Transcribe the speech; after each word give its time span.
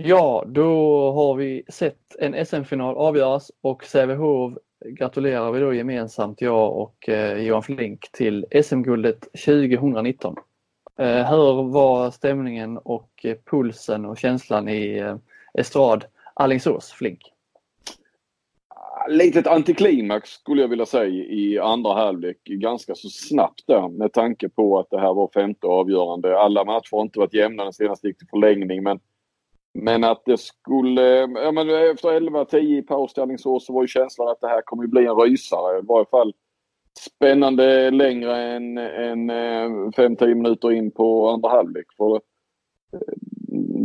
Ja, 0.00 0.44
då 0.46 1.12
har 1.12 1.34
vi 1.34 1.62
sett 1.68 2.16
en 2.18 2.46
SM-final 2.46 2.96
avgöras 2.96 3.50
och 3.60 3.84
Sävehof 3.84 4.54
gratulerar 4.86 5.52
vi 5.52 5.60
då 5.60 5.74
gemensamt, 5.74 6.40
jag 6.40 6.76
och 6.76 7.08
eh, 7.08 7.38
Johan 7.38 7.62
Flink, 7.62 8.12
till 8.12 8.46
SM-guldet 8.64 9.20
2019. 9.20 10.34
Eh, 10.98 11.30
hur 11.30 11.70
var 11.70 12.10
stämningen 12.10 12.78
och 12.78 13.10
eh, 13.24 13.36
pulsen 13.50 14.04
och 14.04 14.18
känslan 14.18 14.68
i 14.68 14.98
eh, 14.98 15.16
Estrad 15.54 16.04
Alingsås, 16.34 16.90
Flink? 16.90 17.32
Ah, 18.68 19.06
Litet 19.08 19.46
antiklimax 19.46 20.30
skulle 20.30 20.62
jag 20.62 20.68
vilja 20.68 20.86
säga 20.86 21.24
i 21.24 21.58
andra 21.58 21.94
halvlek. 21.94 22.38
Ganska 22.44 22.94
så 22.94 23.08
snabbt 23.08 23.66
där 23.66 23.88
med 23.88 24.12
tanke 24.12 24.48
på 24.48 24.78
att 24.78 24.90
det 24.90 25.00
här 25.00 25.14
var 25.14 25.30
femte 25.34 25.66
avgörande. 25.66 26.38
Alla 26.38 26.64
matcher 26.64 26.96
har 26.96 27.02
inte 27.02 27.18
varit 27.18 27.34
jämna. 27.34 27.64
Den 27.64 27.72
senaste 27.72 28.06
gick 28.06 28.18
till 28.18 28.28
förlängning 28.28 28.82
men 28.82 29.00
men 29.74 30.04
att 30.04 30.22
det 30.24 30.38
skulle, 30.40 31.02
ja 31.20 31.52
men 31.52 31.68
efter 31.68 32.20
11-10 32.20 32.56
i 32.56 32.82
paus 32.82 33.12
till 33.12 33.22
Alingsås 33.22 33.66
så 33.66 33.72
var 33.72 33.82
ju 33.82 33.88
känslan 33.88 34.28
att 34.28 34.40
det 34.40 34.48
här 34.48 34.62
kommer 34.62 34.86
bli 34.86 35.06
en 35.06 35.16
rysare. 35.16 35.78
I 35.78 35.82
varje 35.82 36.06
fall 36.06 36.32
spännande 36.98 37.90
längre 37.90 38.36
än, 38.36 38.78
än 38.78 39.30
eh, 39.30 39.68
5-10 39.96 40.34
minuter 40.34 40.72
in 40.72 40.90
på 40.90 41.28
andra 41.28 41.48
halvlek. 41.48 41.86
För 41.96 42.14
eh, 42.14 42.20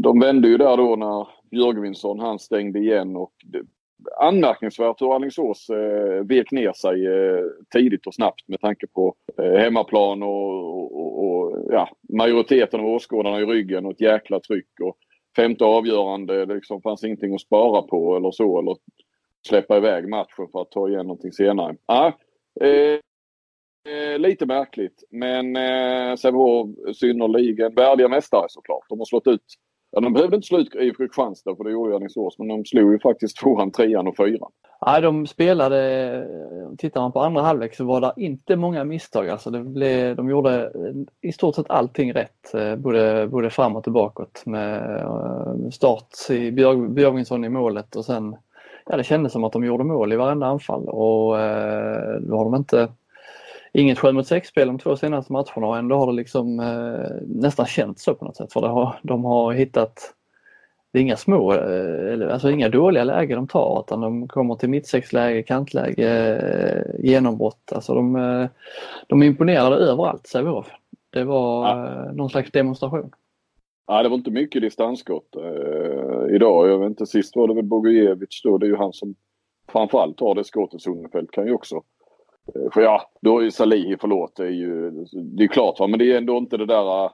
de 0.01 0.19
vände 0.19 0.47
ju 0.47 0.57
där 0.57 0.77
då 0.77 0.95
när 0.95 1.27
Björgvinsson 1.51 2.19
han 2.19 2.39
stängde 2.39 2.79
igen 2.79 3.15
och 3.15 3.33
det, 3.43 3.61
anmärkningsvärt 4.19 5.01
hur 5.01 5.15
Alingsås 5.15 5.69
eh, 5.69 6.25
vek 6.25 6.51
ner 6.51 6.73
sig 6.73 7.07
eh, 7.07 7.45
tidigt 7.73 8.07
och 8.07 8.13
snabbt 8.13 8.47
med 8.47 8.61
tanke 8.61 8.87
på 8.87 9.15
eh, 9.37 9.53
hemmaplan 9.53 10.23
och, 10.23 10.95
och, 10.95 11.25
och, 11.25 11.65
ja, 11.69 11.89
majoriteten 12.09 12.79
av 12.79 12.85
åskådarna 12.85 13.39
i 13.39 13.45
ryggen 13.45 13.85
och 13.85 13.91
ett 13.91 14.01
jäkla 14.01 14.39
tryck. 14.39 14.79
Och, 14.81 14.97
femte 15.35 15.65
avgörande. 15.65 16.45
Det 16.45 16.55
liksom 16.55 16.81
fanns 16.81 17.03
ingenting 17.03 17.35
att 17.35 17.41
spara 17.41 17.81
på 17.81 18.15
eller 18.15 18.31
så. 18.31 18.59
Eller 18.59 18.77
släppa 19.47 19.77
iväg 19.77 20.09
matchen 20.09 20.47
för 20.51 20.61
att 20.61 20.71
ta 20.71 20.89
igen 20.89 21.07
någonting 21.07 21.31
senare. 21.31 21.75
Ja, 21.87 22.17
eh, 22.61 22.99
eh, 23.93 24.19
lite 24.19 24.45
märkligt. 24.45 25.03
Men 25.09 25.55
eh, 25.55 26.15
Sävehof 26.15 26.69
synnerligen 26.95 27.75
värdiga 27.75 28.07
mästare 28.07 28.45
såklart. 28.47 28.89
De 28.89 28.99
har 28.99 29.05
slått 29.05 29.27
ut 29.27 29.45
Ja, 29.95 30.01
de 30.01 30.13
behövde 30.13 30.35
inte 30.35 30.47
slå 30.47 30.59
ut 30.59 30.75
IFK 30.75 31.03
Kristianstad 31.03 31.55
för 31.55 31.63
det 31.63 31.71
gjorde 31.71 31.95
Alingsås 31.95 32.37
men 32.37 32.47
de 32.47 32.65
slog 32.65 32.91
ju 32.91 32.99
faktiskt 32.99 33.37
tvåan, 33.37 33.71
trean 33.71 34.07
och 34.07 34.17
fyran. 34.17 34.51
Nej, 34.85 35.01
de 35.01 35.27
spelade, 35.27 36.27
tittar 36.77 37.01
man 37.01 37.11
på 37.11 37.19
andra 37.19 37.41
halvlek 37.41 37.75
så 37.75 37.83
var 37.83 38.01
det 38.01 38.13
inte 38.17 38.55
många 38.55 38.83
misstag. 38.83 39.29
Alltså 39.29 39.49
det 39.49 39.59
blev, 39.59 40.15
de 40.15 40.29
gjorde 40.29 40.71
i 41.21 41.31
stort 41.31 41.55
sett 41.55 41.69
allting 41.69 42.13
rätt, 42.13 42.53
eh, 42.53 42.75
både, 42.75 43.27
både 43.27 43.49
fram 43.49 43.75
och 43.75 43.83
bakåt 43.83 44.45
med 44.45 44.99
eh, 44.99 45.69
start 45.71 46.29
i 46.29 46.51
Björg, 46.51 46.89
Björgvinsson 46.89 47.45
i 47.45 47.49
målet 47.49 47.95
och 47.95 48.05
sen, 48.05 48.35
ja 48.85 48.97
det 48.97 49.03
kändes 49.03 49.33
som 49.33 49.43
att 49.43 49.53
de 49.53 49.63
gjorde 49.63 49.83
mål 49.83 50.13
i 50.13 50.15
varenda 50.15 50.47
anfall 50.47 50.89
och 50.89 51.39
eh, 51.39 52.19
då 52.21 52.37
har 52.37 52.43
de 52.43 52.55
inte 52.55 52.87
inget 53.73 53.99
7 53.99 54.11
mot 54.11 54.25
6-spel 54.25 54.67
de 54.67 54.79
två 54.79 54.95
senaste 54.95 55.33
matcherna 55.33 55.67
och 55.67 55.77
ändå 55.77 55.95
har 55.95 56.07
det 56.07 56.13
liksom 56.13 56.59
eh, 56.59 57.27
nästan 57.27 57.65
känts 57.65 58.03
så 58.03 58.15
på 58.15 58.25
något 58.25 58.37
sätt 58.37 58.53
för 58.53 58.67
har, 58.67 58.99
de 59.03 59.25
har 59.25 59.53
hittat 59.53 60.13
det 60.93 60.99
är 60.99 61.03
inga 61.03 61.17
små, 61.17 61.53
eh, 61.53 62.33
alltså 62.33 62.51
inga 62.51 62.69
dåliga 62.69 63.03
lägen 63.03 63.35
de 63.35 63.47
tar 63.47 63.83
utan 63.85 64.01
de 64.01 64.27
kommer 64.27 64.55
till 64.55 64.69
mittsexläge, 64.69 65.43
kantläge, 65.43 66.35
eh, 66.35 67.05
genombrott. 67.05 67.71
Alltså 67.71 67.93
de, 67.93 68.15
eh, 68.15 68.47
de 69.07 69.23
imponerade 69.23 69.75
överallt 69.75 70.27
Sävehof. 70.27 70.67
Det 71.09 71.23
var 71.23 71.67
ja. 71.67 72.11
någon 72.11 72.29
slags 72.29 72.51
demonstration. 72.51 73.11
Ja, 73.87 74.03
det 74.03 74.09
var 74.09 74.17
inte 74.17 74.31
mycket 74.31 74.61
distansskott 74.61 75.35
eh, 75.35 76.35
idag. 76.35 76.69
Jag 76.69 76.79
vet 76.79 76.89
inte, 76.89 77.05
sist 77.05 77.35
var 77.35 77.47
det 77.47 77.53
väl 77.53 77.63
Bogujevic 77.63 78.41
då. 78.43 78.57
Det 78.57 78.65
är 78.65 78.69
ju 78.69 78.75
han 78.75 78.93
som 78.93 79.15
framförallt 79.71 80.17
tar 80.17 80.35
det 80.35 80.43
skottet. 80.43 80.81
Sonnefeld 80.81 81.31
kan 81.31 81.45
ju 81.45 81.53
också. 81.53 81.81
Eh, 82.47 82.71
för 82.73 82.81
ja, 82.81 83.11
då 83.21 83.39
är 83.39 83.49
Salihi, 83.49 83.97
förlåt, 84.01 84.35
det 84.35 84.45
är 84.45 84.51
ju 84.51 84.91
det 85.13 85.43
är 85.43 85.47
klart 85.47 85.79
va, 85.79 85.87
men 85.87 85.99
det 85.99 86.13
är 86.13 86.17
ändå 86.17 86.37
inte 86.37 86.57
det 86.57 86.65
där. 86.65 87.11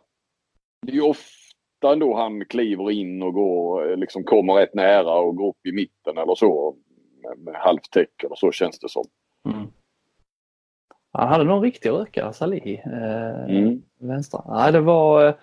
Det 0.82 0.92
är 0.92 0.96
ju 0.96 1.02
ofta 1.02 1.94
ändå 1.94 2.16
han 2.16 2.46
kliver 2.46 2.92
in 2.92 3.24
och 3.24 3.34
går, 3.34 3.96
liksom 3.98 4.24
kommer 4.24 4.54
rätt 4.54 4.74
nära 4.74 5.14
och 5.14 5.36
går 5.36 5.50
upp 5.50 5.66
i 5.66 5.72
mitten 5.72 6.18
eller 6.18 6.36
så. 6.36 6.76
Med, 7.24 7.40
med 7.40 7.62
halvtäck 7.62 8.24
eller 8.24 8.36
så 8.36 8.52
känns 8.52 8.80
det 8.80 8.90
som. 8.90 9.06
Mm. 9.50 9.68
Han 11.12 11.28
hade 11.28 11.44
någon 11.44 11.62
riktig 11.64 11.90
rökare, 11.90 12.34
Salih. 12.34 12.80
Eh, 12.86 13.44
mm. 13.50 13.82
Vänstra. 14.00 14.44
Nej, 14.48 14.72
det 14.72 14.82
var, 14.82 15.38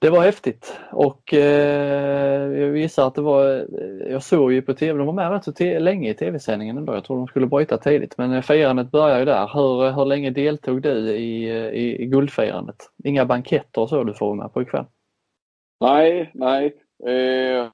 det 0.00 0.10
var 0.10 0.22
häftigt 0.22 0.78
och 0.92 1.34
eh, 1.34 2.52
jag 2.52 2.76
gissar 2.76 3.06
att 3.06 3.14
det 3.14 3.20
var, 3.20 3.58
eh, 3.58 4.10
jag 4.10 4.22
såg 4.22 4.52
ju 4.52 4.62
på 4.62 4.74
tv, 4.74 4.98
de 4.98 5.06
var 5.06 5.14
med 5.14 5.30
rätt 5.30 5.44
så 5.44 5.78
länge 5.78 6.10
i 6.10 6.14
tv-sändningen 6.14 6.78
ändå. 6.78 6.94
Jag 6.94 7.04
tror 7.04 7.16
de 7.16 7.26
skulle 7.26 7.46
bryta 7.46 7.78
tidigt 7.78 8.18
men 8.18 8.32
eh, 8.32 8.42
firandet 8.42 8.90
börjar 8.90 9.18
ju 9.18 9.24
där. 9.24 9.50
Hur, 9.54 9.86
eh, 9.86 9.96
hur 9.96 10.04
länge 10.04 10.30
deltog 10.30 10.82
du 10.82 11.10
i, 11.10 11.50
i, 11.68 12.02
i 12.02 12.06
guldfirandet? 12.06 12.76
Inga 13.04 13.24
banketter 13.24 13.80
och 13.80 13.88
så 13.88 14.04
du 14.04 14.14
får 14.14 14.26
vara 14.26 14.36
med 14.36 14.52
på 14.52 14.62
ikväll? 14.62 14.84
Nej, 15.80 16.30
nej. 16.34 16.66
Eh, 17.06 17.70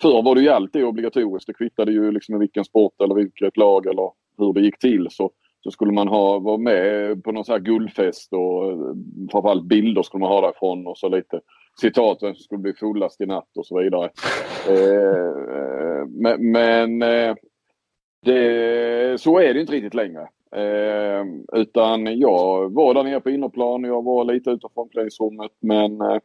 förr 0.00 0.22
var 0.22 0.34
det 0.34 0.40
ju 0.40 0.48
alltid 0.48 0.84
obligatoriskt. 0.84 1.46
Det 1.46 1.54
kvittade 1.54 1.92
ju 1.92 2.12
liksom 2.12 2.34
i 2.34 2.38
vilken 2.38 2.64
sport 2.64 3.00
eller 3.02 3.14
vilket 3.14 3.56
lag 3.56 3.86
eller 3.86 4.10
hur 4.38 4.52
det 4.52 4.60
gick 4.60 4.78
till. 4.78 5.08
Så, 5.10 5.30
så 5.60 5.70
skulle 5.70 5.92
man 5.92 6.08
ha, 6.08 6.38
vara 6.38 6.58
med 6.58 7.24
på 7.24 7.32
någon 7.32 7.44
sån 7.44 7.52
här 7.52 7.60
guldfest 7.60 8.32
och 8.32 8.70
eh, 8.70 8.78
framförallt 9.30 9.64
bilder 9.64 10.02
skulle 10.02 10.20
man 10.20 10.32
ha 10.32 10.40
därifrån 10.40 10.86
och 10.86 10.98
så 10.98 11.08
lite 11.08 11.40
citat 11.80 12.18
vem 12.22 12.34
som 12.34 12.42
skulle 12.42 12.62
bli 12.62 12.72
fullast 12.72 13.20
i 13.20 13.26
natt 13.26 13.56
och 13.56 13.66
så 13.66 13.78
vidare. 13.78 14.10
Eh, 14.68 16.06
men, 16.08 16.50
men 16.50 17.02
eh, 17.02 17.34
det, 18.24 19.20
så 19.20 19.38
är 19.38 19.54
det 19.54 19.60
inte 19.60 19.72
riktigt 19.72 19.94
längre. 19.94 20.28
Eh, 20.52 21.24
utan 21.52 22.18
jag 22.18 22.72
var 22.74 22.94
där 22.94 23.04
nere 23.04 23.20
på 23.20 23.30
innerplan 23.30 23.84
och 23.84 23.90
jag 23.90 24.04
var 24.04 24.24
lite 24.24 24.50
utanför 24.50 24.80
omklädningsrummet 24.80 25.52
men 25.60 26.00
eh, 26.00 26.18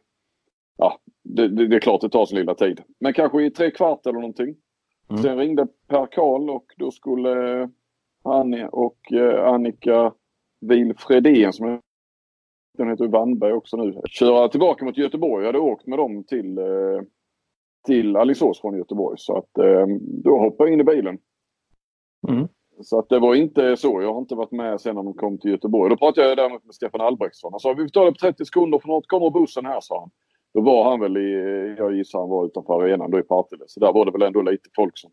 ja, 0.76 0.98
det, 1.22 1.48
det, 1.48 1.66
det, 1.66 1.76
är 1.76 1.80
klart 1.80 2.00
det 2.00 2.08
tar 2.08 2.26
sin 2.26 2.38
lilla 2.38 2.54
tid. 2.54 2.80
Men 3.00 3.12
kanske 3.12 3.42
i 3.42 3.50
tre 3.50 3.70
kvart 3.70 4.06
eller 4.06 4.18
någonting. 4.18 4.56
Mm. 5.10 5.22
Sen 5.22 5.38
ringde 5.38 5.66
Per 5.88 6.06
Karl 6.06 6.50
och 6.50 6.66
då 6.76 6.90
skulle 6.90 7.68
han 8.24 8.64
och 8.64 9.12
eh, 9.12 9.44
Annika 9.44 10.12
Wilfredén 10.60 11.52
som 11.52 11.80
den 12.78 12.88
heter 12.88 13.08
Wannberg 13.08 13.52
också 13.52 13.76
nu. 13.76 14.00
Köra 14.08 14.48
tillbaka 14.48 14.84
mot 14.84 14.96
Göteborg. 14.96 15.44
Jag 15.44 15.48
hade 15.48 15.58
åkt 15.58 15.86
med 15.86 15.98
dem 15.98 16.24
till, 16.24 16.58
eh, 16.58 17.00
till 17.86 18.16
Alingsås 18.16 18.60
från 18.60 18.78
Göteborg. 18.78 19.18
Så 19.18 19.36
att 19.36 19.58
eh, 19.58 19.86
då 20.24 20.38
hoppade 20.38 20.70
jag 20.70 20.74
in 20.74 20.80
i 20.80 20.84
bilen. 20.84 21.18
Mm. 22.28 22.48
Så 22.80 22.98
att 22.98 23.08
det 23.08 23.18
var 23.18 23.34
inte 23.34 23.76
så. 23.76 24.02
Jag 24.02 24.12
har 24.12 24.20
inte 24.20 24.34
varit 24.34 24.52
med 24.52 24.80
sen 24.80 24.94
när 24.94 25.02
de 25.02 25.14
kom 25.14 25.38
till 25.38 25.50
Göteborg. 25.50 25.90
Då 25.90 25.96
pratade 25.96 26.28
jag 26.28 26.36
däremot 26.36 26.64
med 26.64 26.74
Stefan 26.74 27.00
Albrektsson. 27.00 27.52
Han 27.52 27.60
sa 27.60 27.72
vi 27.72 27.90
tar 27.90 28.04
det 28.04 28.12
på 28.12 28.18
30 28.18 28.44
sekunder 28.44 28.78
för 28.78 28.88
något 28.88 29.08
kommer 29.08 29.30
bussen 29.30 29.66
här, 29.66 29.80
sa 29.80 30.00
han. 30.00 30.10
Då 30.54 30.60
var 30.60 30.90
han 30.90 31.00
väl 31.00 31.16
i, 31.16 31.74
jag 31.78 31.94
gissar 31.94 32.18
han 32.18 32.28
var 32.28 32.46
utanför 32.46 32.82
arenan 32.82 33.10
då 33.10 33.18
i 33.18 33.22
Partille. 33.22 33.64
Så 33.66 33.80
där 33.80 33.92
var 33.92 34.04
det 34.04 34.12
väl 34.12 34.22
ändå 34.22 34.42
lite 34.42 34.68
folk 34.76 34.98
som 34.98 35.10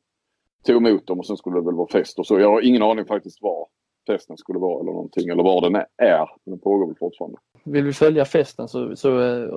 tog 0.66 0.76
emot 0.76 1.08
dem 1.08 1.20
och 1.20 1.26
sen 1.26 1.38
skulle 1.38 1.58
det 1.60 1.66
väl 1.66 1.76
vara 1.76 1.92
fest 1.92 2.20
och 2.20 2.28
så. 2.28 2.40
Jag 2.40 2.50
har 2.50 2.62
ingen 2.62 2.84
aning 2.84 3.06
faktiskt 3.06 3.42
var 3.42 3.68
festen 4.08 4.38
skulle 4.38 4.60
vara 4.60 4.82
eller 4.82 4.92
någonting 4.92 5.30
eller 5.30 5.44
var 5.44 5.62
den 5.62 5.76
är. 5.98 6.30
Den 6.46 6.60
pågår 6.60 6.88
väl 6.88 6.96
fortfarande. 7.00 7.38
Vill 7.64 7.84
vi 7.84 7.94
följa 7.94 8.26
festen 8.26 8.68
så, 8.68 8.96
så 8.96 9.22
eh, 9.22 9.50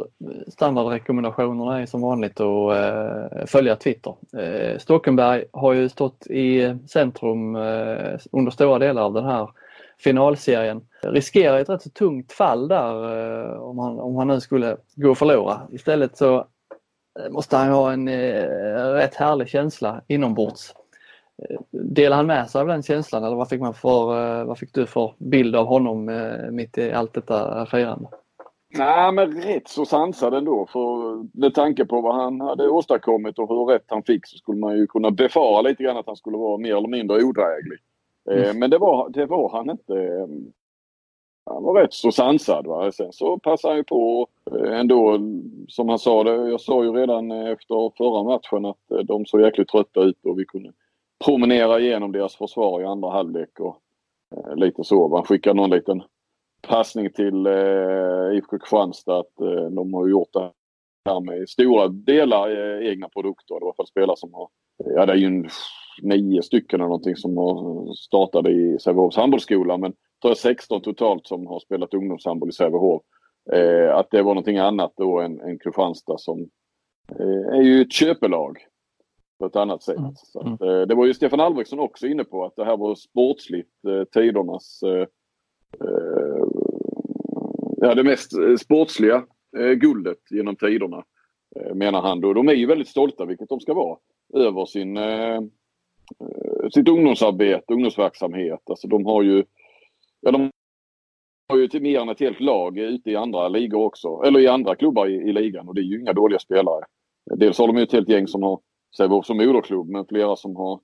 standardrekommendationerna 0.49 1.83
är 1.83 1.87
som 1.87 2.01
vanligt 2.01 2.41
att 2.41 2.77
eh, 2.77 3.47
följa 3.47 3.77
Twitter. 3.77 4.15
Eh, 4.39 4.79
Stockenberg 4.79 5.45
har 5.53 5.73
ju 5.73 5.89
stått 5.89 6.27
i 6.27 6.77
centrum 6.87 7.57
eh, 7.57 8.19
under 8.33 8.51
stora 8.51 8.79
delar 8.79 9.03
av 9.03 9.13
den 9.13 9.25
här 9.25 9.51
finalserien. 9.99 10.81
Riskerar 11.03 11.59
ett 11.59 11.69
rätt 11.69 11.83
så 11.83 11.91
tungt 11.91 12.33
fall 12.33 12.69
där 12.69 13.19
eh, 13.53 13.63
om, 13.63 13.79
han, 13.79 14.01
om 14.01 14.17
han 14.17 14.29
nu 14.29 14.41
skulle 14.41 14.77
gå 14.95 15.11
och 15.11 15.19
förlora. 15.19 15.61
Istället 15.73 16.17
så 16.17 16.37
eh, 17.21 17.31
måste 17.31 17.57
han 17.57 17.69
ha 17.69 17.93
en 17.93 18.09
eh, 18.09 18.47
rätt 18.93 19.15
härlig 19.15 19.49
känsla 19.49 20.03
inombords 20.09 20.75
Delar 21.71 22.17
han 22.17 22.27
med 22.27 22.51
sig 22.51 22.61
av 22.61 22.67
den 22.67 22.83
känslan 22.83 23.25
eller 23.25 23.37
vad 23.37 23.49
fick, 23.49 23.61
man 23.61 23.75
för, 23.75 24.41
eh, 24.41 24.45
vad 24.45 24.59
fick 24.59 24.75
du 24.75 24.87
för 24.87 25.15
bild 25.19 25.57
av 25.57 25.67
honom 25.67 26.09
eh, 26.09 26.51
mitt 26.51 26.79
i 26.79 26.93
allt 26.93 27.15
detta 27.15 27.67
firande? 27.67 28.09
Nej 28.79 29.13
men 29.13 29.43
rätt 29.43 29.69
så 29.69 29.85
sansad 29.85 30.35
ändå 30.35 30.67
för 30.73 31.39
med 31.39 31.55
tanke 31.55 31.85
på 31.85 32.01
vad 32.01 32.15
han 32.15 32.41
hade 32.41 32.69
åstadkommit 32.69 33.39
och 33.39 33.49
hur 33.49 33.65
rätt 33.65 33.85
han 33.87 34.03
fick 34.03 34.27
så 34.27 34.37
skulle 34.37 34.59
man 34.59 34.77
ju 34.77 34.87
kunna 34.87 35.11
befara 35.11 35.63
lite 35.63 35.83
grann 35.83 35.97
att 35.97 36.07
han 36.07 36.17
skulle 36.17 36.37
vara 36.37 36.59
mer 36.59 36.77
eller 36.77 36.89
mindre 36.89 37.25
odräglig. 37.25 37.79
Eh, 38.31 38.45
mm. 38.45 38.59
Men 38.59 38.71
det 38.71 38.79
var, 38.79 39.09
det 39.09 39.27
var 39.27 39.51
han 39.51 39.71
inte. 39.71 40.29
Han 41.51 41.63
var 41.63 41.75
rätt 41.75 41.93
så 41.93 42.13
sansad. 42.13 42.67
Va? 42.67 42.93
Sen 42.93 43.13
så 43.13 43.39
passade 43.39 43.73
han 43.73 43.79
ju 43.79 43.85
på 43.85 44.29
ändå 44.67 45.19
som 45.69 45.89
han 45.89 45.99
sa 45.99 46.25
det. 46.25 46.51
Jag 46.51 46.61
sa 46.61 46.85
ju 46.85 46.93
redan 46.93 47.31
efter 47.31 47.97
förra 47.97 48.23
matchen 48.23 48.65
att 48.65 49.07
de 49.07 49.27
såg 49.27 49.41
jäkligt 49.41 49.69
trötta 49.69 50.01
ut 50.01 50.25
och 50.25 50.39
vi 50.39 50.45
kunde 50.45 50.73
promenera 51.25 51.81
igenom 51.81 52.13
deras 52.13 52.37
försvar 52.37 52.81
i 52.81 52.85
andra 52.85 53.11
halvlek 53.11 53.61
och 53.61 53.79
eh, 54.37 54.57
lite 54.57 54.85
så. 54.85 55.09
Man 55.09 55.25
skickar 55.25 55.55
någon 55.55 55.71
liten 55.71 56.03
passning 56.69 57.13
till 57.13 57.47
eh, 57.47 58.37
IFK 58.37 58.59
Kristianstad 58.59 59.19
att 59.19 59.41
eh, 59.41 59.71
de 59.71 59.95
har 59.95 60.09
gjort 60.09 60.33
det 60.33 60.51
här 61.11 61.21
med 61.21 61.49
stora 61.49 61.89
delar 61.89 62.51
eh, 62.51 62.89
egna 62.89 63.09
produkter. 63.09 63.55
Det 63.55 63.61
var 63.61 63.61
i 63.61 63.65
alla 63.65 63.75
fall 63.75 63.87
spelare 63.87 64.17
som 64.17 64.35
har, 64.35 64.49
ja 64.85 65.07
det 65.07 65.13
är 65.13 65.17
ju 65.17 65.27
en, 65.27 65.49
nio 66.03 66.43
stycken 66.43 66.81
eller 66.81 66.89
någonting 66.89 67.17
som 67.17 67.37
har 67.37 67.93
startade 67.95 68.51
i 68.51 68.79
Sävehofs 68.79 69.17
handbollsskola 69.17 69.79
men 69.79 69.93
tror 69.93 70.31
jag 70.31 70.37
16 70.37 70.81
totalt 70.81 71.27
som 71.27 71.47
har 71.47 71.61
spelat 71.61 71.95
ungdomshandboll 71.95 72.49
i 72.49 72.53
Sävehof. 72.53 73.03
Eh, 73.53 73.97
att 73.97 74.11
det 74.11 74.23
var 74.23 74.35
någonting 74.35 74.59
annat 74.59 74.93
då 74.97 75.21
än, 75.21 75.41
än 75.41 75.59
Kristianstad 75.59 76.19
som 76.19 76.49
eh, 77.21 77.59
är 77.59 77.63
ju 77.63 77.81
ett 77.81 77.93
köpelag 77.93 78.59
på 79.39 79.47
ett 79.47 79.57
annat 79.57 79.83
sätt. 79.83 79.99
Mm. 79.99 80.15
Så 80.15 80.41
att, 80.41 80.61
eh, 80.61 80.81
det 80.81 80.95
var 80.95 81.07
ju 81.07 81.15
Stefan 81.15 81.41
Albrektsson 81.41 81.79
också 81.79 82.07
inne 82.07 82.25
på 82.25 82.45
att 82.45 82.57
det 82.57 82.65
här 82.65 82.77
var 82.77 82.95
sportsligt 82.95 83.85
eh, 83.89 84.05
tidernas 84.05 84.83
eh, 84.83 85.07
eh, 85.89 86.45
ja, 87.77 87.95
det 87.95 88.05
mest 88.05 88.33
sportsliga 88.61 89.25
guldet 89.77 90.19
genom 90.31 90.57
tiderna 90.57 91.05
menar 91.75 92.03
han 92.03 92.21
då. 92.21 92.33
De 92.33 92.49
är 92.49 92.53
ju 92.53 92.67
väldigt 92.67 92.89
stolta, 92.89 93.25
vilket 93.25 93.49
de 93.49 93.61
ska 93.61 93.75
vara, 93.75 93.99
över 94.35 94.65
sin, 94.65 94.99
sitt 96.75 96.89
ungdomsarbete, 96.89 97.73
ungdomsverksamhet. 97.73 98.61
Alltså 98.65 98.89
de 98.89 99.07
har 99.07 99.23
ju, 99.23 99.45
ja, 100.21 100.31
de 100.31 100.51
har 101.49 101.59
ju 101.59 101.69
till 101.69 101.83
mer 101.83 102.01
än 102.01 102.09
ett 102.09 102.21
helt 102.21 102.41
lag 102.41 102.79
ute 102.79 103.11
i 103.11 103.17
andra 103.17 103.49
ligor 103.49 103.83
också, 103.85 104.23
eller 104.25 104.41
i 104.41 104.47
andra 104.47 104.75
klubbar 104.75 105.07
i, 105.07 105.15
i 105.15 105.33
ligan 105.33 105.69
och 105.69 105.75
det 105.75 105.81
är 105.81 105.85
ju 105.85 106.01
inga 106.01 106.13
dåliga 106.13 106.39
spelare. 106.39 106.85
Dels 107.37 107.59
har 107.59 107.67
de 107.67 107.77
ju 107.77 107.83
ett 107.83 107.93
helt 107.93 108.09
gäng 108.09 108.29
som 108.29 108.43
har 108.43 108.61
Sävehof 108.97 109.27
som 109.27 109.37
moderklubb 109.37 109.89
men 109.89 110.07
flera 110.07 110.37
som 110.37 110.57
har, 110.57 110.81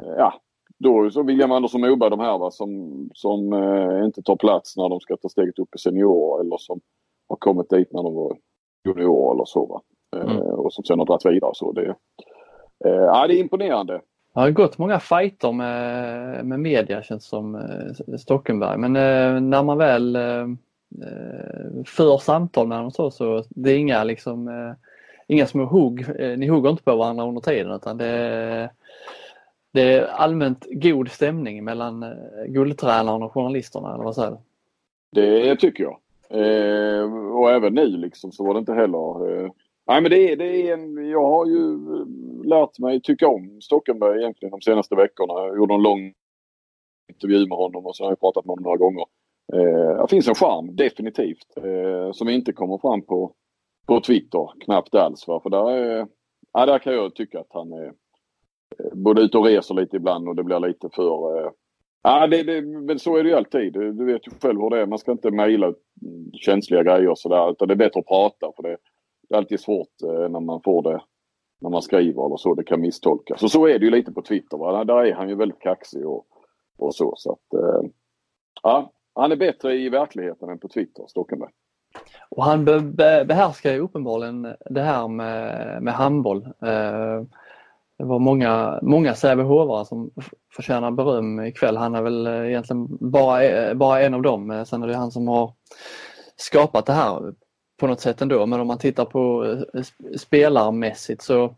eh, 0.00 0.14
ja, 0.18 0.40
då 0.78 1.10
så 1.10 1.22
William 1.22 1.52
Andersson 1.52 1.80
Moberg 1.80 2.10
de 2.10 2.20
här 2.20 2.38
va, 2.38 2.50
som, 2.50 3.10
som 3.14 3.52
eh, 3.52 4.04
inte 4.04 4.22
tar 4.22 4.36
plats 4.36 4.76
när 4.76 4.88
de 4.88 5.00
ska 5.00 5.16
ta 5.16 5.28
steget 5.28 5.58
upp 5.58 5.74
i 5.74 5.78
senior 5.78 6.40
eller 6.40 6.56
som 6.56 6.80
har 7.28 7.36
kommit 7.36 7.70
dit 7.70 7.92
när 7.92 8.02
de 8.02 8.14
var 8.14 8.36
junior 8.84 9.34
eller 9.34 9.44
så. 9.44 9.66
Va. 9.66 9.82
Eh, 10.16 10.30
mm. 10.30 10.42
och 10.42 10.72
som 10.72 10.84
sen 10.84 10.98
har 10.98 11.06
dragit 11.06 11.26
vidare 11.26 11.50
så. 11.54 11.72
Det, 11.72 11.94
eh, 12.84 12.92
ja, 12.92 13.26
det 13.26 13.34
är 13.34 13.40
imponerande. 13.40 14.00
Det 14.34 14.40
har 14.40 14.50
gått 14.50 14.78
många 14.78 15.00
fighter 15.00 15.52
med, 15.52 16.46
med 16.46 16.60
media 16.60 17.02
känns 17.02 17.24
som 17.24 17.54
eh, 17.54 18.16
Stockenberg 18.16 18.78
men 18.78 18.96
eh, 18.96 19.40
när 19.40 19.62
man 19.62 19.78
väl 19.78 20.16
eh, 20.16 20.46
för 21.86 22.18
samtal 22.18 22.66
med 22.66 22.78
honom 22.78 22.90
så, 22.90 23.10
så 23.10 23.44
det 23.48 23.70
är 23.70 23.78
inga 23.78 24.04
liksom 24.04 24.48
eh, 24.48 24.72
inga 25.26 25.46
små 25.46 25.64
hugg. 25.64 26.06
Eh, 26.18 26.38
ni 26.38 26.48
hugger 26.48 26.70
inte 26.70 26.82
på 26.82 26.96
varandra 26.96 27.24
under 27.24 27.40
tiden 27.40 27.72
utan 27.72 27.98
det 27.98 28.06
är, 28.06 28.70
det 29.72 29.82
är 29.82 30.06
allmänt 30.06 30.66
god 30.70 31.10
stämning 31.10 31.64
mellan 31.64 32.02
eh, 32.02 32.44
guldtränaren 32.46 33.22
och 33.22 33.32
journalisterna 33.32 33.94
eller 33.94 34.04
vad 34.04 34.14
säger 34.14 34.30
du? 34.30 34.38
Det 35.12 35.56
tycker 35.56 35.84
jag. 35.84 35.98
Eh, 36.28 37.12
och 37.36 37.50
även 37.50 37.74
nu 37.74 37.86
liksom 37.86 38.32
så 38.32 38.44
var 38.44 38.54
det 38.54 38.58
inte 38.58 38.72
heller 38.72 39.44
eh, 39.44 39.50
Nej 39.86 40.00
men 40.00 40.10
det 40.10 40.32
är, 40.32 40.36
det 40.36 40.68
är 40.68 40.72
en, 40.72 41.10
jag 41.10 41.30
har 41.30 41.46
ju 41.46 41.72
eh, 41.72 42.06
lärt 42.44 42.78
mig 42.78 43.00
tycka 43.00 43.28
om 43.28 43.60
Stockenberg 43.60 44.18
egentligen 44.18 44.50
de 44.50 44.60
senaste 44.60 44.94
veckorna. 44.94 45.46
Jag 45.46 45.56
gjorde 45.56 45.74
en 45.74 45.82
lång 45.82 46.14
intervju 47.12 47.46
med 47.46 47.58
honom 47.58 47.86
och 47.86 47.96
så 47.96 48.04
har 48.04 48.10
jag 48.10 48.20
pratat 48.20 48.44
med 48.44 48.50
honom 48.50 48.62
några 48.62 48.76
gånger. 48.76 49.04
Eh, 49.52 50.02
det 50.02 50.08
finns 50.10 50.28
en 50.28 50.34
charm, 50.34 50.76
definitivt, 50.76 51.56
eh, 51.56 52.12
som 52.12 52.28
inte 52.28 52.52
kommer 52.52 52.78
fram 52.78 53.02
på, 53.02 53.32
på 53.86 54.00
Twitter 54.00 54.48
knappt 54.64 54.94
alls. 54.94 55.28
Va? 55.28 55.40
För 55.40 55.50
där, 55.50 55.70
är, 55.70 56.06
ja, 56.52 56.66
där 56.66 56.78
kan 56.78 56.94
jag 56.94 57.14
tycka 57.14 57.40
att 57.40 57.50
han 57.50 57.72
är 57.72 57.92
både 58.92 59.22
ute 59.22 59.38
och 59.38 59.44
reser 59.44 59.74
lite 59.74 59.96
ibland 59.96 60.28
och 60.28 60.36
det 60.36 60.44
blir 60.44 60.60
lite 60.60 60.88
för... 60.94 61.38
Eh, 61.38 61.50
ja, 62.02 62.26
det, 62.26 62.42
det, 62.42 62.62
men 62.62 62.98
så 62.98 63.16
är 63.16 63.22
det 63.22 63.28
ju 63.28 63.36
alltid. 63.36 63.72
Du, 63.72 63.92
du 63.92 64.04
vet 64.04 64.26
ju 64.26 64.30
själv 64.42 64.60
hur 64.60 64.70
det 64.70 64.80
är. 64.80 64.86
Man 64.86 64.98
ska 64.98 65.12
inte 65.12 65.30
mejla 65.30 65.74
känsliga 66.32 66.82
grejer 66.82 67.08
och 67.08 67.18
sådär 67.18 67.50
utan 67.50 67.68
det 67.68 67.74
är 67.74 67.76
bättre 67.76 68.00
att 68.00 68.06
prata 68.06 68.52
för 68.56 68.62
det, 68.62 68.76
det 69.28 69.34
är 69.34 69.38
alltid 69.38 69.60
svårt 69.60 70.02
eh, 70.02 70.28
när 70.28 70.40
man 70.40 70.60
får 70.64 70.82
det 70.82 71.00
när 71.60 71.70
man 71.70 71.82
skriver 71.82 72.26
eller 72.26 72.36
så. 72.36 72.54
Det 72.54 72.64
kan 72.64 72.80
misstolkas. 72.80 73.42
Och 73.42 73.50
så 73.50 73.66
är 73.66 73.78
det 73.78 73.84
ju 73.84 73.90
lite 73.90 74.12
på 74.12 74.22
Twitter. 74.22 74.56
Va? 74.56 74.84
Där 74.84 75.04
är 75.04 75.14
han 75.14 75.28
ju 75.28 75.34
väldigt 75.34 75.60
kaxig 75.60 76.06
och, 76.06 76.26
och 76.78 76.94
så. 76.94 77.14
så 77.16 77.32
att, 77.32 77.60
eh, 77.60 77.90
ja, 78.62 78.92
han 79.14 79.32
är 79.32 79.36
bättre 79.36 79.74
i 79.74 79.88
verkligheten 79.88 80.48
än 80.48 80.58
på 80.58 80.68
Twitter, 80.68 81.04
Stockenberg. 81.06 81.50
Och 82.28 82.44
han 82.44 82.64
be, 82.64 82.80
be, 82.80 83.24
behärskar 83.24 83.72
ju 83.72 83.80
uppenbarligen 83.80 84.54
det 84.70 84.82
här 84.82 85.08
med, 85.08 85.82
med 85.82 85.94
handboll. 85.94 86.44
Eh, 86.44 87.22
det 87.98 88.04
var 88.04 88.18
många, 88.18 88.78
många 88.82 89.14
Sävehofare 89.14 89.84
som 89.84 90.10
förtjänar 90.56 90.90
beröm 90.90 91.40
ikväll. 91.40 91.76
Han 91.76 91.94
är 91.94 92.02
väl 92.02 92.26
eh, 92.26 92.48
egentligen 92.48 92.86
bara, 93.00 93.42
eh, 93.42 93.74
bara 93.74 94.02
en 94.02 94.14
av 94.14 94.22
dem. 94.22 94.50
Eh, 94.50 94.64
sen 94.64 94.82
är 94.82 94.86
det 94.86 94.96
han 94.96 95.10
som 95.10 95.28
har 95.28 95.52
skapat 96.36 96.86
det 96.86 96.92
här 96.92 97.34
på 97.80 97.86
något 97.86 98.00
sätt 98.00 98.22
ändå. 98.22 98.46
Men 98.46 98.60
om 98.60 98.66
man 98.66 98.78
tittar 98.78 99.04
på 99.04 99.56
spelarmässigt 100.18 101.22
så, 101.22 101.54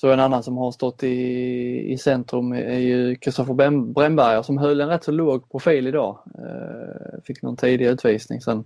så 0.00 0.10
en 0.10 0.20
annan 0.20 0.42
som 0.42 0.56
har 0.56 0.72
stått 0.72 1.02
i, 1.02 1.92
i 1.92 1.98
centrum 1.98 2.52
är 2.52 2.78
ju 2.78 3.16
Kristoffer 3.16 3.54
Brännberger 3.92 4.42
som 4.42 4.58
höll 4.58 4.80
en 4.80 4.88
rätt 4.88 5.04
så 5.04 5.12
låg 5.12 5.50
profil 5.50 5.86
idag. 5.86 6.18
Eh, 6.38 7.22
fick 7.24 7.42
någon 7.42 7.56
tidig 7.56 7.86
utvisning. 7.86 8.40
Sen, 8.40 8.64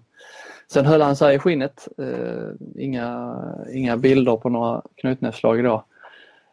sen 0.73 0.87
höll 0.87 1.01
han 1.01 1.17
sig 1.17 1.37
i 1.37 1.39
skinnet. 1.39 1.89
Eh, 1.99 2.49
inga, 2.77 3.37
inga 3.73 3.97
bilder 3.97 4.37
på 4.37 4.49
några 4.49 4.83
knytnävsslag 4.95 5.59
idag. 5.59 5.85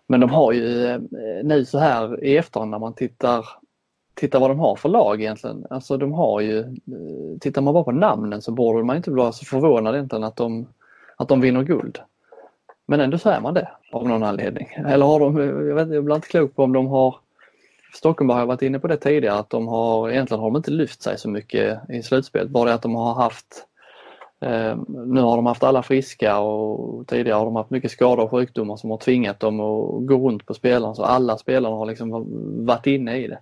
Men 0.08 0.20
de 0.20 0.30
har 0.30 0.52
ju 0.52 0.86
eh, 0.86 1.00
nu 1.44 1.66
så 1.66 1.80
här 1.80 2.24
i 2.24 2.38
efterhand 2.38 2.72
när 2.72 2.80
man 2.80 2.94
tittar 2.94 3.46
titta 4.14 4.40
vad 4.40 4.50
de 4.50 4.60
har 4.60 4.76
för 4.76 4.90
lag 4.90 5.22
egentligen. 5.22 5.66
Alltså 5.70 5.98
de 5.98 6.14
har 6.14 6.42
ju, 6.42 6.60
eh, 6.60 7.40
tittar 7.40 7.62
man 7.62 7.74
bara 7.74 7.84
på 7.84 7.92
namnen 7.92 8.42
så 8.42 8.52
borde 8.52 8.84
man 8.84 8.98
inte 8.98 9.12
vara 9.12 9.32
så 9.32 9.46
förvånad 9.46 9.96
egentligen 9.96 10.24
att 10.24 10.36
de, 10.36 10.68
att 11.18 11.28
de 11.28 11.42
vinner 11.42 11.64
guld. 11.64 12.00
Men 12.92 13.00
ändå 13.00 13.18
så 13.18 13.30
är 13.30 13.42
man 13.42 13.54
det 13.54 13.70
av 13.92 14.08
någon 14.08 14.24
anledning. 14.24 14.68
Eller 14.88 15.06
har 15.06 15.20
de, 15.20 15.38
jag, 15.68 15.76
vet, 15.76 15.94
jag 15.94 16.04
blir 16.04 16.16
inte 16.16 16.28
klok 16.28 16.56
på 16.56 16.64
om 16.64 16.74
de 16.74 16.88
har 16.88 17.16
Stockenberg 17.94 18.38
har 18.38 18.46
varit 18.46 18.62
inne 18.62 18.80
på 18.80 18.88
det 18.88 18.98
tidigare 18.98 19.40
att 19.40 19.50
de 19.50 19.68
har, 19.68 20.10
egentligen 20.10 20.42
har 20.42 20.50
de 20.50 20.58
inte 20.58 20.72
lyft 20.72 21.02
sig 21.02 21.18
så 21.18 21.30
mycket 21.30 21.80
i 21.90 22.04
slutspelet. 22.04 22.50
Bara 22.50 22.70
det 22.70 22.74
att 22.74 22.82
de 22.82 22.96
har 22.96 23.14
haft 23.14 23.66
eh, 24.42 24.78
nu 24.88 25.22
har 25.22 25.36
de 25.36 25.46
haft 25.46 25.64
alla 25.64 25.84
friska 25.84 26.40
och 26.40 27.08
tidigare 27.08 27.38
har 27.38 27.46
de 27.46 27.56
haft 27.56 27.70
mycket 27.70 27.92
skador 27.92 28.24
och 28.24 28.32
sjukdomar 28.32 28.76
som 28.76 28.90
har 28.90 28.98
tvingat 28.98 29.40
dem 29.40 29.60
att 29.60 30.06
gå 30.06 30.30
runt 30.30 30.46
på 30.46 30.54
spelarna 30.54 30.96
så 30.96 31.04
alla 31.04 31.38
spelarna 31.38 31.76
har 31.76 31.86
liksom 31.86 32.26
varit 32.66 32.88
inne 32.88 33.18
i 33.18 33.28
det. 33.28 33.40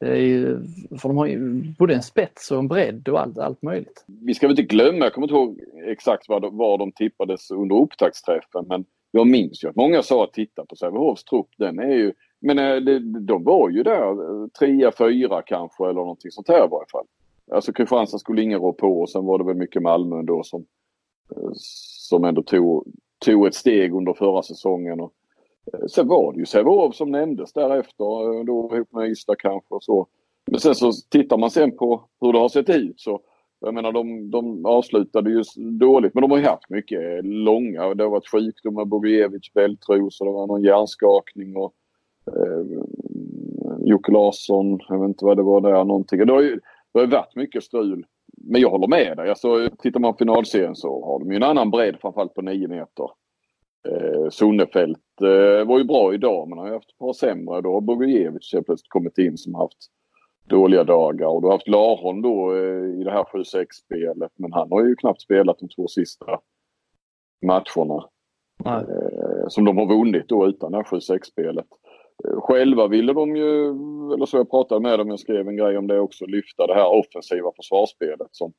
Det 0.00 0.08
är 0.08 0.16
ju, 0.16 0.60
för 0.98 1.08
de 1.08 1.16
har 1.16 1.26
ju 1.26 1.62
både 1.78 1.94
en 1.94 2.02
spets 2.02 2.50
och 2.50 2.58
en 2.58 2.68
bredd 2.68 3.08
och 3.08 3.20
allt, 3.20 3.38
allt 3.38 3.62
möjligt. 3.62 4.04
Vi 4.06 4.34
ska 4.34 4.46
väl 4.46 4.58
inte 4.58 4.74
glömma, 4.74 5.04
jag 5.04 5.12
kommer 5.12 5.26
inte 5.26 5.34
ihåg 5.34 5.60
exakt 5.86 6.28
var 6.28 6.40
de, 6.40 6.56
var 6.56 6.78
de 6.78 6.92
tippades 6.92 7.50
under 7.50 7.76
upptaktsträffen 7.76 8.64
men 8.68 8.84
jag 9.10 9.26
minns 9.26 9.64
ju 9.64 9.68
att 9.68 9.76
många 9.76 10.02
sa 10.02 10.24
att 10.24 10.32
titta 10.32 10.64
på 10.64 10.76
Sävehofs 10.76 11.24
trupp, 11.24 11.48
den 11.56 11.78
är 11.78 11.94
ju, 11.94 12.12
men 12.40 12.58
eh, 12.58 13.00
de 13.00 13.44
var 13.44 13.70
ju 13.70 13.82
där 13.82 14.10
eh, 14.10 14.48
trea, 14.58 14.92
fyra 14.98 15.42
kanske 15.42 15.84
eller 15.84 15.94
någonting 15.94 16.30
sånt 16.30 16.48
här 16.48 16.64
i 16.64 16.68
varje 16.68 16.86
fall. 16.92 17.06
Alltså 17.52 17.72
Kristianstad 17.72 18.18
skulle 18.18 18.42
ingen 18.42 18.60
rå 18.60 18.72
på 18.72 19.00
och 19.00 19.10
sen 19.10 19.24
var 19.24 19.38
det 19.38 19.44
väl 19.44 19.56
mycket 19.56 19.82
Malmö 19.82 20.18
ändå 20.18 20.42
som, 20.44 20.66
eh, 21.36 21.50
som 21.54 22.24
ändå 22.24 22.42
tog, 22.42 22.84
tog 23.24 23.46
ett 23.46 23.54
steg 23.54 23.94
under 23.94 24.12
förra 24.12 24.42
säsongen. 24.42 25.00
Och 25.00 25.12
Eh, 25.72 25.86
sen 25.86 26.08
var 26.08 26.32
det 26.32 26.38
ju 26.38 26.46
Sävehof 26.46 26.94
som 26.94 27.10
nämndes 27.10 27.52
därefter, 27.52 28.38
eh, 28.38 28.44
då 28.44 28.70
ihop 28.74 28.92
med 28.92 29.08
Ystad 29.08 29.36
kanske 29.38 29.74
och 29.74 29.82
så. 29.82 30.06
Men 30.50 30.60
sen 30.60 30.74
så 30.74 30.92
tittar 31.10 31.38
man 31.38 31.50
sen 31.50 31.76
på 31.76 32.04
hur 32.20 32.32
det 32.32 32.38
har 32.38 32.48
sett 32.48 32.70
ut 32.70 33.00
så 33.00 33.20
jag 33.60 33.74
menar 33.74 33.92
de, 33.92 34.30
de 34.30 34.66
avslutade 34.66 35.30
ju 35.30 35.42
dåligt 35.78 36.14
men 36.14 36.22
de 36.22 36.30
har 36.30 36.38
ju 36.38 36.44
haft 36.44 36.70
mycket 36.70 37.24
långa. 37.24 37.94
Det 37.94 38.04
har 38.04 38.10
varit 38.10 38.30
sjukdomar, 38.30 38.84
Bogujevic, 38.84 39.52
bältros 39.54 40.20
och 40.20 40.26
det 40.26 40.32
var 40.32 40.46
någon 40.46 40.62
hjärnskakning 40.62 41.56
och 41.56 41.72
eh, 42.26 42.64
Jocke 43.80 44.12
Larsson, 44.12 44.78
jag 44.88 45.00
vet 45.00 45.08
inte 45.08 45.24
vad 45.24 45.36
det 45.36 45.42
var 45.42 45.60
där 45.60 45.84
någonting. 45.84 46.26
Det 46.26 46.32
har 46.32 46.42
ju, 46.42 46.60
det 46.92 47.00
har 47.00 47.06
varit 47.06 47.36
mycket 47.36 47.64
strul. 47.64 48.06
Men 48.36 48.60
jag 48.60 48.70
håller 48.70 48.88
med 48.88 49.16
dig. 49.16 49.28
Alltså, 49.28 49.68
tittar 49.78 50.00
man 50.00 50.12
på 50.12 50.18
finalserien 50.18 50.76
så 50.76 51.04
har 51.04 51.18
de 51.18 51.30
ju 51.30 51.36
en 51.36 51.42
annan 51.42 51.70
bredd 51.70 51.96
framförallt 52.00 52.34
på 52.34 52.42
9 52.42 52.68
meter. 52.68 53.10
Eh, 53.88 54.28
Sonnefelt 54.30 55.20
eh, 55.22 55.66
var 55.66 55.78
ju 55.78 55.84
bra 55.84 56.14
idag 56.14 56.48
men 56.48 56.58
han 56.58 56.66
har 56.66 56.74
haft 56.74 56.90
ett 56.90 56.98
par 56.98 57.12
sämre. 57.12 57.60
Då 57.60 57.72
har 57.72 57.80
Bogojevic 57.80 58.50
plötsligt 58.50 58.88
kommit 58.88 59.18
in 59.18 59.38
som 59.38 59.54
haft 59.54 59.78
dåliga 60.48 60.84
dagar 60.84 61.26
och 61.26 61.42
du 61.42 61.46
har 61.46 61.54
haft 61.54 61.68
Larholm 61.68 62.22
då 62.22 62.54
eh, 62.54 63.00
i 63.00 63.04
det 63.04 63.10
här 63.10 63.24
7-6-spelet 63.24 64.32
men 64.36 64.52
han 64.52 64.72
har 64.72 64.84
ju 64.84 64.96
knappt 64.96 65.20
spelat 65.20 65.58
de 65.58 65.68
två 65.68 65.88
sista 65.88 66.40
matcherna. 67.46 68.08
Eh, 68.64 69.48
som 69.48 69.64
de 69.64 69.78
har 69.78 69.86
vunnit 69.86 70.28
då 70.28 70.46
utan 70.46 70.72
det 70.72 70.76
här 70.76 70.84
7-6-spelet. 70.84 71.66
Eh, 72.24 72.40
själva 72.40 72.86
ville 72.86 73.12
de 73.12 73.36
ju, 73.36 73.68
eller 74.14 74.26
så 74.26 74.36
jag 74.36 74.50
pratade 74.50 74.80
med 74.80 74.98
dem, 74.98 75.08
jag 75.08 75.20
skrev 75.20 75.48
en 75.48 75.56
grej 75.56 75.78
om 75.78 75.86
det 75.86 76.00
också, 76.00 76.26
lyfta 76.26 76.66
det 76.66 76.74
här 76.74 76.88
offensiva 76.88 77.52
försvarsspelet 77.56 78.28
som 78.30 78.52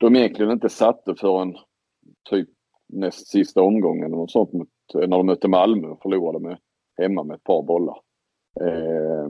de 0.00 0.16
egentligen 0.16 0.52
inte 0.52 0.68
satte 0.68 1.14
för 1.14 1.42
en 1.42 1.56
typ 2.30 2.48
näst 2.92 3.26
sista 3.26 3.62
omgången 3.62 4.04
eller 4.04 4.16
något 4.16 4.30
sånt 4.30 4.52
mot, 4.52 4.68
när 4.94 5.06
de 5.06 5.26
mötte 5.26 5.48
Malmö 5.48 5.88
och 5.88 6.02
förlorade 6.02 6.38
med, 6.38 6.58
hemma 6.98 7.22
med 7.22 7.34
ett 7.34 7.44
par 7.44 7.62
bollar. 7.62 7.96
Eh, 8.60 9.26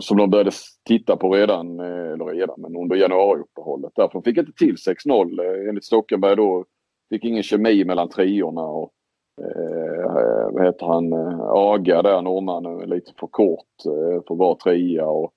som 0.00 0.16
de 0.16 0.30
började 0.30 0.50
titta 0.88 1.16
på 1.16 1.30
redan, 1.30 1.80
eh, 1.80 2.12
eller 2.12 2.24
redan, 2.24 2.60
men 2.60 2.76
under 2.76 2.96
januariuppehållet. 2.96 3.92
Därför 3.94 4.20
fick 4.20 4.38
inte 4.38 4.52
till 4.52 4.76
6-0 4.76 5.40
eh, 5.40 5.68
enligt 5.68 5.84
Stockenberg 5.84 6.36
då. 6.36 6.64
fick 7.10 7.24
ingen 7.24 7.42
kemi 7.42 7.84
mellan 7.84 8.08
triorna 8.08 8.62
och 8.62 8.92
eh, 9.40 10.50
vad 10.52 10.64
heter 10.64 10.86
han, 10.86 11.12
eh, 11.12 11.40
Aga 11.40 12.02
där, 12.02 12.22
norrmannen, 12.22 12.90
lite 12.90 13.12
för 13.20 13.26
kort 13.26 13.86
eh, 13.86 14.22
för 14.26 14.34
att 14.34 14.38
vara 14.38 14.54
trea 14.54 15.06
och 15.06 15.32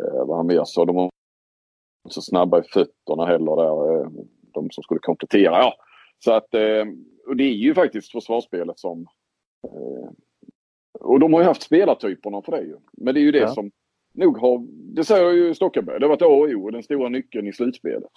eh, 0.00 0.26
vad 0.26 0.36
han 0.36 0.46
mer 0.46 0.62
sa. 0.64 0.84
De 0.84 0.96
var 0.96 1.04
inte 1.04 2.14
så 2.14 2.22
snabba 2.22 2.58
i 2.60 2.62
fötterna 2.62 3.26
heller 3.26 3.56
där, 3.56 4.00
eh, 4.00 4.10
de 4.52 4.70
som 4.70 4.82
skulle 4.82 5.00
komplettera. 5.00 5.58
Ja. 5.58 5.74
Så 6.18 6.32
att, 6.32 6.54
eh, 6.54 6.84
och 7.26 7.36
det 7.36 7.44
är 7.44 7.52
ju 7.52 7.74
faktiskt 7.74 8.12
försvarsspelet 8.12 8.78
som 8.78 9.06
eh, 9.64 10.10
och 11.00 11.20
de 11.20 11.32
har 11.32 11.40
ju 11.40 11.46
haft 11.46 11.62
spelartyperna 11.62 12.42
för 12.42 12.52
det 12.52 12.62
ju. 12.62 12.76
Men 12.92 13.14
det 13.14 13.20
är 13.20 13.22
ju 13.22 13.32
det 13.32 13.38
ja. 13.38 13.48
som 13.48 13.70
nog 14.14 14.38
har, 14.38 14.66
det 14.68 15.04
säger 15.04 15.32
ju 15.32 15.54
Stockenberg, 15.54 16.00
det 16.00 16.06
har 16.06 16.10
varit 16.10 16.22
A 16.22 16.26
och 16.26 16.48
O, 16.48 16.70
den 16.70 16.82
stora 16.82 17.08
nyckeln 17.08 17.48
i 17.48 17.52
slutspelet. 17.52 18.10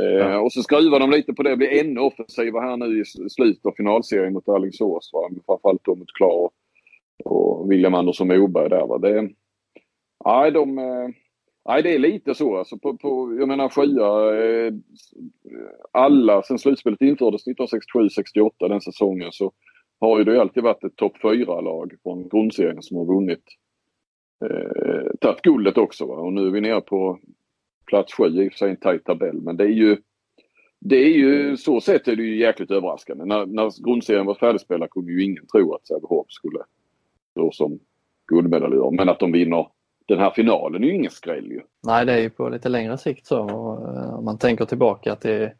Eh, 0.00 0.06
ja. 0.06 0.40
och 0.40 0.52
så 0.52 0.62
skruvar 0.62 1.00
de 1.00 1.10
lite 1.10 1.32
på 1.32 1.42
det, 1.42 1.56
blir 1.56 1.80
ännu 1.80 2.00
offensiva 2.00 2.60
här 2.60 2.76
nu 2.76 3.00
i 3.00 3.04
slutet 3.30 3.66
av 3.66 3.72
finalserien 3.72 4.32
mot 4.32 4.48
Alingsås. 4.48 5.10
Framförallt 5.46 5.84
då 5.84 5.94
mot 5.94 6.12
Klar 6.12 6.50
och 7.24 7.70
William 7.72 7.94
Andersson 7.94 8.28
Moberg 8.28 8.68
där. 8.68 8.86
Va? 8.86 8.98
Det, 8.98 9.30
nej, 10.24 10.50
de, 10.50 10.78
nej, 11.70 11.82
det 11.82 11.94
är 11.94 11.98
lite 11.98 12.34
så. 12.34 12.56
Alltså 12.56 12.78
på, 12.78 12.96
på, 12.96 13.36
jag 13.38 13.48
menar 13.48 13.68
Sjua. 13.68 14.38
eh, 14.44 14.72
alla 15.92 16.42
sen 16.42 16.58
slutspelet 16.58 17.00
infördes 17.00 17.46
1967-68 17.46 18.68
den 18.68 18.80
säsongen 18.80 19.32
så 19.32 19.52
har 20.00 20.18
ju 20.18 20.24
det 20.24 20.40
alltid 20.40 20.62
varit 20.62 20.84
ett 20.84 20.96
topp 20.96 21.16
4-lag 21.22 21.92
från 22.02 22.28
grundserien 22.28 22.82
som 22.82 22.96
har 22.96 23.04
vunnit 23.04 23.44
eh, 24.44 25.12
tagit 25.20 25.42
guldet 25.42 25.78
också. 25.78 26.06
Va? 26.06 26.14
Och 26.14 26.32
nu 26.32 26.46
är 26.46 26.50
vi 26.50 26.60
nere 26.60 26.80
på 26.80 27.18
plats 27.86 28.14
7, 28.14 28.24
i 28.24 28.48
och 28.48 28.52
för 28.52 28.58
sig 28.58 28.70
en 28.70 28.76
tajt 28.76 29.04
tabell. 29.04 29.40
Men 29.40 29.56
det 29.56 29.64
är 29.64 29.74
ju, 29.74 29.96
det 30.80 30.96
är 30.96 31.12
ju 31.12 31.56
så 31.56 31.80
sett 31.80 32.08
är 32.08 32.16
det 32.16 32.22
ju 32.22 32.38
jäkligt 32.38 32.70
överraskande. 32.70 33.24
När, 33.24 33.46
när 33.46 33.84
grundserien 33.84 34.26
var 34.26 34.34
färdigspelad 34.34 34.90
kunde 34.90 35.12
ju 35.12 35.24
ingen 35.24 35.46
tro 35.46 35.74
att 35.74 35.86
Sävehof 35.86 36.26
skulle 36.28 36.58
stå 37.30 37.52
som 37.52 37.78
guldmedaljör. 38.26 38.90
Men 38.90 39.08
att 39.08 39.20
de 39.20 39.32
vinner 39.32 39.66
den 40.10 40.18
här 40.18 40.30
finalen 40.30 40.84
är 40.84 40.88
ju 40.88 40.94
ingen 40.94 41.10
skräll 41.10 41.46
ju. 41.46 41.60
Nej, 41.86 42.06
det 42.06 42.12
är 42.12 42.18
ju 42.18 42.30
på 42.30 42.48
lite 42.48 42.68
längre 42.68 42.98
sikt 42.98 43.26
så. 43.26 43.38
Eh, 43.38 44.14
om 44.14 44.24
man 44.24 44.38
tänker 44.38 44.64
tillbaka 44.64 45.12
att 45.12 45.20
det 45.20 45.52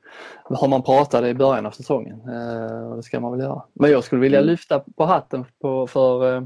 har 0.43 0.69
man 0.69 0.83
pratat 0.83 1.25
i 1.25 1.35
början 1.35 1.67
av 1.67 1.71
säsongen. 1.71 2.21
Eh, 2.29 2.91
och 2.91 2.97
det 2.97 3.03
ska 3.03 3.21
man 3.21 3.33
väl 3.33 3.41
göra. 3.41 3.63
Men 3.73 3.91
jag 3.91 4.05
skulle 4.05 4.23
vilja 4.23 4.39
mm. 4.39 4.51
lyfta 4.51 4.81
på 4.97 5.05
hatten 5.05 5.45
på, 5.61 5.87
för 5.87 6.37
eh, 6.37 6.43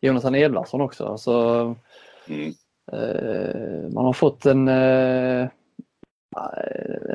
Jonathan 0.00 0.34
Edvardsson 0.34 0.80
också. 0.80 1.06
Alltså, 1.06 1.34
mm. 2.28 2.54
man 3.94 4.04
har 4.04 4.12
fått 4.12 4.46
en 4.46 4.68
eh, 4.68 5.48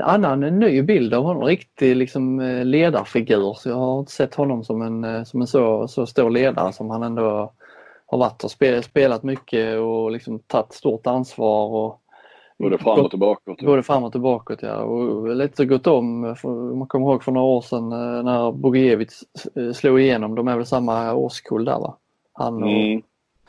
annan 0.04 0.44
en 0.44 0.60
ny 0.60 0.82
bild 0.82 1.14
av 1.14 1.24
honom, 1.24 1.44
riktig 1.44 1.96
liksom, 1.96 2.40
ledarfigur. 2.64 3.54
Så 3.54 3.70
jag 3.70 3.76
har 3.76 4.00
inte 4.00 4.12
sett 4.12 4.36
honom 4.36 4.64
som 4.64 4.82
en, 4.82 5.26
som 5.26 5.42
en 5.42 5.48
så, 5.48 5.88
så 5.88 6.06
stor 6.06 6.30
ledare 6.30 6.74
som 6.74 6.90
han 6.90 7.04
ändå 7.04 7.54
har 8.06 8.18
varit 8.18 8.44
och 8.44 8.52
spelat 8.84 9.24
mycket 9.24 9.80
och 9.80 10.12
liksom 10.12 10.40
tagit 10.40 10.74
stort 10.74 11.08
ansvar. 11.08 11.68
Och, 11.68 12.02
Både 12.58 12.78
fram 12.78 13.00
och 13.00 13.10
tillbaka. 13.10 13.56
Både 13.62 13.84
fram 13.84 14.04
och 14.04 14.12
tillbaka 14.12 14.58
ja. 14.62 14.76
Och 14.76 15.36
lite 15.36 15.66
gått 15.66 15.88
om, 15.88 16.22
man 16.78 16.88
kommer 16.88 17.06
ihåg 17.06 17.24
för 17.24 17.32
några 17.32 17.48
år 17.48 17.62
sedan 17.62 17.92
eh, 17.92 18.24
när 18.24 18.52
Bogiewicz 18.52 19.24
slog 19.74 20.02
igenom, 20.02 20.36
de 20.36 20.48
är 20.48 20.58
väl 20.58 20.66
samma 20.66 21.14
årskull 21.14 21.66
där 21.66 21.80
va? 21.80 21.98
Han 22.34 22.64
och, 22.64 22.70
mm. 22.70 23.02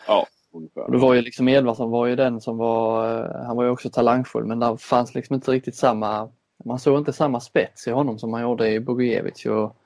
Ja, 0.07 0.27
ungefär. 0.53 0.91
Det 0.91 0.99
var 0.99 1.15
ju 1.15 1.23
liksom 1.23 1.49
Edvardsson 1.49 1.91
var 1.91 2.07
ju 2.07 2.17
den 2.17 2.41
som 2.41 2.57
var, 2.57 3.09
eh, 3.21 3.47
han 3.47 3.57
var 3.57 3.65
ju 3.65 3.71
också 3.71 3.91
talangfull 3.91 4.45
men 4.45 4.59
där 4.61 4.77
fanns 4.77 5.15
liksom 5.15 5.35
inte 5.35 5.51
riktigt 5.51 5.77
samma, 5.77 6.29
man 6.65 6.79
såg 6.79 6.99
inte 6.99 7.13
samma 7.13 7.41
spets 7.41 7.87
i 7.87 7.91
honom 7.91 8.19
som 8.19 8.31
man 8.31 8.43
gjorde 8.43 8.71
i 8.71 8.81
Bogiewicz. 8.81 9.47
Och, 9.47 9.77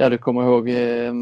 ja, 0.00 0.08
du 0.08 0.18
kommer 0.18 0.42
ihåg 0.42 0.68
eh, 0.68 1.12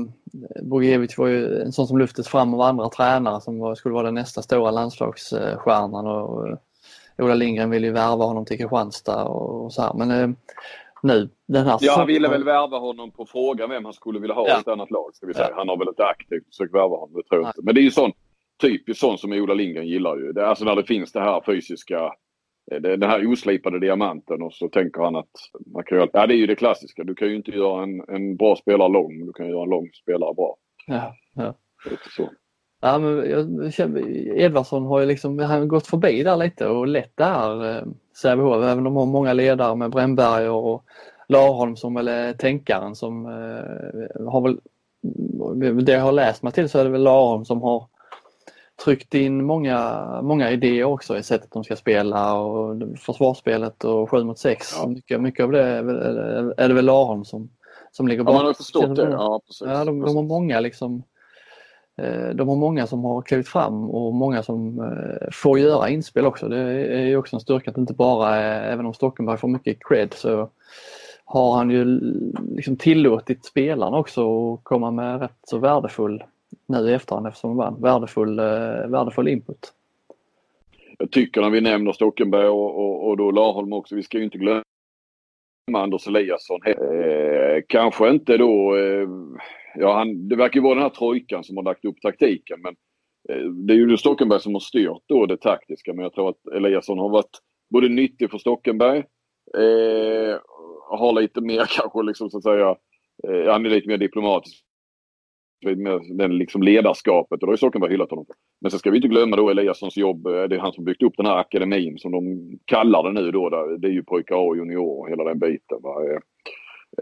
Bogiewicz 0.62 1.18
var 1.18 1.26
ju 1.26 1.60
en 1.62 1.72
sån 1.72 1.86
som 1.86 1.98
lyftes 1.98 2.28
fram 2.28 2.54
av 2.54 2.60
andra 2.60 2.88
tränare 2.88 3.40
som 3.40 3.58
var, 3.58 3.74
skulle 3.74 3.94
vara 3.94 4.04
den 4.04 4.14
nästa 4.14 4.42
stora 4.42 4.70
landslagsstjärnan 4.70 6.06
och, 6.06 6.38
och 6.38 6.58
Ola 7.18 7.34
Lindgren 7.34 7.70
ville 7.70 7.86
ju 7.86 7.92
värva 7.92 8.24
honom 8.24 8.44
till 8.44 8.58
Kristianstad 8.58 9.24
och, 9.24 9.64
och 9.64 9.72
så 9.72 9.82
här. 9.82 9.94
Men 9.94 10.10
eh, 10.10 10.28
nu 11.02 11.28
den 11.48 11.66
här 11.66 11.78
Ja, 11.80 11.94
han 11.96 12.06
ville 12.06 12.28
väl 12.28 12.44
värva 12.44 12.78
honom 12.78 13.10
på 13.10 13.26
frågan 13.26 13.70
vem 13.70 13.84
han 13.84 13.94
skulle 13.94 14.20
vilja 14.20 14.34
ha 14.34 14.48
ja. 14.48 14.56
i 14.56 14.60
ett 14.60 14.68
annat 14.68 14.90
lag. 14.90 15.10
Ska 15.14 15.26
vi 15.26 15.34
säga. 15.34 15.48
Ja. 15.50 15.56
Han 15.56 15.68
har 15.68 15.76
väl 15.76 15.88
inte 15.88 16.04
aktivt 16.04 16.46
försökt 16.46 16.74
värva 16.74 16.96
honom, 16.96 17.14
det 17.14 17.28
tror 17.28 17.40
jag 17.42 17.48
inte. 17.48 17.62
Men 17.62 17.74
det 17.74 17.80
är 17.80 17.82
ju 17.82 17.90
sån, 17.90 18.12
typiskt 18.60 19.00
sån 19.00 19.18
som 19.18 19.32
Ola 19.32 19.54
Lindgren 19.54 19.86
gillar 19.86 20.16
ju. 20.16 20.32
Det, 20.32 20.46
alltså 20.46 20.64
när 20.64 20.76
det 20.76 20.84
finns 20.84 21.12
det 21.12 21.20
här 21.20 21.42
fysiska, 21.46 21.98
eh, 21.98 22.12
den 22.70 23.02
här 23.02 23.32
oslipade 23.32 23.80
diamanten 23.80 24.42
och 24.42 24.52
så 24.52 24.68
tänker 24.68 25.00
han 25.00 25.16
att 25.16 25.30
man 25.74 25.84
kan 25.84 25.98
göra, 25.98 26.08
ja 26.12 26.26
det 26.26 26.34
är 26.34 26.38
ju 26.38 26.46
det 26.46 26.54
klassiska. 26.54 27.04
Du 27.04 27.14
kan 27.14 27.28
ju 27.28 27.36
inte 27.36 27.50
göra 27.50 27.82
en, 27.82 28.02
en 28.08 28.36
bra 28.36 28.56
spelare 28.56 28.88
lång, 28.88 29.26
du 29.26 29.32
kan 29.32 29.48
göra 29.48 29.62
en 29.62 29.70
lång 29.70 29.90
spelare 30.02 30.34
bra. 30.34 30.56
Ja, 30.86 31.14
ja. 31.34 31.54
så. 32.16 32.30
Ja, 32.80 32.98
men 32.98 33.30
jag 33.30 33.74
känner, 33.74 34.08
Edvardsson 34.38 34.86
har 34.86 35.00
ju 35.00 35.06
liksom, 35.06 35.38
han 35.38 35.68
gått 35.68 35.86
förbi 35.86 36.22
där 36.22 36.36
lite 36.36 36.66
och 36.66 36.86
lett 36.86 37.12
det 37.16 37.24
här 37.24 37.76
eh, 37.76 37.82
Sävehof, 38.22 38.64
även 38.64 38.78
om 38.78 38.84
de 38.84 38.96
har 38.96 39.06
många 39.06 39.32
ledare 39.32 39.76
med 39.76 39.90
Brännberg 39.90 40.48
och 40.48 40.84
Larholm 41.28 41.76
som 41.76 41.94
väl 41.94 42.08
är 42.08 42.32
tänkaren 42.32 42.94
som 42.94 43.26
eh, 43.26 44.26
har 44.30 44.40
väl, 44.40 44.60
det 45.84 45.92
jag 45.92 46.00
har 46.00 46.12
läst 46.12 46.42
mig 46.42 46.52
till 46.52 46.68
så 46.68 46.78
är 46.78 46.84
det 46.84 46.90
väl 46.90 47.02
Larholm 47.02 47.44
som 47.44 47.62
har 47.62 47.86
tryckt 48.84 49.14
in 49.14 49.44
många, 49.44 50.06
många 50.22 50.50
idéer 50.50 50.84
också 50.84 51.18
i 51.18 51.22
sättet 51.22 51.50
de 51.52 51.64
ska 51.64 51.76
spela 51.76 52.34
och 52.34 52.82
försvarsspelet 52.98 53.84
och 53.84 54.10
7 54.10 54.24
mot 54.24 54.38
6. 54.38 54.66
Ja. 54.76 54.88
Mycket, 54.88 55.20
mycket 55.20 55.44
av 55.44 55.52
det 55.52 55.62
är, 55.62 55.82
väl, 55.82 55.96
är 56.56 56.68
det 56.68 56.74
väl 56.74 56.84
Larholm 56.84 57.24
som, 57.24 57.50
som 57.90 58.08
ligger 58.08 58.22
bakom. 58.22 58.36
Ja, 58.36 58.38
man 58.38 58.46
har 58.46 58.54
förstått 58.54 58.96
det. 58.96 59.10
Ja, 59.10 59.40
precis. 59.46 59.66
Ja, 59.66 59.84
de, 59.84 60.00
de 60.00 60.16
har 60.16 60.22
många 60.22 60.60
liksom 60.60 61.02
eh, 61.96 62.28
de 62.28 62.48
har 62.48 62.56
många 62.56 62.86
som 62.86 63.04
har 63.04 63.22
klivit 63.22 63.48
fram 63.48 63.90
och 63.90 64.14
många 64.14 64.42
som 64.42 64.80
eh, 64.80 65.28
får 65.32 65.58
göra 65.58 65.88
inspel 65.88 66.26
också. 66.26 66.48
Det 66.48 66.58
är 66.86 67.06
ju 67.06 67.16
också 67.16 67.36
en 67.36 67.40
styrka 67.40 67.70
att 67.70 67.78
inte 67.78 67.94
bara, 67.94 68.36
även 68.44 68.86
om 68.86 68.94
Stockenberg 68.94 69.38
får 69.38 69.48
mycket 69.48 69.78
cred 69.88 70.14
så 70.14 70.50
har 71.24 71.56
han 71.56 71.70
ju 71.70 71.84
liksom 72.56 72.76
tillåtit 72.76 73.44
spelarna 73.44 73.98
också 73.98 74.52
att 74.54 74.64
komma 74.64 74.90
med 74.90 75.20
rätt 75.20 75.38
så 75.46 75.58
värdefull, 75.58 76.24
nu 76.66 76.90
i 76.90 76.94
efterhand 76.94 77.26
eftersom 77.26 77.50
de 77.50 77.56
vann, 77.56 77.80
värdefull, 77.80 78.38
eh, 78.38 78.88
värdefull 78.88 79.28
input. 79.28 79.72
Jag 80.98 81.10
tycker 81.10 81.40
när 81.40 81.50
vi 81.50 81.60
nämner 81.60 81.92
Stockenberg 81.92 82.48
och, 82.48 82.78
och, 82.78 83.08
och 83.08 83.16
då 83.16 83.30
Larholm 83.30 83.72
också, 83.72 83.94
vi 83.94 84.02
ska 84.02 84.18
ju 84.18 84.24
inte 84.24 84.38
glömma 84.38 84.62
Anders 85.74 86.06
Eliasson. 86.06 86.60
Eh, 86.66 87.62
kanske 87.66 88.10
inte 88.10 88.36
då, 88.36 88.76
eh, 88.76 89.08
ja 89.74 89.94
han, 89.94 90.28
det 90.28 90.36
verkar 90.36 90.60
ju 90.60 90.64
vara 90.64 90.74
den 90.74 90.82
här 90.82 90.90
trojkan 90.90 91.44
som 91.44 91.56
har 91.56 91.64
lagt 91.64 91.84
upp 91.84 92.00
taktiken 92.00 92.60
men 92.60 92.76
eh, 93.28 93.44
det 93.50 93.72
är 93.72 93.76
ju 93.76 93.96
Stockenberg 93.96 94.40
som 94.40 94.54
har 94.54 94.60
styrt 94.60 95.02
då 95.06 95.26
det 95.26 95.36
taktiska 95.36 95.92
men 95.92 96.02
jag 96.02 96.12
tror 96.12 96.28
att 96.28 96.46
Eliasson 96.56 96.98
har 96.98 97.08
varit 97.08 97.38
både 97.70 97.88
nyttig 97.88 98.30
för 98.30 98.38
Stockenberg 98.38 98.98
eh, 99.54 100.38
har 100.88 101.20
lite 101.20 101.40
mer 101.40 101.64
kanske 101.68 102.02
liksom 102.02 102.30
så 102.30 102.36
att 102.36 102.42
säga, 102.42 102.76
eh, 103.28 103.52
han 103.52 103.66
är 103.66 103.70
lite 103.70 103.88
mer 103.88 103.98
diplomatisk. 103.98 104.64
Med 105.64 106.00
den 106.18 106.38
liksom 106.38 106.62
ledarskapet 106.62 107.32
och 107.32 107.38
då 107.38 107.46
har 107.46 107.52
ju 107.52 107.56
Stockenberg 107.56 107.90
hyllat 107.90 108.10
honom. 108.10 108.26
Men 108.60 108.70
sen 108.70 108.78
ska 108.80 108.90
vi 108.90 108.96
inte 108.96 109.08
glömma 109.08 109.36
då 109.36 109.50
Eliassons 109.50 109.96
jobb. 109.96 110.26
Eh, 110.26 110.42
det 110.42 110.56
är 110.56 110.60
han 110.60 110.72
som 110.72 110.84
byggt 110.84 111.02
upp 111.02 111.16
den 111.16 111.26
här 111.26 111.36
akademin 111.36 111.98
som 111.98 112.12
de 112.12 112.50
kallar 112.64 113.02
det 113.02 113.20
nu 113.20 113.30
då. 113.30 113.48
Det 113.78 113.88
är 113.88 113.92
ju 113.92 114.02
pojkar 114.02 114.34
A 114.34 114.38
och 114.38 114.56
junior 114.56 115.00
och 115.00 115.08
hela 115.10 115.24
den 115.24 115.38
biten. 115.38 115.78
Va? 115.82 115.94
Eh, 116.04 116.20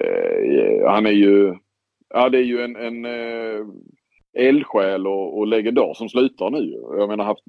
eh, 0.06 0.90
han 0.90 1.06
är 1.06 1.10
ju, 1.10 1.54
ja 2.14 2.28
det 2.28 2.38
är 2.38 2.42
ju 2.42 2.60
en, 2.60 2.76
en 2.76 3.04
eh, 3.04 3.66
eldsjäl 4.36 5.06
och, 5.06 5.38
och 5.38 5.46
legendar 5.46 5.94
som 5.94 6.08
slutar 6.08 6.50
nu. 6.50 6.80
Jag 6.98 7.08
menar 7.08 7.24
haft, 7.24 7.44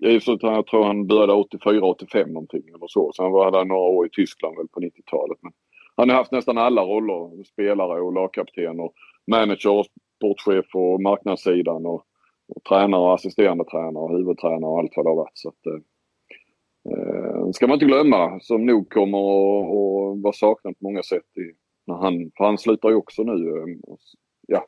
jag 0.00 0.22
tror 0.66 0.84
han 0.84 1.06
började 1.06 1.32
84-85 1.32 2.26
någonting 2.26 2.62
eller 2.68 2.86
så. 2.86 3.12
Sen 3.16 3.30
var 3.30 3.52
han 3.52 3.68
några 3.68 3.88
år 3.88 4.06
i 4.06 4.10
Tyskland 4.10 4.56
väl 4.56 4.68
på 4.68 4.80
90-talet. 4.80 5.38
Men 5.42 5.52
han 5.96 6.08
har 6.08 6.16
haft 6.16 6.32
nästan 6.32 6.58
alla 6.58 6.82
roller. 6.82 7.44
Spelare 7.44 8.00
och 8.00 8.12
lagkapten 8.12 8.80
och 8.80 8.92
manager 9.30 9.70
och 9.70 9.86
sportchef 10.22 10.74
och 10.74 11.02
marknadssidan 11.02 11.86
och, 11.86 12.04
och 12.48 12.64
tränare 12.68 13.00
och 13.00 13.14
assisterande 13.14 13.64
tränare 13.64 14.04
och 14.04 14.16
huvudtränare 14.18 14.70
och 14.70 14.78
allt 14.78 14.92
vad 14.96 15.06
det 15.06 15.10
har 15.10 15.16
varit. 15.16 15.38
Så 15.38 15.48
att, 15.48 15.66
eh, 15.66 17.50
ska 17.52 17.66
man 17.66 17.74
inte 17.74 17.86
glömma 17.86 18.40
som 18.40 18.66
nog 18.66 18.90
kommer 18.90 19.18
att 19.18 20.22
vara 20.22 20.32
saknad 20.32 20.78
på 20.78 20.84
många 20.84 21.02
sätt. 21.02 21.36
I, 21.36 21.54
när 21.86 21.94
han, 21.94 22.30
för 22.36 22.44
han 22.44 22.58
slutar 22.58 22.88
ju 22.88 22.94
också 22.94 23.22
nu. 23.22 23.32
Eh, 23.32 23.76
ja, 24.46 24.66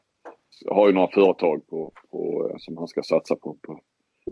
har 0.70 0.86
ju 0.86 0.92
några 0.92 1.08
företag 1.08 1.66
på, 1.66 1.92
på, 2.10 2.48
eh, 2.50 2.56
som 2.58 2.76
han 2.76 2.88
ska 2.88 3.02
satsa 3.02 3.36
på. 3.36 3.56
på 3.62 3.80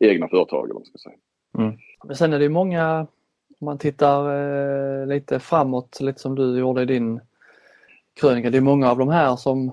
egna 0.00 0.28
företag 0.28 0.64
eller 0.64 0.74
vad 0.74 0.80
man 0.80 0.86
ska 0.86 0.98
säga. 0.98 1.16
Mm. 1.58 1.78
Men 2.04 2.16
sen 2.16 2.32
är 2.32 2.38
det 2.38 2.48
många 2.48 3.06
om 3.62 3.66
man 3.66 3.78
tittar 3.78 4.20
eh, 5.00 5.06
lite 5.06 5.38
framåt, 5.38 6.00
lite 6.00 6.20
som 6.20 6.34
du 6.34 6.58
gjorde 6.58 6.82
i 6.82 6.86
din 6.86 7.20
krönika, 8.20 8.50
det 8.50 8.56
är 8.56 8.62
många 8.62 8.90
av 8.90 8.98
de 8.98 9.08
här 9.08 9.36
som, 9.36 9.72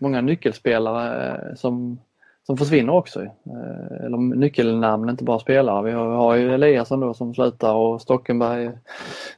många 0.00 0.20
nyckelspelare 0.20 1.30
eh, 1.30 1.54
som, 1.54 2.00
som 2.46 2.56
försvinner 2.56 2.92
också. 2.92 3.22
Eh, 3.22 4.04
eller 4.04 4.36
nyckelnamn, 4.36 5.10
inte 5.10 5.24
bara 5.24 5.38
spelare. 5.38 5.84
Vi 5.84 5.92
har, 5.92 6.06
har 6.06 6.34
ju 6.34 6.54
Eliasson 6.54 7.00
då 7.00 7.14
som 7.14 7.34
slutar 7.34 7.74
och 7.74 8.02
Stockenberg 8.02 8.70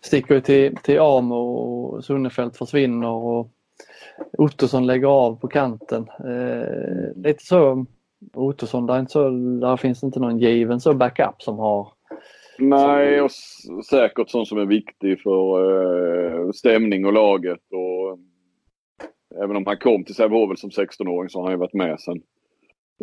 sticker 0.01 0.41
till, 0.41 0.77
till 0.77 1.01
Amo 1.01 1.37
och 1.37 2.05
Sunnefelt 2.05 2.57
försvinner 2.57 3.09
och 3.09 3.51
Ottosson 4.39 4.87
lägger 4.87 5.09
av 5.09 5.37
på 5.41 5.49
kanten. 5.49 6.11
Eh, 6.19 7.23
lite 7.25 7.45
så 7.45 7.87
Ottosson, 8.35 8.87
där, 8.87 8.99
inte 9.01 9.13
så, 9.13 9.31
där 9.61 9.77
finns 9.77 10.03
inte 10.03 10.21
någon 10.21 10.39
given 10.39 10.81
så 10.81 10.95
backup 10.95 11.43
som 11.43 11.59
har 11.59 11.89
Nej, 12.61 13.21
och 13.21 13.31
säkert 13.91 14.31
sån 14.31 14.47
som 14.47 14.59
är 14.59 14.67
viktig 14.67 15.23
för 15.23 15.65
eh, 16.45 16.51
stämning 16.51 17.07
och 17.07 17.13
laget. 17.13 17.61
Och, 17.73 18.19
även 19.37 19.57
om 19.57 19.67
han 19.67 19.77
kom 19.77 20.05
till 20.05 20.15
Sävehof 20.15 20.59
som 20.59 20.71
16-åring 20.71 21.29
så 21.29 21.39
har 21.39 21.45
han 21.45 21.53
ju 21.53 21.59
varit 21.59 21.75
med 21.75 22.01
sedan 22.01 22.23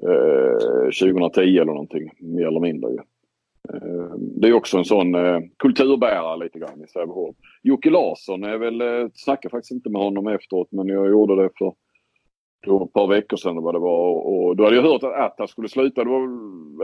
eh, 0.02 1.10
2010 1.10 1.42
eller 1.42 1.66
någonting, 1.66 2.12
mer 2.20 2.48
eller 2.48 2.60
mindre. 2.60 2.92
Ju. 2.92 2.98
Eh, 3.74 4.16
det 4.18 4.48
är 4.48 4.54
också 4.54 4.78
en 4.78 4.86
sån 4.86 5.16
eh, 5.16 5.40
kulturbärare 5.58 6.44
lite 6.44 6.60
grann 6.60 6.84
i 6.84 6.88
Sävehof. 6.88 7.36
Jocke 7.64 7.90
Larsson 7.90 8.44
är 8.44 8.58
väl, 8.58 8.82
eh, 8.82 9.10
snackade 9.14 9.52
faktiskt 9.52 9.72
inte 9.72 9.90
med 9.90 10.02
honom 10.02 10.28
efteråt 10.28 10.72
men 10.72 10.88
jag 10.88 11.10
gjorde 11.10 11.44
det 11.44 11.50
för 11.58 11.74
då 12.66 12.84
ett 12.84 12.94
par 12.94 13.08
veckor 13.08 13.38
sedan 13.38 13.64
vad 13.64 13.76
det 13.76 13.80
var. 13.80 14.14
Och 14.14 14.56
då 14.56 14.64
hade 14.64 14.76
jag 14.76 14.84
hört 14.84 15.04
att 15.04 15.36
han 15.38 15.48
skulle 15.48 15.70
sluta. 15.70 16.04
Det 16.04 16.10
var, 16.10 16.24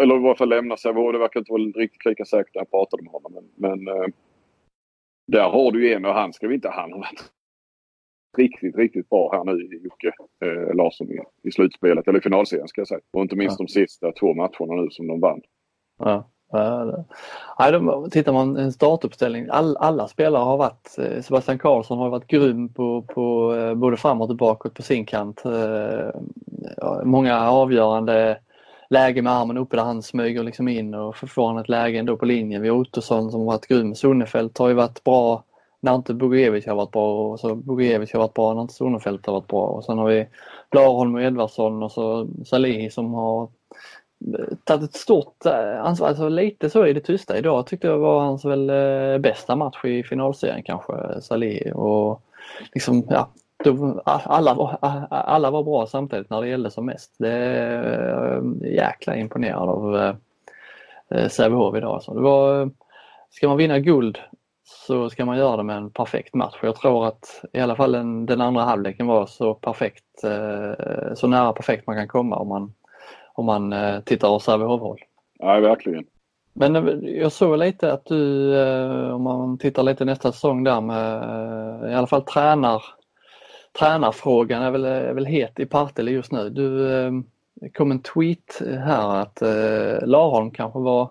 eller 0.01 0.15
i 0.15 0.19
varje 0.19 0.35
fall 0.35 0.49
lämna 0.49 0.77
Sävehof. 0.77 1.13
Det 1.13 1.19
verkar 1.19 1.39
inte 1.39 1.51
vara 1.51 1.61
riktigt 1.61 2.05
lika 2.05 2.25
säkert 2.25 2.55
när 2.55 2.61
jag 2.61 2.71
pratade 2.71 3.03
med 3.03 3.11
honom. 3.11 3.33
Men, 3.33 3.45
men 3.55 3.95
eh, 3.95 4.07
där 5.27 5.49
har 5.49 5.71
du 5.71 5.87
ju 5.87 5.93
en 5.93 6.05
och 6.05 6.13
han 6.13 6.33
ska 6.33 6.47
vi 6.47 6.55
inte... 6.55 6.69
Han 6.69 6.91
har 6.91 6.99
varit 6.99 7.31
riktigt, 8.37 8.75
riktigt 8.75 9.09
bra 9.09 9.31
här 9.31 9.43
nu 9.43 9.79
Jocke 9.83 10.11
eh, 10.45 10.75
Larsson 10.75 11.11
i, 11.11 11.19
i 11.43 11.51
slutspelet. 11.51 12.07
Eller 12.07 12.19
i 12.19 12.21
finalserien 12.21 12.67
ska 12.67 12.81
jag 12.81 12.87
säga. 12.87 12.99
Och 13.13 13.21
inte 13.21 13.35
minst 13.35 13.59
ja. 13.59 13.65
de 13.65 13.71
sista 13.71 14.11
två 14.11 14.33
matcherna 14.33 14.81
nu 14.81 14.87
som 14.89 15.07
de 15.07 15.19
vann. 15.19 15.41
Ja. 15.99 16.29
Nej, 17.59 17.71
de, 17.71 18.09
tittar 18.11 18.33
man 18.33 18.57
en 18.57 18.71
startuppställning, 18.71 19.47
all, 19.49 19.77
alla 19.77 20.07
spelare 20.07 20.43
har 20.43 20.57
varit, 20.57 20.97
eh, 20.97 21.21
Sebastian 21.21 21.59
Karlsson 21.59 21.97
har 21.97 22.09
varit 22.09 22.27
grym 22.27 22.73
på, 22.73 23.01
på 23.01 23.55
eh, 23.55 23.73
både 23.73 23.97
framåt 23.97 24.29
och 24.29 24.37
bakåt 24.37 24.73
på 24.73 24.81
sin 24.81 25.05
kant. 25.05 25.45
Eh, 25.45 26.09
många 27.03 27.49
avgörande 27.49 28.39
läge 28.89 29.21
med 29.21 29.33
armen 29.33 29.57
uppe 29.57 29.75
där 29.75 29.83
han 29.83 30.01
smyger 30.01 30.43
liksom 30.43 30.67
in 30.67 30.93
och 30.93 31.17
får 31.17 31.47
han 31.47 31.57
ett 31.57 31.69
läge 31.69 31.99
ändå 31.99 32.17
på 32.17 32.25
linjen. 32.25 32.61
Vi 32.61 32.69
har 32.69 32.77
Ottosson 32.77 33.31
som 33.31 33.39
har 33.39 33.47
varit 33.47 33.67
grym. 33.67 33.95
Sonnefelt 33.95 34.57
har 34.57 34.67
ju 34.67 34.73
varit 34.73 35.03
bra 35.03 35.43
när 35.83 35.95
inte 35.95 36.13
Bugojevic 36.13 36.67
har 36.67 36.75
varit 36.75 36.91
bra 36.91 37.31
och 37.31 37.39
så 37.39 37.55
Bugojevic 37.55 38.13
har 38.13 38.19
varit 38.19 38.33
bra 38.33 38.53
när 38.53 38.61
inte 38.61 38.73
Sonefelt 38.73 39.25
har 39.25 39.33
varit 39.33 39.47
bra. 39.47 39.65
Och 39.65 39.85
sen 39.85 39.97
har 39.97 40.07
vi 40.07 40.27
Larholm 40.71 41.15
och 41.15 41.21
Edvardsson 41.21 41.83
och 41.83 41.91
så 41.91 42.27
Salihi 42.45 42.89
som 42.89 43.13
har 43.13 43.43
eh, 44.37 44.55
tagit 44.63 44.89
ett 44.89 44.95
stort 44.95 45.45
eh, 45.45 45.81
ansvar, 45.81 46.07
alltså 46.07 46.29
lite 46.29 46.69
så 46.69 46.85
i 46.85 46.93
det 46.93 46.99
tysta 46.99 47.37
idag 47.37 47.67
tyckte 47.67 47.87
jag 47.87 47.97
var 47.97 48.19
hans 48.19 48.45
väl 48.45 48.69
eh, 48.69 49.17
bästa 49.17 49.55
match 49.55 49.85
i 49.85 50.03
finalserien 50.03 50.63
kanske, 50.63 51.21
Salih 51.21 51.71
och 51.73 52.21
liksom 52.73 53.03
ja, 53.09 53.29
alla, 54.23 54.53
var, 54.53 54.77
alla 55.09 55.51
var 55.51 55.63
bra 55.63 55.87
samtidigt 55.87 56.29
när 56.29 56.41
det 56.41 56.47
gällde 56.47 56.71
som 56.71 56.85
mest. 56.85 57.15
Det 57.17 57.31
är 57.31 58.41
jäkla 58.65 59.15
imponerad 59.15 59.69
av 59.69 60.15
Sävehof 61.29 61.75
idag. 61.75 61.93
Alltså. 61.93 62.13
Det 62.13 62.21
var, 62.21 62.69
ska 63.29 63.47
man 63.47 63.57
vinna 63.57 63.79
guld 63.79 64.19
så 64.63 65.09
ska 65.09 65.25
man 65.25 65.37
göra 65.37 65.57
det 65.57 65.63
med 65.63 65.77
en 65.77 65.89
perfekt 65.89 66.33
match. 66.33 66.55
Jag 66.61 66.75
tror 66.75 67.07
att 67.07 67.45
i 67.53 67.59
alla 67.59 67.75
fall 67.75 67.91
den, 67.91 68.25
den 68.25 68.41
andra 68.41 68.63
halvleken 68.63 69.07
var 69.07 69.25
så 69.25 69.53
perfekt, 69.53 70.03
så 71.15 71.27
nära 71.27 71.53
perfekt 71.53 71.87
man 71.87 71.95
kan 71.95 72.07
komma 72.07 72.35
om 72.35 72.47
man 72.47 72.73
om 73.33 73.45
man 73.45 73.73
eh, 73.73 73.99
tittar 73.99 74.29
åt 74.29 74.43
Sävehof-håll. 74.43 74.99
Ja, 75.39 75.59
verkligen. 75.59 76.05
Men 76.53 76.75
eh, 76.75 77.09
jag 77.09 77.31
såg 77.31 77.59
lite 77.59 77.93
att 77.93 78.05
du, 78.05 78.53
eh, 78.61 79.09
om 79.09 79.21
man 79.21 79.57
tittar 79.57 79.83
lite 79.83 80.05
nästa 80.05 80.31
säsong 80.31 80.63
där 80.63 80.81
med 80.81 81.91
i 81.91 81.93
alla 81.93 82.07
fall 82.07 82.21
tränar, 82.21 82.83
tränarfrågan 83.79 84.61
är 84.61 84.71
väl, 84.71 84.85
är 84.85 85.13
väl 85.13 85.25
het 85.25 85.59
i 85.59 85.65
Partille 85.65 86.11
just 86.11 86.31
nu. 86.31 86.49
Du 86.49 87.23
kom 87.73 87.91
en 87.91 88.01
tweet 88.01 88.61
här 88.61 89.15
att 89.15 89.41
Larholm 90.07 90.51
kanske 90.51 90.79
var, 90.79 91.09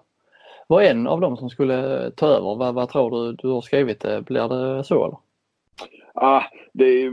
var 0.72 0.82
en 0.82 1.06
av 1.06 1.20
dem 1.20 1.36
som 1.36 1.50
skulle 1.50 2.10
ta 2.10 2.26
över. 2.26 2.54
Vad, 2.56 2.74
vad 2.74 2.88
tror 2.88 3.10
du 3.10 3.32
du 3.32 3.48
har 3.48 3.60
skrivit? 3.60 4.02
Blir 4.02 4.48
det 4.48 4.84
så 4.84 5.04
eller? 5.04 5.18
Ah, 6.14 6.42
det 6.72 6.84
är, 6.84 7.12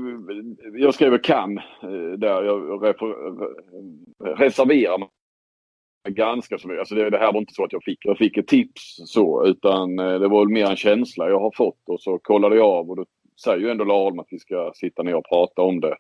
jag 0.80 0.94
skriver 0.94 1.24
kan 1.24 1.58
eh, 1.58 2.12
där. 2.18 2.44
Jag 2.44 2.84
reserverar 4.40 4.98
mig 4.98 5.10
ganska 6.08 6.58
så 6.58 6.68
mycket. 6.68 6.80
Alltså 6.80 6.96
det, 6.96 7.10
det, 7.10 7.18
här 7.18 7.34
var 7.34 7.40
inte 7.40 7.54
så 7.54 7.64
att 7.64 7.74
jag 7.74 7.84
fick, 7.84 8.06
jag 8.06 8.18
fick 8.18 8.38
ett 8.38 8.48
tips 8.48 8.96
så 9.06 9.46
utan 9.46 10.00
eh, 10.00 10.20
det 10.20 10.28
var 10.28 10.46
mer 10.46 10.70
en 10.70 10.76
känsla 10.76 11.30
jag 11.30 11.40
har 11.40 11.52
fått 11.56 11.90
och 11.90 12.02
så 12.02 12.20
kollade 12.20 12.56
jag 12.56 12.66
av 12.66 12.90
och 12.90 12.96
då 12.96 13.06
säger 13.44 13.60
ju 13.60 13.70
ändå 13.70 13.84
Laholm 13.84 14.20
att 14.20 14.28
vi 14.30 14.40
ska 14.40 14.72
sitta 14.76 15.04
ner 15.04 15.16
och 15.16 15.30
prata 15.30 15.62
om 15.62 15.80
det. 15.80 15.96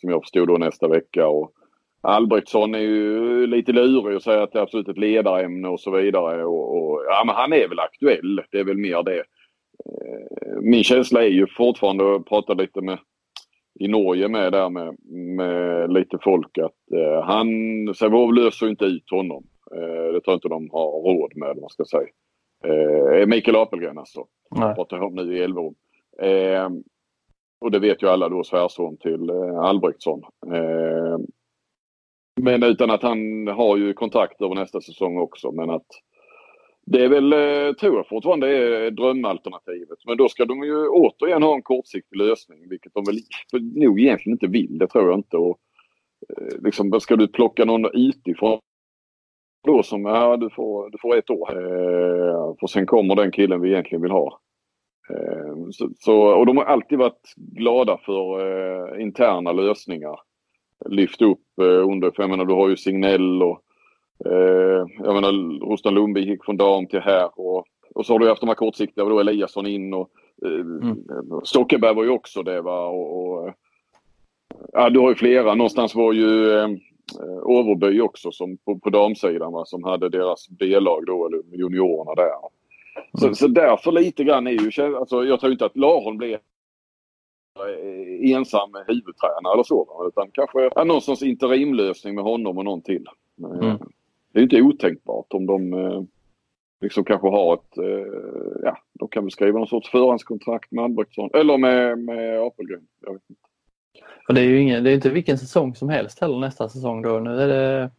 Som 0.00 0.10
jag 0.10 0.22
förstod 0.22 0.48
då 0.48 0.56
nästa 0.56 0.88
vecka. 0.88 1.26
Och 1.26 1.52
Albrektsson 2.04 2.74
är 2.74 2.78
ju 2.78 3.46
lite 3.46 3.72
lurig 3.72 4.16
och 4.16 4.22
säger 4.22 4.40
att 4.40 4.52
det 4.52 4.58
är 4.58 4.62
absolut 4.62 4.88
ett 4.88 4.98
ledarämne 4.98 5.68
och 5.68 5.80
så 5.80 5.90
vidare. 5.90 6.44
Och, 6.44 6.76
och, 6.76 7.02
ja 7.08 7.22
men 7.26 7.34
han 7.34 7.52
är 7.52 7.68
väl 7.68 7.78
aktuell. 7.78 8.42
Det 8.50 8.58
är 8.58 8.64
väl 8.64 8.76
mer 8.76 9.02
det. 9.02 9.18
Eh, 9.18 10.60
min 10.60 10.84
känsla 10.84 11.22
är 11.22 11.28
ju 11.28 11.46
fortfarande, 11.46 12.14
att 12.14 12.24
prata 12.24 12.54
lite 12.54 12.80
med 12.80 12.98
i 13.80 13.88
Norge 13.88 14.28
med 14.28 14.52
där 14.52 14.70
med, 14.70 14.96
med 15.36 15.92
lite 15.92 16.18
folk 16.22 16.58
att 16.58 16.92
eh, 16.92 17.22
han, 17.24 17.48
Sävehof 17.94 18.34
löser 18.34 18.68
inte 18.68 18.84
ut 18.84 19.10
honom. 19.10 19.44
Eh, 19.76 20.12
det 20.12 20.20
tror 20.20 20.22
jag 20.24 20.36
inte 20.36 20.48
de 20.48 20.70
har 20.72 21.02
råd 21.02 21.36
med, 21.36 21.56
man 21.60 21.70
ska 21.70 21.84
säga. 21.84 22.08
Eh, 22.64 23.26
Mikael 23.26 23.56
Apelgren 23.56 23.98
alltså. 23.98 24.26
Nej. 24.50 24.74
Pratar 24.74 25.02
om 25.02 25.14
nu 25.14 25.36
i 25.36 25.42
Elverum. 25.42 25.74
Eh, 26.22 26.68
och 27.60 27.70
det 27.70 27.78
vet 27.78 28.02
ju 28.02 28.08
alla 28.08 28.28
då 28.28 28.44
svärson 28.44 28.96
till 28.96 29.30
eh, 29.30 29.58
Albrektsson. 29.58 30.22
Eh, 30.52 31.18
men 32.44 32.62
utan 32.62 32.90
att 32.90 33.02
han 33.02 33.46
har 33.46 33.76
ju 33.76 33.92
kontrakt 33.92 34.42
över 34.42 34.54
nästa 34.54 34.80
säsong 34.80 35.18
också 35.18 35.52
men 35.52 35.70
att 35.70 35.86
det 36.86 37.04
är 37.04 37.08
väl, 37.08 37.32
eh, 37.32 37.72
tror 37.72 37.96
jag 37.96 38.08
fortfarande, 38.08 38.48
är 38.48 38.90
drömalternativet. 38.90 39.98
Men 40.06 40.16
då 40.16 40.28
ska 40.28 40.44
de 40.44 40.64
ju 40.64 40.88
återigen 40.88 41.42
ha 41.42 41.54
en 41.54 41.62
kortsiktig 41.62 42.16
lösning, 42.16 42.68
vilket 42.68 42.94
de 42.94 43.04
väl 43.04 43.18
nog 43.74 44.00
egentligen 44.00 44.34
inte 44.34 44.46
vill. 44.46 44.78
Det 44.78 44.86
tror 44.86 45.10
jag 45.10 45.18
inte. 45.18 45.36
Och, 45.36 45.58
eh, 46.28 46.62
liksom, 46.62 47.00
ska 47.00 47.16
du 47.16 47.28
plocka 47.28 47.64
någon 47.64 47.86
utifrån 47.92 48.60
då 49.66 49.82
som, 49.82 50.04
ja 50.04 50.36
du 50.36 50.50
får, 50.50 50.90
du 50.90 50.98
får 50.98 51.16
ett 51.16 51.30
år. 51.30 51.50
Eh, 51.56 52.54
för 52.60 52.66
sen 52.66 52.86
kommer 52.86 53.16
den 53.16 53.30
killen 53.30 53.60
vi 53.60 53.70
egentligen 53.70 54.02
vill 54.02 54.10
ha. 54.10 54.40
Eh, 55.10 55.70
så, 55.70 55.90
så, 55.98 56.16
och 56.16 56.46
de 56.46 56.56
har 56.56 56.64
alltid 56.64 56.98
varit 56.98 57.34
glada 57.36 57.98
för 58.06 58.40
eh, 58.40 59.02
interna 59.02 59.52
lösningar. 59.52 60.20
Lyft 60.88 61.22
upp 61.22 61.58
eh, 61.60 61.88
under, 61.90 62.10
för 62.10 62.22
jag 62.22 62.30
menar 62.30 62.44
du 62.44 62.54
har 62.54 62.68
ju 62.68 62.76
Signell 62.76 63.42
och 63.42 63.64
Eh, 64.26 64.86
jag 64.98 65.14
menar 65.14 65.60
Rostan 65.70 65.94
Lundby 65.94 66.20
gick 66.20 66.44
från 66.44 66.56
dam 66.56 66.86
till 66.86 67.00
här 67.00 67.40
och, 67.40 67.66
och 67.94 68.06
så 68.06 68.14
har 68.14 68.18
du 68.18 68.28
haft 68.28 68.40
de 68.40 68.48
här 68.48 68.54
kortsiktiga 68.54 69.04
då 69.04 69.20
Eliasson 69.20 69.66
in 69.66 69.94
och 69.94 70.10
eh, 70.44 70.60
mm. 70.60 70.96
Stockenberg 71.44 71.94
var 71.94 72.04
ju 72.04 72.10
också 72.10 72.42
det 72.42 72.60
va 72.60 72.86
och, 72.86 73.22
och 73.22 73.54
ja, 74.72 74.90
du 74.90 74.98
har 74.98 75.08
ju 75.08 75.14
flera. 75.14 75.54
Någonstans 75.54 75.94
var 75.94 76.12
ju 76.12 76.58
eh, 76.58 76.68
Overby 77.42 78.00
också 78.00 78.32
som 78.32 78.56
på, 78.56 78.78
på 78.78 78.90
damsidan 78.90 79.52
va, 79.52 79.64
som 79.64 79.84
hade 79.84 80.08
deras 80.08 80.48
B-lag 80.48 81.06
då, 81.06 81.26
eller 81.26 81.56
juniorerna 81.58 82.14
där. 82.14 82.30
Så, 83.18 83.24
mm. 83.24 83.34
så 83.34 83.48
därför 83.48 83.92
lite 83.92 84.24
grann 84.24 84.46
är 84.46 84.50
ju, 84.50 84.96
alltså 84.96 85.24
jag 85.24 85.40
tror 85.40 85.52
inte 85.52 85.66
att 85.66 85.76
Larholm 85.76 86.16
blir 86.16 86.32
eh, 86.32 86.38
ensam 88.20 88.70
huvudtränare 88.86 89.52
eller 89.54 89.62
så. 89.62 90.06
Utan 90.08 90.30
kanske 90.32 90.84
någon 90.84 91.02
sorts 91.02 91.22
interimlösning 91.22 92.14
med 92.14 92.24
honom 92.24 92.58
och 92.58 92.64
någon 92.64 92.82
till. 92.82 93.06
Mm 93.60 93.78
det 94.34 94.40
är 94.40 94.42
inte 94.42 94.62
otänkbart 94.62 95.26
om 95.30 95.46
de 95.46 95.72
eh, 95.72 96.02
liksom 96.80 97.04
kanske 97.04 97.28
har 97.28 97.54
ett, 97.54 97.78
eh, 97.78 98.62
ja, 98.62 98.78
de 98.92 99.08
kan 99.08 99.24
väl 99.24 99.30
skriva 99.30 99.58
någon 99.58 99.68
sorts 99.68 99.90
förhandskontrakt 99.90 100.72
med 100.72 100.84
Albrektsson 100.84 101.30
eller 101.34 101.58
med, 101.58 101.98
med 101.98 102.40
Apelgren. 102.40 102.86
Jag 103.06 103.12
vet 103.12 103.22
inte. 103.30 103.42
Och 104.28 104.34
det 104.34 104.40
är 104.40 104.44
ju 104.44 104.60
ingen, 104.60 104.84
det 104.84 104.90
är 104.90 104.94
inte 104.94 105.10
vilken 105.10 105.38
säsong 105.38 105.74
som 105.74 105.88
helst 105.88 106.20
heller 106.20 106.38
nästa 106.38 106.68
säsong 106.68 107.02
då. 107.02 107.18
Nu 107.18 107.40
är 107.40 107.48
det 107.48 107.90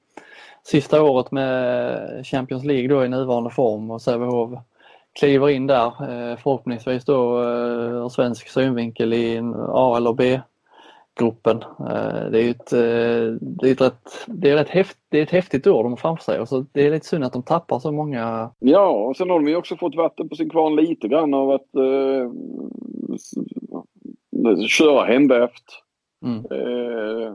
sista 0.63 1.03
året 1.03 1.31
med 1.31 2.27
Champions 2.27 2.63
League 2.63 2.87
då 2.87 3.05
i 3.05 3.09
nuvarande 3.09 3.49
form 3.49 3.91
och 3.91 4.01
Sävehof 4.01 4.59
kliver 5.19 5.49
in 5.49 5.67
där 5.67 5.85
eh, 5.85 6.37
förhoppningsvis 6.37 7.05
då 7.05 7.43
ur 7.43 8.09
svensk 8.09 8.47
synvinkel 8.47 9.13
i 9.13 9.41
A 9.69 9.97
eller 9.97 10.13
B 10.13 10.39
gruppen. 11.19 11.61
Eh, 11.79 12.29
det 12.31 12.41
är 12.43 12.49
ett, 12.49 12.73
eh, 12.73 13.37
det 13.41 13.69
är 13.69 13.71
ett, 13.71 13.81
rätt, 13.81 14.25
det 14.27 14.49
är 14.49 14.55
rätt 14.55 14.69
häft, 14.69 14.97
det 15.09 15.19
är 15.19 15.23
ett 15.23 15.31
häftigt 15.31 15.67
år 15.67 15.83
de 15.83 15.91
har 15.91 15.97
framför 15.97 16.23
sig 16.23 16.39
och 16.39 16.49
så 16.49 16.65
det 16.71 16.85
är 16.85 16.91
lite 16.91 17.05
synd 17.05 17.23
att 17.23 17.33
de 17.33 17.43
tappar 17.43 17.79
så 17.79 17.91
många. 17.91 18.51
Ja, 18.59 18.89
och 18.89 19.17
sen 19.17 19.29
har 19.29 19.39
de 19.39 19.47
ju 19.47 19.55
också 19.55 19.75
fått 19.77 19.95
vatten 19.95 20.29
på 20.29 20.35
sin 20.35 20.49
kvarn 20.49 20.75
lite 20.75 21.07
grann 21.07 21.33
av 21.33 21.51
att 21.51 21.75
eh, 21.75 22.29
köra 24.67 25.05
hembäft. 25.05 25.81
Mm. 26.25 26.37
Eh, 26.37 27.33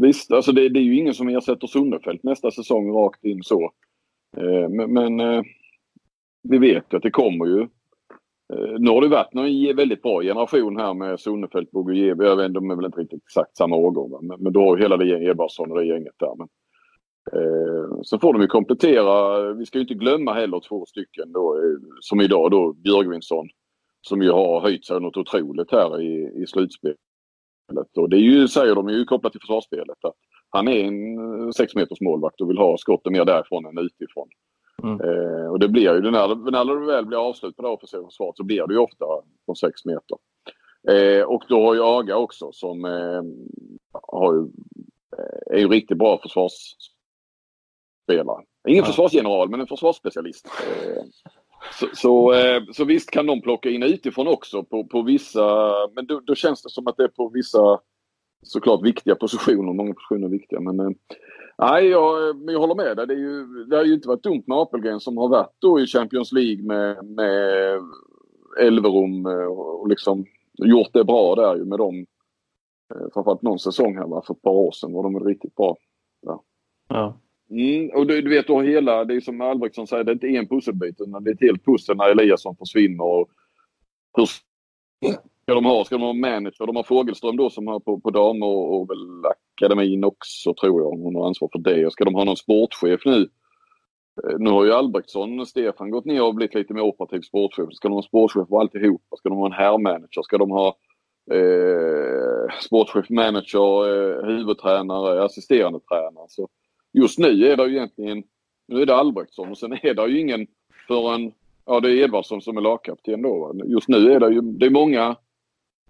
visst, 0.00 0.32
alltså 0.32 0.52
det, 0.52 0.68
det, 0.68 0.78
är 0.78 0.82
ju 0.82 0.96
ingen 0.96 1.14
som 1.14 1.28
ersätter 1.28 1.66
Sundefält 1.66 2.22
nästa 2.22 2.50
säsong 2.50 2.92
rakt 2.92 3.24
in 3.24 3.42
så. 3.42 3.70
Eh, 4.36 4.68
men, 4.68 4.92
men 4.92 5.20
eh, 5.20 5.42
vi 6.50 6.58
vet 6.58 6.84
ju 6.92 6.96
att 6.96 7.02
det 7.02 7.10
kommer 7.10 7.46
ju 7.46 7.66
Eh, 8.52 8.76
nu 8.78 8.90
har 8.90 9.00
det 9.00 9.08
varit 9.08 9.34
någon 9.34 9.76
väldigt 9.76 10.02
bra 10.02 10.22
generation 10.22 10.76
här 10.76 10.94
med 10.94 11.20
Sonnefelt, 11.20 11.70
Bogujevi. 11.70 12.24
Jag 12.24 12.36
vet 12.36 12.46
inte, 12.46 12.60
de 12.60 12.70
är 12.70 12.76
väl 12.76 12.84
inte 12.84 13.00
riktigt 13.00 13.22
exakt 13.22 13.56
samma 13.56 13.76
årgång. 13.76 14.26
Men, 14.26 14.42
men 14.42 14.52
då 14.52 14.60
har 14.60 14.76
ju 14.76 14.82
hela 14.82 14.96
det 14.96 15.06
gänget, 15.06 15.28
Edvardsson 15.28 15.72
och 15.72 15.78
det 15.78 15.86
gänget 15.86 16.14
där. 16.18 16.34
Men, 16.36 16.48
eh, 17.32 18.00
så 18.02 18.18
får 18.18 18.32
de 18.32 18.42
ju 18.42 18.48
komplettera. 18.48 19.52
Vi 19.52 19.66
ska 19.66 19.78
ju 19.78 19.82
inte 19.82 19.94
glömma 19.94 20.32
heller 20.32 20.60
två 20.68 20.86
stycken 20.86 21.32
då, 21.32 21.56
eh, 21.56 21.78
som 22.00 22.20
idag 22.20 22.50
då, 22.50 22.72
Björgvinsson. 22.72 23.48
Som 24.00 24.22
ju 24.22 24.30
har 24.30 24.60
höjt 24.60 24.86
sig 24.86 25.00
något 25.00 25.16
otroligt 25.16 25.72
här 25.72 26.00
i, 26.00 26.42
i 26.42 26.46
slutspelet. 26.46 26.98
Och 27.96 28.10
det 28.10 28.16
är 28.16 28.20
ju, 28.20 28.48
säger 28.48 28.74
de 28.74 28.88
ju 28.88 29.04
kopplat 29.04 29.32
till 29.32 29.40
försvarsspelet. 29.40 30.04
Att 30.04 30.14
han 30.50 30.68
är 30.68 30.84
en 30.84 31.18
eh, 31.18 31.50
sex 31.50 31.74
meters 31.74 32.00
målvakt 32.00 32.40
och 32.40 32.50
vill 32.50 32.58
ha 32.58 32.78
skotten 32.78 33.12
mer 33.12 33.24
därifrån 33.24 33.66
än 33.66 33.78
utifrån. 33.78 34.28
Mm. 34.82 35.00
Eh, 35.00 35.46
och 35.46 35.58
det 35.58 35.68
blir 35.68 35.82
ju, 35.82 36.10
när, 36.10 36.50
när 36.50 36.64
det 36.64 36.86
väl 36.86 37.06
blir 37.06 37.28
avslut 37.28 37.56
på 37.56 37.62
det 37.62 37.68
offensiva 37.68 38.04
försvaret 38.04 38.36
så 38.36 38.44
blir 38.44 38.66
det 38.66 38.74
ju 38.74 38.80
ofta 38.80 39.04
från 39.44 39.56
6 39.56 39.84
meter. 39.84 40.18
Eh, 40.88 41.22
och 41.22 41.44
då 41.48 41.66
har 41.66 41.74
ju 41.74 41.82
Aga 41.82 42.16
också 42.16 42.52
som 42.52 42.84
eh, 42.84 43.22
har 44.02 44.34
ju, 44.34 44.40
eh, 45.18 45.56
är 45.56 45.58
ju 45.58 45.68
riktigt 45.68 45.98
bra 45.98 46.20
försvarsspelare. 46.22 48.44
Ingen 48.68 48.84
ja. 48.84 48.84
försvarsgeneral 48.84 49.48
men 49.48 49.60
en 49.60 49.66
försvarsspecialist. 49.66 50.46
Eh, 50.46 51.02
så, 51.80 51.86
så, 51.94 52.32
eh, 52.32 52.62
så, 52.72 52.84
visst 52.84 53.10
kan 53.10 53.26
de 53.26 53.42
plocka 53.42 53.70
in 53.70 53.82
utifrån 53.82 54.28
också 54.28 54.64
på, 54.64 54.84
på 54.84 55.02
vissa, 55.02 55.72
men 55.94 56.06
då, 56.06 56.20
då, 56.20 56.34
känns 56.34 56.62
det 56.62 56.70
som 56.70 56.86
att 56.86 56.96
det 56.96 57.04
är 57.04 57.08
på 57.08 57.28
vissa 57.28 57.80
såklart 58.42 58.84
viktiga 58.84 59.14
positioner. 59.14 59.72
Många 59.72 59.94
positioner 59.94 60.26
är 60.26 60.30
viktiga 60.30 60.60
men 60.60 60.94
Nej, 61.58 61.86
jag, 61.88 62.36
jag 62.50 62.60
håller 62.60 62.74
med 62.74 62.96
dig. 62.96 63.06
Det, 63.06 63.14
är 63.14 63.18
ju, 63.18 63.64
det 63.64 63.76
har 63.76 63.84
ju 63.84 63.94
inte 63.94 64.08
varit 64.08 64.22
dumt 64.22 64.42
med 64.46 64.58
Apelgren 64.58 65.00
som 65.00 65.16
har 65.16 65.28
varit 65.28 65.54
då 65.58 65.80
i 65.80 65.86
Champions 65.86 66.32
League 66.32 66.64
med, 66.64 67.04
med 67.04 67.80
Elverum 68.60 69.26
eh, 69.26 69.46
och 69.46 69.88
liksom 69.88 70.24
gjort 70.58 70.92
det 70.92 71.04
bra 71.04 71.34
där 71.34 71.56
ju 71.56 71.64
med 71.64 71.78
dem. 71.78 72.06
Eh, 72.94 73.06
framförallt 73.14 73.42
någon 73.42 73.58
säsong 73.58 73.96
här 73.96 74.06
va? 74.06 74.22
för 74.26 74.34
ett 74.34 74.42
par 74.42 74.50
år 74.50 74.72
sedan 74.72 74.92
var 74.92 75.02
de 75.02 75.20
riktigt 75.20 75.54
bra. 75.54 75.76
Ja. 76.22 76.42
ja. 76.88 77.20
Mm, 77.50 77.90
och 77.94 78.06
du, 78.06 78.22
du, 78.22 78.30
vet, 78.30 78.48
har 78.48 78.62
hela, 78.62 79.04
det 79.04 79.14
är 79.14 79.20
som 79.20 79.40
Albrektsson 79.40 79.86
säger, 79.86 80.04
det 80.04 80.10
är 80.10 80.14
inte 80.14 80.26
en 80.26 80.48
pusselbit 80.48 81.00
utan 81.00 81.24
det 81.24 81.30
är 81.30 81.34
ett 81.34 81.40
helt 81.40 81.64
pussel 81.64 81.96
när 81.96 82.10
Eliasson 82.10 82.56
försvinner. 82.56 83.04
Och 83.04 83.28
hur 84.16 84.26
ska 85.42 85.54
de 85.54 85.64
ha? 85.64 85.84
Ska 85.84 85.98
de 85.98 86.02
ha 86.02 86.12
manager? 86.12 86.66
De 86.66 86.76
har 86.76 86.82
Fågelström 86.82 87.36
då 87.36 87.50
som 87.50 87.66
har 87.66 87.80
på, 87.80 88.00
på 88.00 88.10
damer 88.10 88.46
och, 88.46 88.80
och 88.80 88.90
väl 88.90 89.32
akademin 89.56 90.04
också 90.04 90.54
tror 90.54 90.82
jag. 90.82 90.90
Hon 90.90 91.14
har 91.14 91.26
ansvar 91.26 91.48
för 91.52 91.58
det. 91.58 91.86
Och 91.86 91.92
ska 91.92 92.04
de 92.04 92.14
ha 92.14 92.24
någon 92.24 92.36
sportchef 92.36 93.00
nu? 93.04 93.28
Eh, 94.24 94.38
nu 94.38 94.50
har 94.50 94.64
ju 94.64 94.72
Albrektsson, 94.72 95.46
Stefan, 95.46 95.90
gått 95.90 96.04
ner 96.04 96.22
och 96.22 96.34
blivit 96.34 96.54
lite 96.54 96.74
mer 96.74 96.82
operativ 96.82 97.20
sportchef. 97.20 97.68
Ska 97.72 97.88
de 97.88 97.94
ha 97.94 98.02
sportchef 98.02 98.48
på 98.48 98.60
alltihopa? 98.60 99.16
Ska 99.16 99.28
de 99.28 99.38
ha 99.38 99.46
en 99.46 99.52
herrmanager? 99.52 100.22
Ska 100.22 100.38
de 100.38 100.50
ha 100.50 100.76
eh, 101.32 102.58
sportchef, 102.60 103.10
manager, 103.10 103.88
eh, 103.88 104.26
huvudtränare, 104.26 105.24
assisterande 105.24 105.80
tränare? 105.80 106.26
Så 106.28 106.48
just 106.92 107.18
nu 107.18 107.46
är 107.46 107.56
det 107.56 107.66
ju 107.66 107.76
egentligen, 107.76 108.22
nu 108.68 108.82
är 108.82 108.86
det 108.86 108.96
Albrektsson 108.96 109.50
och 109.50 109.58
sen 109.58 109.72
är 109.72 109.94
det 109.94 110.06
ju 110.06 110.20
ingen 110.20 110.46
förrän, 110.88 111.32
ja 111.66 111.80
det 111.80 111.90
är 111.90 112.04
Edvardsson 112.04 112.42
som 112.42 112.56
är 112.56 112.60
lagkapten 112.60 113.22
då. 113.22 113.52
Just 113.64 113.88
nu 113.88 114.12
är 114.12 114.20
det 114.20 114.32
ju, 114.32 114.40
det 114.40 114.66
är 114.66 114.70
många 114.70 115.16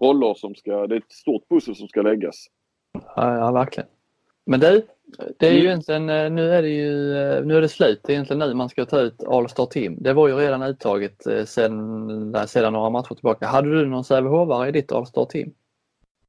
roller 0.00 0.35
som 0.35 0.55
ska, 0.55 0.87
det 0.87 0.94
är 0.94 0.98
ett 0.98 1.12
stort 1.12 1.48
pussel 1.48 1.76
som 1.76 1.88
ska 1.88 2.02
läggas. 2.02 2.46
Ja, 3.17 3.53
verkligen. 3.53 3.89
Men 4.47 4.61
du, 4.61 4.87
det 5.39 5.47
är 5.47 5.53
ju 5.53 5.59
mm. 5.59 5.67
egentligen, 5.67 6.11
eh, 6.11 6.31
nu 6.31 6.51
är 6.51 6.63
det 6.63 6.69
ju 6.69 7.17
eh, 7.17 7.45
nu 7.45 7.57
är 7.57 7.61
det 7.61 7.69
slut. 7.69 8.01
Det 8.03 8.13
är 8.13 8.15
egentligen 8.15 8.39
nu 8.49 8.55
man 8.55 8.69
ska 8.69 8.85
ta 8.85 9.01
ut 9.01 9.25
All-Star 9.25 9.67
Team. 9.67 9.97
Det 10.01 10.13
var 10.13 10.29
ju 10.29 10.35
redan 10.35 10.63
uttaget 10.63 11.27
eh, 11.27 11.45
sedan, 11.45 12.49
sedan 12.49 12.73
några 12.73 12.91
matcher 12.91 13.15
tillbaka. 13.15 13.47
Hade 13.47 13.71
du 13.71 13.87
någon 13.87 14.05
Sävehofare 14.05 14.69
i 14.69 14.73
ditt 14.73 14.93
All-Star 14.93 15.25
Team? 15.25 15.55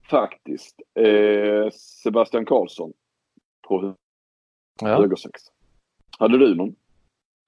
Faktiskt. 0.09 0.75
Eh, 0.99 1.69
Sebastian 2.03 2.45
Karlsson 2.45 2.93
på 3.67 3.95
ja. 4.81 4.87
högersex. 4.87 5.41
Hade 6.19 6.37
du 6.37 6.55
någon? 6.55 6.75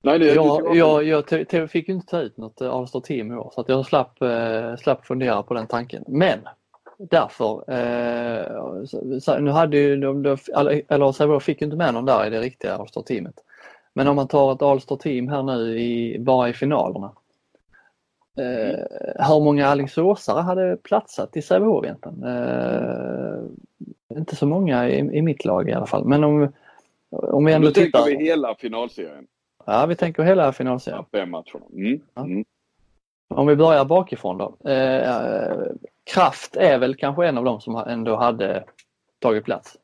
Nej, 0.02 0.20
det, 0.20 0.34
jag, 0.34 0.76
jag, 0.78 1.04
jag, 1.04 1.46
jag 1.52 1.72
fick 1.72 1.88
ju 1.88 1.94
inte 1.94 2.08
ta 2.08 2.22
ut 2.22 2.38
något 2.38 2.62
All-Star 2.62 3.00
Team 3.00 3.32
i 3.32 3.36
år 3.36 3.52
så 3.56 3.66
jag 3.68 3.86
slapp, 3.86 4.22
eh, 4.22 4.76
slapp 4.76 5.06
fundera 5.06 5.44
på 5.44 5.54
den 5.54 5.68
tanken. 5.68 6.04
Men 6.08 6.40
därför. 7.00 7.64
Eh, 7.72 9.42
nu 9.42 9.52
hade 9.52 9.78
ju 9.78 9.98
de, 9.98 10.24
de 10.24 10.38
eller 10.90 11.12
Sävehof 11.12 11.44
fick 11.44 11.62
ju 11.62 11.66
inte 11.66 11.78
med 11.78 11.94
någon 11.94 12.06
där 12.06 12.28
i 12.28 12.30
det 12.30 12.40
riktiga 12.40 12.76
Allstar 12.76 13.02
teamet. 13.02 13.36
Men 13.94 14.08
om 14.08 14.16
man 14.16 14.28
tar 14.28 14.54
ett 14.54 14.62
Allstar 14.62 14.96
team 14.96 15.28
här 15.28 15.44
nu 15.44 15.80
i, 15.80 16.20
bara 16.20 16.50
i 16.50 16.54
finalerna. 16.54 17.12
Eh, 18.38 18.80
hur 19.28 19.44
många 19.44 19.68
Alingsåsare 19.68 20.42
hade 20.42 20.78
platsat 20.78 21.38
i 21.38 21.42
Sävehof 21.42 21.86
egentligen? 21.86 22.24
Eh, 22.24 23.40
inte 24.18 24.36
så 24.36 24.46
många 24.46 24.90
i, 24.90 24.98
i, 25.00 25.22
mitt 25.22 25.46
lag 25.46 25.70
i 25.70 25.74
alla 25.74 25.86
fall. 25.86 26.06
Men 26.06 26.24
om, 26.24 26.54
om 27.10 27.46
vi 27.46 27.54
ändå 27.54 27.68
nu 27.68 27.74
tittar... 27.74 28.00
tänker 28.00 28.18
vi 28.18 28.26
hela 28.26 28.56
finalserien. 28.56 29.28
Ja, 29.66 29.86
vi 29.86 29.96
tänker 29.96 30.24
hela 30.24 30.54
finalserien. 30.54 31.06
Fem 31.12 31.30
matcher. 31.30 31.62
Mm. 31.74 32.02
Mm. 32.18 32.46
Om 33.30 33.48
vi 33.48 33.56
börjar 33.56 33.86
bakifrån 33.86 34.38
då. 34.38 34.70
Eh, 34.70 35.54
Kraft 36.14 36.56
är 36.56 36.80
väl 36.80 36.96
kanske 36.96 37.28
en 37.28 37.38
av 37.38 37.44
dem 37.44 37.62
som 37.62 37.76
ändå 37.76 38.16
hade 38.16 38.64
tagit 39.20 39.46
plats. 39.46 39.78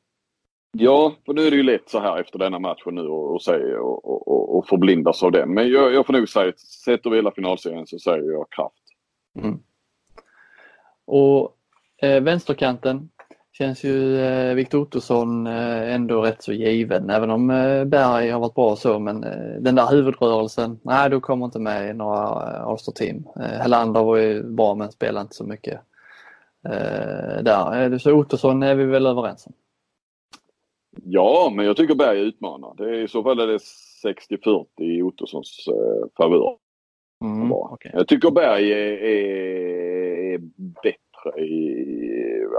Ja, 0.71 1.13
för 1.25 1.33
nu 1.33 1.47
är 1.47 1.51
det 1.51 1.57
ju 1.57 1.63
lätt 1.63 1.89
så 1.89 1.99
här 1.99 2.19
efter 2.19 2.39
denna 2.39 2.59
matchen 2.59 2.95
nu 2.95 3.01
och, 3.01 3.35
och, 3.35 3.41
och, 4.05 4.27
och, 4.27 4.57
och 4.57 4.67
förblindas 4.67 5.23
av 5.23 5.31
den. 5.31 5.53
Men 5.53 5.71
jag, 5.71 5.93
jag 5.93 6.05
får 6.05 6.13
nog 6.13 6.29
säga, 6.29 6.53
sett 6.85 7.05
över 7.05 7.15
hela 7.15 7.31
finalserien 7.31 7.87
så 7.87 7.99
säger 7.99 8.31
jag 8.31 8.49
Kraft. 8.49 8.83
Mm. 9.39 9.59
Och 11.05 11.55
eh, 12.01 12.23
vänsterkanten 12.23 13.09
känns 13.57 13.83
ju 13.83 14.19
eh, 14.19 14.55
Viktor 14.55 14.81
Ottosson 14.81 15.47
eh, 15.47 15.93
ändå 15.93 16.21
rätt 16.21 16.43
så 16.43 16.53
given. 16.53 17.09
Även 17.09 17.29
om 17.29 17.49
eh, 17.49 17.85
Berg 17.85 18.29
har 18.29 18.39
varit 18.39 18.55
bra 18.55 18.71
och 18.71 18.77
så 18.77 18.99
men 18.99 19.23
eh, 19.23 19.61
den 19.61 19.75
där 19.75 19.91
huvudrörelsen, 19.91 20.79
nej 20.83 21.09
du 21.09 21.19
kommer 21.19 21.45
inte 21.45 21.59
med 21.59 21.89
i 21.89 21.93
några 21.93 22.23
eh, 22.23 22.67
All-Star 22.67 22.91
team. 22.91 23.27
Eh, 23.35 23.61
Helander 23.61 24.03
var 24.03 24.17
ju 24.17 24.43
bra 24.43 24.75
men 24.75 24.91
spelade 24.91 25.21
inte 25.21 25.35
så 25.35 25.43
mycket 25.43 25.79
eh, 26.65 27.43
där. 27.43 27.97
Så 27.97 28.13
Ottosson 28.13 28.63
är 28.63 28.75
vi 28.75 28.85
väl 28.85 29.05
överens 29.05 29.47
om? 29.47 29.53
Ja, 31.03 31.51
men 31.55 31.65
jag 31.65 31.77
tycker 31.77 31.95
Berg 31.95 32.19
utmanar. 32.19 32.73
Det 32.77 32.83
är, 32.83 33.03
I 33.03 33.07
så 33.07 33.23
fall 33.23 33.39
är 33.39 33.47
det 33.47 33.59
60-40 34.05 34.65
i 34.77 35.01
Ottossons 35.01 35.67
eh, 35.67 36.07
favör. 36.17 36.57
Mm, 37.23 37.51
okay. 37.51 37.91
Jag 37.93 38.07
tycker 38.07 38.31
Berg 38.31 38.71
är, 38.71 39.03
är, 39.03 40.33
är 40.33 40.37
bättre 40.83 41.41
i... 41.41 42.04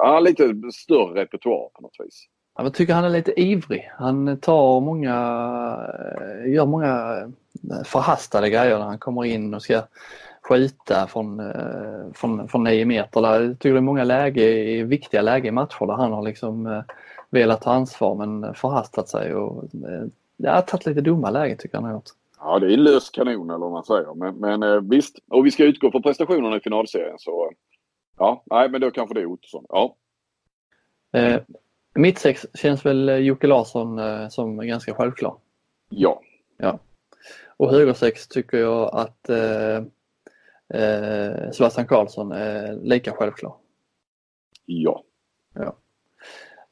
Han 0.03 0.15
har 0.15 0.21
lite 0.21 0.55
större 0.73 1.21
repertoar 1.21 1.69
på 1.75 1.83
något 1.83 1.97
vis. 1.99 2.27
Jag 2.59 2.75
tycker 2.75 2.95
han 2.95 3.05
är 3.05 3.11
lite 3.11 3.41
ivrig. 3.41 3.91
Han 3.99 4.41
tar 4.41 4.81
många, 4.81 5.13
gör 6.47 6.67
många 6.67 7.17
förhastade 7.85 8.51
grejer 8.51 8.79
när 8.79 8.87
han 8.87 8.99
kommer 8.99 9.25
in 9.25 9.55
och 9.55 9.63
ska 9.63 9.83
skjuta 10.49 11.07
från, 11.07 11.41
eh, 11.41 12.13
från, 12.15 12.49
från 12.49 12.65
9 12.65 12.85
meter. 12.85 13.21
Jag 13.21 13.59
tycker 13.59 13.73
det 13.73 13.79
är 13.79 13.81
många 13.81 14.05
läge, 14.05 14.85
viktiga 14.85 15.23
lägen 15.23 15.47
i 15.47 15.51
matcher 15.51 15.87
där 15.87 15.95
han 15.95 16.13
har 16.13 16.23
liksom 16.23 16.67
eh, 16.67 16.83
velat 17.31 17.63
ta 17.63 17.73
ansvar 17.73 18.15
men 18.15 18.55
förhastat 18.55 19.09
sig 19.09 19.35
och 19.35 19.65
eh, 19.65 20.05
ja, 20.37 20.63
tagit 20.63 20.87
lite 20.87 21.01
dumma 21.01 21.31
lägen 21.31 21.59
tycker 21.59 21.75
jag 21.77 21.83
han 21.83 21.91
har 21.91 21.97
gjort. 21.97 22.11
Ja 22.39 22.59
det 22.59 22.73
är 22.73 22.77
lös 22.77 23.11
kanon 23.11 23.51
eller 23.51 23.59
vad 23.59 23.73
man 23.73 23.85
säger. 23.85 24.15
Men, 24.15 24.35
men 24.35 24.89
visst, 24.89 25.19
och 25.31 25.47
vi 25.47 25.51
ska 25.51 25.65
utgå 25.65 25.91
från 25.91 26.03
prestationerna 26.03 26.57
i 26.57 26.61
finalserien 26.61 27.19
så 27.19 27.51
ja, 28.19 28.43
nej 28.47 28.69
men 28.69 28.81
då 28.81 28.91
kanske 28.91 29.15
det 29.15 29.21
är 29.21 29.27
Ottosson. 29.27 29.67
Ja. 29.69 29.97
Eh, 31.13 31.41
Mittsex 31.95 32.47
känns 32.55 32.87
väl 32.87 33.09
Jocke 33.09 33.47
Larsson 33.47 33.99
eh, 33.99 34.29
som 34.29 34.67
ganska 34.67 34.95
självklar? 34.95 35.37
Ja. 35.89 36.21
ja. 36.57 36.79
Och 37.57 37.71
högersex 37.71 38.29
tycker 38.29 38.59
jag 38.59 38.91
att 38.95 39.29
eh, 39.29 39.77
eh, 40.81 41.51
Sebastian 41.51 41.87
Karlsson 41.87 42.33
är 42.33 42.73
lika 42.73 43.13
självklar. 43.13 43.55
Ja. 44.65 45.03
ja. 45.55 45.77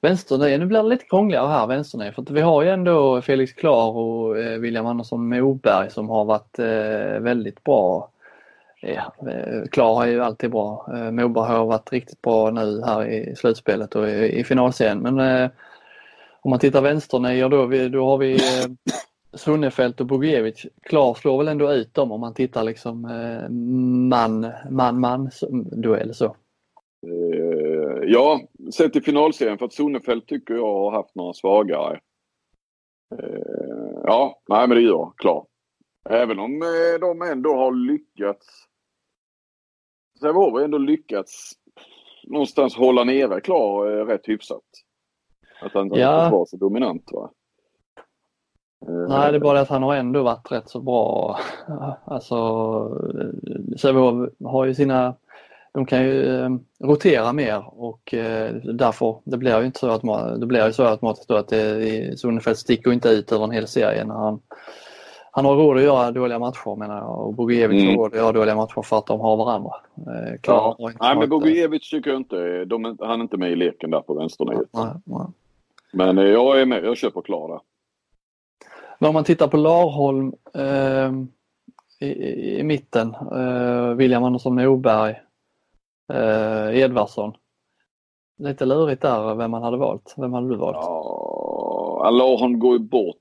Vänsternio, 0.00 0.59
nu 0.59 0.66
blir 0.66 0.83
det 0.83 0.88
lite 0.88 1.04
krångligare 1.04 1.48
här 1.48 1.66
vänsternio 1.66 2.12
för 2.12 2.22
att 2.22 2.30
vi 2.30 2.40
har 2.40 2.62
ju 2.62 2.68
ändå 2.68 3.22
Felix 3.22 3.52
Klar 3.52 3.90
och 3.90 4.38
eh, 4.38 4.59
William 4.59 4.87
Andersson 4.87 5.28
Moberg 5.28 5.90
som 5.90 6.09
har 6.09 6.24
varit 6.24 6.59
eh, 6.59 7.20
väldigt 7.20 7.64
bra. 7.64 8.11
Ja, 8.87 9.31
eh, 9.31 9.64
Klar 9.70 10.05
är 10.05 10.07
ju 10.07 10.20
alltid 10.20 10.51
bra. 10.51 10.87
Eh, 10.94 11.11
Moberg 11.11 11.49
har 11.49 11.66
varit 11.66 11.92
riktigt 11.92 12.23
bra 12.23 12.51
nu 12.51 12.83
här 12.87 13.07
i 13.07 13.37
slutspelet 13.37 13.94
och 13.94 14.09
i, 14.09 14.38
i 14.38 14.44
finalserien 14.44 14.99
men 14.99 15.18
eh, 15.18 15.51
om 16.40 16.51
man 16.51 16.59
tittar 16.59 16.83
vänsternio 16.83 17.49
då, 17.49 17.66
då 17.88 18.07
har 18.07 18.18
vi 18.18 18.35
eh, 18.35 18.94
Sunnefelt 19.33 20.01
och 20.01 20.07
Bogiewicz, 20.07 20.66
Klar 20.83 21.14
slår 21.14 21.38
väl 21.38 21.49
ändå 21.49 21.73
ut 21.73 21.94
dem 21.94 22.12
om 22.12 22.20
man 22.20 22.35
tittar 22.35 22.62
liksom 22.62 23.05
eh, 23.05 23.51
man, 24.09 24.53
man, 24.70 25.01
man 25.01 25.31
duell 25.73 26.14
så. 26.14 26.37
Eh, 27.07 28.03
ja, 28.03 28.40
sett 28.75 28.92
till 28.92 29.03
finalserien 29.03 29.59
för 29.59 29.66
att 29.66 29.73
Sunnefelt 29.73 30.27
tycker 30.27 30.55
jag 30.55 30.75
har 30.75 30.90
haft 30.90 31.14
några 31.14 31.33
svagare. 31.33 32.01
Ja, 34.05 34.40
nej 34.49 34.68
men 34.68 34.77
det 34.77 34.83
gör 34.83 35.12
Klar. 35.16 35.47
Även 36.11 36.38
om 36.38 36.61
de 37.01 37.23
ändå 37.23 37.55
har 37.55 37.73
lyckats 37.73 38.66
Sävehof 40.20 40.53
har 40.53 40.61
ändå 40.61 40.79
lyckats 40.79 41.53
någonstans 42.27 42.77
hålla 42.77 43.05
nere 43.05 43.40
klar 43.40 43.90
eh, 44.00 44.07
rätt 44.07 44.29
hyfsat. 44.29 44.62
Att 45.62 45.72
han 45.74 45.87
inte 45.87 46.00
Ja. 46.00 46.29
vara 46.31 46.46
så 46.46 46.57
dominant 46.57 47.09
va. 47.12 47.31
Eh, 48.88 49.09
Nej, 49.09 49.33
det 49.33 49.38
är 49.38 49.40
bara 49.40 49.61
att 49.61 49.68
han 49.68 49.83
har 49.83 49.94
ändå 49.96 50.22
varit 50.22 50.53
rätt 50.53 50.68
så 50.68 50.81
bra. 50.81 51.38
Alltså, 52.05 52.37
Sävehof 53.79 54.29
har 54.44 54.64
ju 54.64 54.74
sina, 54.74 55.14
de 55.72 55.87
kan 55.87 56.03
ju 56.03 56.37
eh, 56.37 56.50
rotera 56.81 57.33
mer 57.33 57.64
och 57.83 58.14
därför, 58.74 59.20
det 59.24 59.37
blir 59.37 59.61
ju 59.61 59.66
inte 59.66 59.79
så 59.79 59.90
automatiskt, 59.90 60.40
det 60.40 60.46
blir 60.46 60.66
ju 60.66 60.72
så 60.72 60.85
automatiskt 60.85 61.29
då 61.29 61.37
att 61.37 61.48
det, 61.48 62.18
Sonnefeld 62.20 62.57
sticker 62.59 62.92
inte 62.92 63.09
ut 63.09 63.33
över 63.33 63.44
en 63.44 63.50
hel 63.50 63.66
serie 63.66 64.05
när 64.05 64.14
han 64.14 64.40
han 65.37 65.44
har 65.44 65.57
råd 65.57 65.77
att 65.77 65.83
göra 65.83 66.11
dåliga 66.11 66.38
matcher 66.38 66.77
menar 66.77 66.97
jag 66.99 67.20
och 67.27 67.35
Bogijevic 67.35 67.83
Mm. 67.83 67.97
har 67.97 68.03
råd 68.05 68.12
att 68.12 68.18
göra 68.18 68.33
dåliga 68.33 68.55
matcher 68.57 68.83
för 68.83 68.99
att 68.99 69.07
de 69.07 69.20
har 69.20 69.37
varandra. 69.37 69.70
Eh, 69.97 70.38
Ja. 70.47 70.77
Nej 70.79 70.94
men 71.01 71.16
varit- 71.16 71.31
Bogijevic 71.31 71.90
tycker 71.90 72.11
jag 72.11 72.20
inte, 72.20 72.64
de, 72.64 72.97
han 73.01 73.20
är 73.20 73.23
inte 73.23 73.37
med 73.37 73.51
i 73.53 73.57
leken 73.57 73.90
där 73.90 74.01
på 74.01 74.14
vänsterniet. 74.14 74.68
Nej, 74.73 74.87
nej. 75.05 75.27
Men 75.92 76.18
eh, 76.18 76.25
jag 76.25 76.61
är 76.61 76.66
med, 76.66 76.85
jag 76.85 76.97
köper 76.97 77.20
Klara. 77.20 77.61
Men 78.99 79.09
om 79.09 79.14
man 79.14 79.25
tittar 79.25 79.49
på 79.49 79.57
Larholm 79.57 80.33
eh, 80.55 81.12
i, 82.01 82.12
i, 82.12 82.59
i 82.59 82.62
mitten, 82.62 83.14
eh, 83.14 83.88
William 83.94 84.25
Andersson 84.25 84.55
Moberg, 84.55 85.14
eh, 86.12 86.79
Edvardsson. 86.81 87.33
Lite 88.38 88.66
lurigt 88.66 89.03
där 89.03 89.35
vem 89.35 89.51
man 89.51 89.62
hade 89.62 89.77
valt. 89.77 90.14
Vem 90.16 90.33
hade 90.33 90.49
du 90.49 90.57
valt? 90.57 90.77
Ja, 90.81 92.03
Alahon 92.05 92.59
går 92.59 92.73
ju 92.73 92.79
bort 92.79 93.16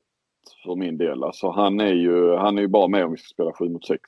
för 0.65 0.75
min 0.75 0.97
del. 0.97 1.23
Alltså 1.23 1.49
han 1.49 1.79
är 1.79 1.93
ju, 1.93 2.35
han 2.35 2.57
är 2.57 2.61
ju 2.61 2.67
bara 2.67 2.87
med 2.87 3.05
om 3.05 3.11
vi 3.11 3.17
ska 3.17 3.27
spela 3.27 3.53
7 3.53 3.69
mot 3.69 3.85
6. 3.85 4.01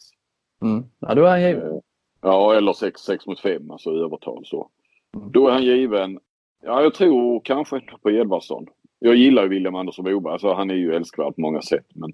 Mm. 0.61 0.83
Ja, 0.99 1.15
då 1.15 1.25
är 1.25 1.29
han 1.29 1.41
given. 1.41 1.71
Eh, 1.71 1.79
Ja, 2.25 2.55
eller 2.55 2.73
6, 2.73 3.01
6 3.01 3.27
mot 3.27 3.39
5, 3.39 3.71
alltså 3.71 3.89
övertal 3.91 4.45
så. 4.45 4.69
Mm. 5.15 5.31
Då 5.31 5.47
är 5.47 5.51
han 5.51 5.63
given. 5.63 6.19
Ja, 6.63 6.81
jag 6.81 6.93
tror 6.93 7.41
kanske 7.43 7.81
på 8.01 8.11
Edvardsson. 8.11 8.65
Jag 8.99 9.15
gillar 9.15 9.43
ju 9.43 9.49
William 9.49 9.75
Andersson 9.75 10.11
Moberg. 10.11 10.33
Alltså, 10.33 10.53
han 10.53 10.69
är 10.69 10.75
ju 10.75 10.95
älskvärd 10.95 11.35
på 11.35 11.41
många 11.41 11.61
sätt. 11.61 11.85
Men 11.93 12.13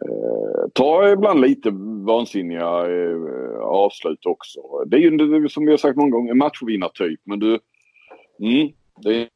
eh, 0.00 0.68
tar 0.72 1.08
ibland 1.08 1.40
lite 1.40 1.70
vansinniga 2.06 2.86
eh, 2.90 3.58
avslut 3.60 4.26
också. 4.26 4.60
Det 4.86 4.96
är 4.96 5.00
ju 5.00 5.10
det 5.16 5.48
som 5.48 5.64
vi 5.64 5.70
har 5.70 5.78
sagt 5.78 5.96
många 5.96 6.10
gånger, 6.10 6.30
en 6.30 6.38
matchvinnartyp. 6.38 7.20
Men 7.24 7.38
du, 7.38 7.58
mm, 8.40 8.72
det 9.02 9.22
är 9.22 9.28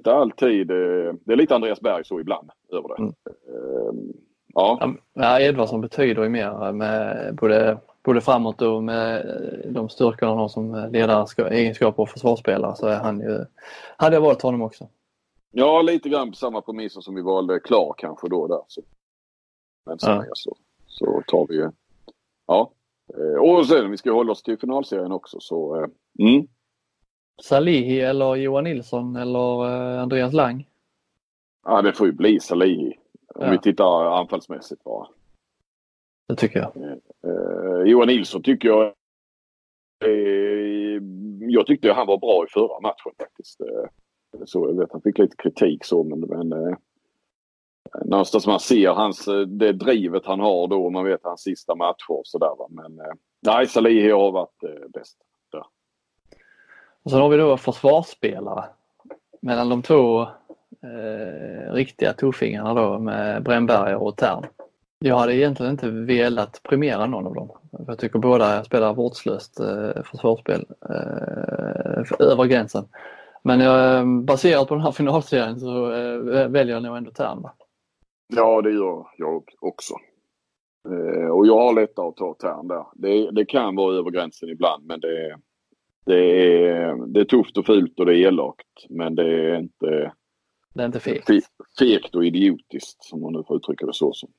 inte 0.00 0.12
alltid. 0.14 0.70
Eh, 0.70 1.12
det 1.24 1.32
är 1.32 1.36
lite 1.36 1.54
Andreas 1.54 1.80
Berg 1.80 2.04
så 2.04 2.20
ibland 2.20 2.50
över 2.72 2.88
det. 2.88 2.94
Mm. 3.02 3.14
Eh, 3.26 4.14
ja. 4.54 4.92
Ja, 5.14 5.40
Edvardsson 5.40 5.80
betyder 5.80 6.22
ju 6.22 6.28
mer 6.28 6.72
med 6.72 7.34
både, 7.34 7.78
både 8.02 8.20
framåt 8.20 8.62
och 8.62 8.82
med 8.84 9.26
de 9.68 9.88
styrkorna 9.88 10.30
han 10.32 10.38
har 10.38 10.48
som 10.48 10.88
ledaregenskaper 10.92 12.02
och 12.02 12.08
försvarsspelare 12.08 12.76
så 12.76 12.86
är 12.86 12.96
han 12.96 13.20
ju, 13.20 13.44
hade 13.96 14.16
jag 14.16 14.20
valt 14.20 14.42
honom 14.42 14.62
också. 14.62 14.88
Ja, 15.52 15.82
lite 15.82 16.08
grann 16.08 16.30
på 16.30 16.36
samma 16.36 16.60
premisser 16.60 17.00
som 17.00 17.14
vi 17.14 17.22
valde 17.22 17.60
Klar 17.60 17.94
kanske 17.98 18.28
då 18.28 18.46
där. 18.46 18.60
Så. 18.68 18.82
Men 19.86 19.96
Ja. 20.00 20.24
så, 20.32 20.56
så 20.86 21.22
tar 21.26 21.46
vi 21.48 21.54
ju- 21.54 21.70
Ja. 22.46 22.70
Eh, 23.18 23.40
Och 23.42 23.66
sen 23.66 23.90
vi 23.90 23.96
ska 23.96 24.12
hålla 24.12 24.32
oss 24.32 24.42
till 24.42 24.58
finalserien 24.58 25.12
också 25.12 25.40
så. 25.40 25.76
eh, 25.76 25.86
Mm. 26.28 26.46
Salihi 27.42 28.00
eller 28.00 28.34
Johan 28.34 28.64
Nilsson 28.64 29.16
eller 29.16 29.64
eh, 29.96 30.02
Andreas 30.02 30.32
Lang? 30.32 30.66
Ja, 31.64 31.82
det 31.82 31.92
får 31.92 32.06
ju 32.06 32.12
bli 32.12 32.40
Salihi. 32.40 32.96
Om 33.34 33.44
Ja. 33.44 33.50
vi 33.50 33.58
tittar 33.58 34.04
anfallsmässigt 34.20 34.84
bara. 34.84 35.06
Det 36.28 36.36
tycker 36.36 36.58
jag. 36.60 36.76
Eh, 37.24 37.82
Johan 37.90 38.08
Nilsson 38.08 38.42
tycker 38.42 38.68
jag 38.68 38.86
eh, 40.04 41.02
Jag 41.48 41.66
tyckte 41.66 41.92
han 41.92 42.06
var 42.06 42.18
bra 42.18 42.44
i 42.44 42.50
förra 42.50 42.80
matchen 42.80 43.12
faktiskt. 43.18 43.60
Eh, 43.60 43.84
så 44.44 44.66
jag 44.68 44.78
vet 44.78 44.92
han 44.92 45.02
fick 45.02 45.18
lite 45.18 45.36
kritik 45.36 45.84
så 45.84 46.04
men, 46.04 46.20
men 46.20 46.52
eh, 46.52 46.76
någonstans 48.04 48.46
man 48.46 48.60
ser 48.60 48.88
hans, 48.90 49.28
eh, 49.28 49.40
det 49.40 49.72
drivet 49.72 50.26
han 50.26 50.40
har 50.40 50.66
då 50.68 50.90
man 50.90 51.04
vet 51.04 51.20
hans 51.24 51.40
sista 51.42 51.74
matcher 51.74 52.10
och 52.10 52.26
sådär. 52.26 52.54
Men 52.68 52.98
eh, 53.00 53.12
nej, 53.46 53.66
Salihi 53.66 54.10
har 54.10 54.32
varit 54.32 54.62
eh, 54.62 54.88
bäst. 54.94 55.18
Och 57.02 57.10
sen 57.10 57.20
har 57.20 57.28
vi 57.28 57.36
då 57.36 57.56
försvarsspelare 57.56 58.64
mellan 59.42 59.68
de 59.68 59.82
två 59.82 60.22
eh, 60.82 61.72
riktiga 61.72 62.12
tuffingarna 62.12 62.74
då 62.74 62.98
med 62.98 63.42
Brännberg 63.42 63.94
och 63.94 64.16
Tern. 64.16 64.46
Jag 64.98 65.16
hade 65.18 65.36
egentligen 65.36 65.72
inte 65.72 65.90
velat 65.90 66.62
premiera 66.62 67.06
någon 67.06 67.26
av 67.26 67.34
dem. 67.34 67.48
För 67.70 67.84
Jag 67.88 67.98
tycker 67.98 68.18
båda 68.18 68.64
spelar 68.64 68.94
vårdslöst 68.94 69.60
eh, 69.60 70.02
försvarsspel 70.02 70.66
eh, 70.90 72.28
över 72.28 72.44
gränsen. 72.44 72.84
Men 73.42 73.60
jag, 73.60 73.98
eh, 73.98 74.04
baserat 74.06 74.68
på 74.68 74.74
den 74.74 74.84
här 74.84 74.92
finalserien 75.00 75.60
så 75.60 75.92
eh, 75.92 76.48
väljer 76.48 76.74
jag 76.74 76.82
nog 76.82 76.96
ändå 76.96 77.10
Tern. 77.10 77.46
Ja, 78.36 78.62
det 78.62 78.70
gör 78.70 79.06
jag 79.16 79.42
också. 79.60 79.94
Eh, 80.88 81.28
och 81.28 81.46
jag 81.46 81.58
har 81.58 81.72
lättare 81.74 82.08
att 82.08 82.16
ta 82.16 82.34
Tern 82.34 82.68
där. 82.68 82.84
Det, 82.94 83.30
det 83.30 83.44
kan 83.44 83.76
vara 83.76 83.96
över 83.96 84.10
gränsen 84.10 84.48
ibland 84.48 84.86
men 84.86 85.00
det, 85.00 85.36
det, 86.04 86.16
är, 86.68 87.06
det 87.06 87.20
är 87.20 87.24
tufft 87.24 87.56
och 87.56 87.66
fult 87.66 88.00
och 88.00 88.06
det 88.06 88.12
är 88.16 88.26
elakt. 88.28 88.86
Men 88.88 89.14
det 89.14 89.50
är 89.50 89.56
inte 89.58 90.12
Det 90.74 90.82
är 90.82 90.86
inte 90.86 91.00
fegt. 91.00 91.28
fe- 91.28 91.42
fegt 91.78 92.14
och 92.14 92.24
idiotiskt 92.24 93.04
som 93.04 93.20
man 93.20 93.32
nu 93.32 93.44
får 93.44 93.56
uttrycka 93.56 93.86
det 93.86 93.94
så. 93.94 94.12
som 94.12 94.32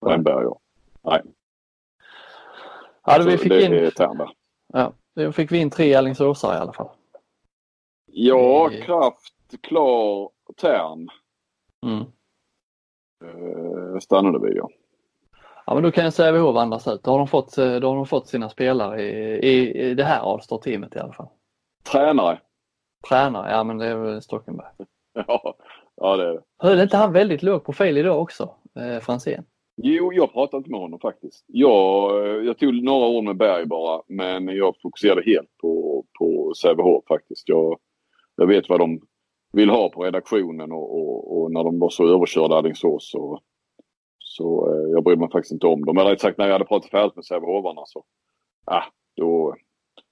Brännberg 0.00 0.44
ja. 0.44 0.58
Nej, 1.02 1.22
Ja, 3.04 3.18
då 3.18 3.24
vi 3.24 3.38
fick 3.38 3.48
det 3.52 3.62
in, 3.66 3.72
är 3.72 3.90
Tern 3.90 4.18
där. 4.18 4.30
ja, 4.66 4.92
då 5.14 5.32
fick 5.32 5.52
vi 5.52 5.58
in 5.58 5.70
tre 5.70 5.94
Alingsåsare 5.94 6.56
i 6.56 6.60
alla 6.60 6.72
fall. 6.72 6.88
Ja, 8.06 8.68
Det- 8.72 8.80
Kraft, 8.80 9.34
Klar, 9.60 10.30
Tern 10.56 11.08
Mm. 11.86 12.04
eh, 13.24 13.98
stannade 13.98 14.38
vi 14.48 14.56
ja. 14.56 14.68
Ja 15.66 15.74
men 15.74 15.82
då 15.82 15.90
kan 15.90 16.04
jag 16.04 16.12
säga 16.12 16.32
behov 16.32 16.56
andas 16.56 16.88
ut. 16.88 17.02
Då 17.04 17.10
har 17.10 17.18
de 17.18 17.28
fått, 17.28 17.58
eh, 17.58 17.74
då 17.74 17.88
har 17.88 17.96
de 17.96 18.06
fått 18.06 18.28
sina 18.28 18.48
spelare 18.48 19.02
i, 19.02 19.38
i, 19.48 19.82
i 19.90 19.94
det 19.94 20.04
här 20.04 20.20
Alstar-teamet 20.20 20.96
i 20.96 20.98
alla 20.98 21.12
fall. 21.12 21.28
Tränare. 21.92 22.40
Tränare, 23.08 23.50
ja 23.50 23.64
men 23.64 23.78
det 23.78 23.86
är 23.86 23.96
väl 23.96 24.22
Stockenberg. 24.22 24.68
Ja, 25.26 25.54
ja 25.96 26.16
det 26.16 26.28
är 26.28 26.32
det. 26.32 26.42
Höll 26.58 26.80
inte 26.80 26.96
han 26.96 27.12
väldigt 27.12 27.42
låg 27.42 27.64
profil 27.64 27.98
idag 27.98 28.22
också, 28.22 28.54
eh, 28.80 29.00
Franzén? 29.00 29.44
Jo, 29.76 30.12
jag 30.12 30.32
pratade 30.32 30.58
inte 30.58 30.70
med 30.70 30.80
honom 30.80 31.00
faktiskt. 31.00 31.44
Jag, 31.46 32.44
jag 32.44 32.58
tog 32.58 32.82
några 32.82 33.06
ord 33.06 33.24
med 33.24 33.36
Berg 33.36 33.66
bara, 33.66 34.02
men 34.06 34.48
jag 34.48 34.74
fokuserade 34.82 35.22
helt 35.22 35.58
på, 35.60 36.04
på 36.18 36.52
Sävehof 36.62 37.04
faktiskt. 37.08 37.48
Jag, 37.48 37.78
jag 38.36 38.46
vet 38.46 38.68
vad 38.68 38.80
de 38.80 39.00
vill 39.52 39.70
ha 39.70 39.88
på 39.88 40.04
redaktionen 40.04 40.72
och, 40.72 40.98
och, 40.98 41.42
och 41.42 41.52
när 41.52 41.64
de 41.64 41.78
var 41.78 41.90
så 41.90 42.14
överkörda 42.14 42.56
Alingsås 42.56 43.10
så, 43.10 43.40
så 44.32 44.72
eh, 44.74 44.90
jag 44.92 45.04
brydde 45.04 45.20
mig 45.20 45.30
faktiskt 45.30 45.52
inte 45.52 45.66
om 45.66 45.84
dem. 45.84 45.98
Eller 45.98 46.10
rätt 46.10 46.20
sagt 46.20 46.38
när 46.38 46.44
jag 46.46 46.52
hade 46.52 46.64
pratat 46.64 46.90
färdigt 46.90 47.16
med 47.16 47.24
Sävehofarna 47.24 47.82
så, 47.86 48.04
ah, 48.64 48.82
då, 49.16 49.54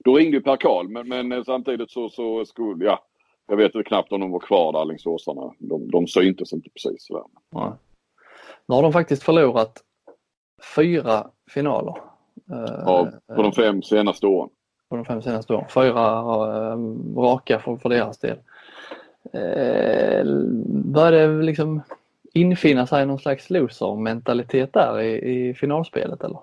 då 0.05 0.15
ringde 0.15 0.37
ju 0.37 0.43
Per 0.43 0.55
Karl 0.57 0.87
men, 0.87 1.07
men 1.07 1.31
eh, 1.31 1.43
samtidigt 1.43 1.91
så, 1.91 2.09
så 2.09 2.45
skulle, 2.45 2.85
ja, 2.85 2.99
jag 3.47 3.57
vet 3.57 3.75
inte 3.75 3.87
knappt 3.89 4.11
om 4.11 4.21
de 4.21 4.31
var 4.31 4.39
kvar 4.39 4.71
där 4.73 4.79
Alingsåsarna. 4.79 5.53
De, 5.59 5.91
de 5.91 6.07
syntes 6.07 6.53
inte 6.53 6.69
precis 6.69 7.05
sådär. 7.07 7.23
Ja. 7.51 7.77
Nu 8.65 8.75
har 8.75 8.81
de 8.81 8.93
faktiskt 8.93 9.23
förlorat 9.23 9.83
fyra 10.75 11.27
finaler. 11.49 11.95
eh, 12.51 12.73
Ja, 12.85 13.09
på 13.35 13.41
de 13.41 13.51
fem 13.51 13.81
senaste 13.81 14.27
åren. 14.27 14.49
på 14.89 14.95
de 14.95 15.05
fem 15.05 15.21
senaste 15.21 15.53
åren. 15.53 15.65
Fyra 15.69 16.07
eh, 16.19 16.77
raka 17.21 17.59
för, 17.59 17.77
för 17.77 17.89
deras 17.89 18.19
del. 18.19 18.37
Börjar 20.85 21.27
det 21.27 21.43
liksom 21.43 21.81
infinna 22.33 22.87
sig 22.87 23.05
någon 23.05 23.19
slags 23.19 23.49
loser-mentalitet 23.49 24.73
där 24.73 25.01
i, 25.01 25.49
i 25.49 25.53
finalspelet 25.53 26.23
eller? 26.23 26.39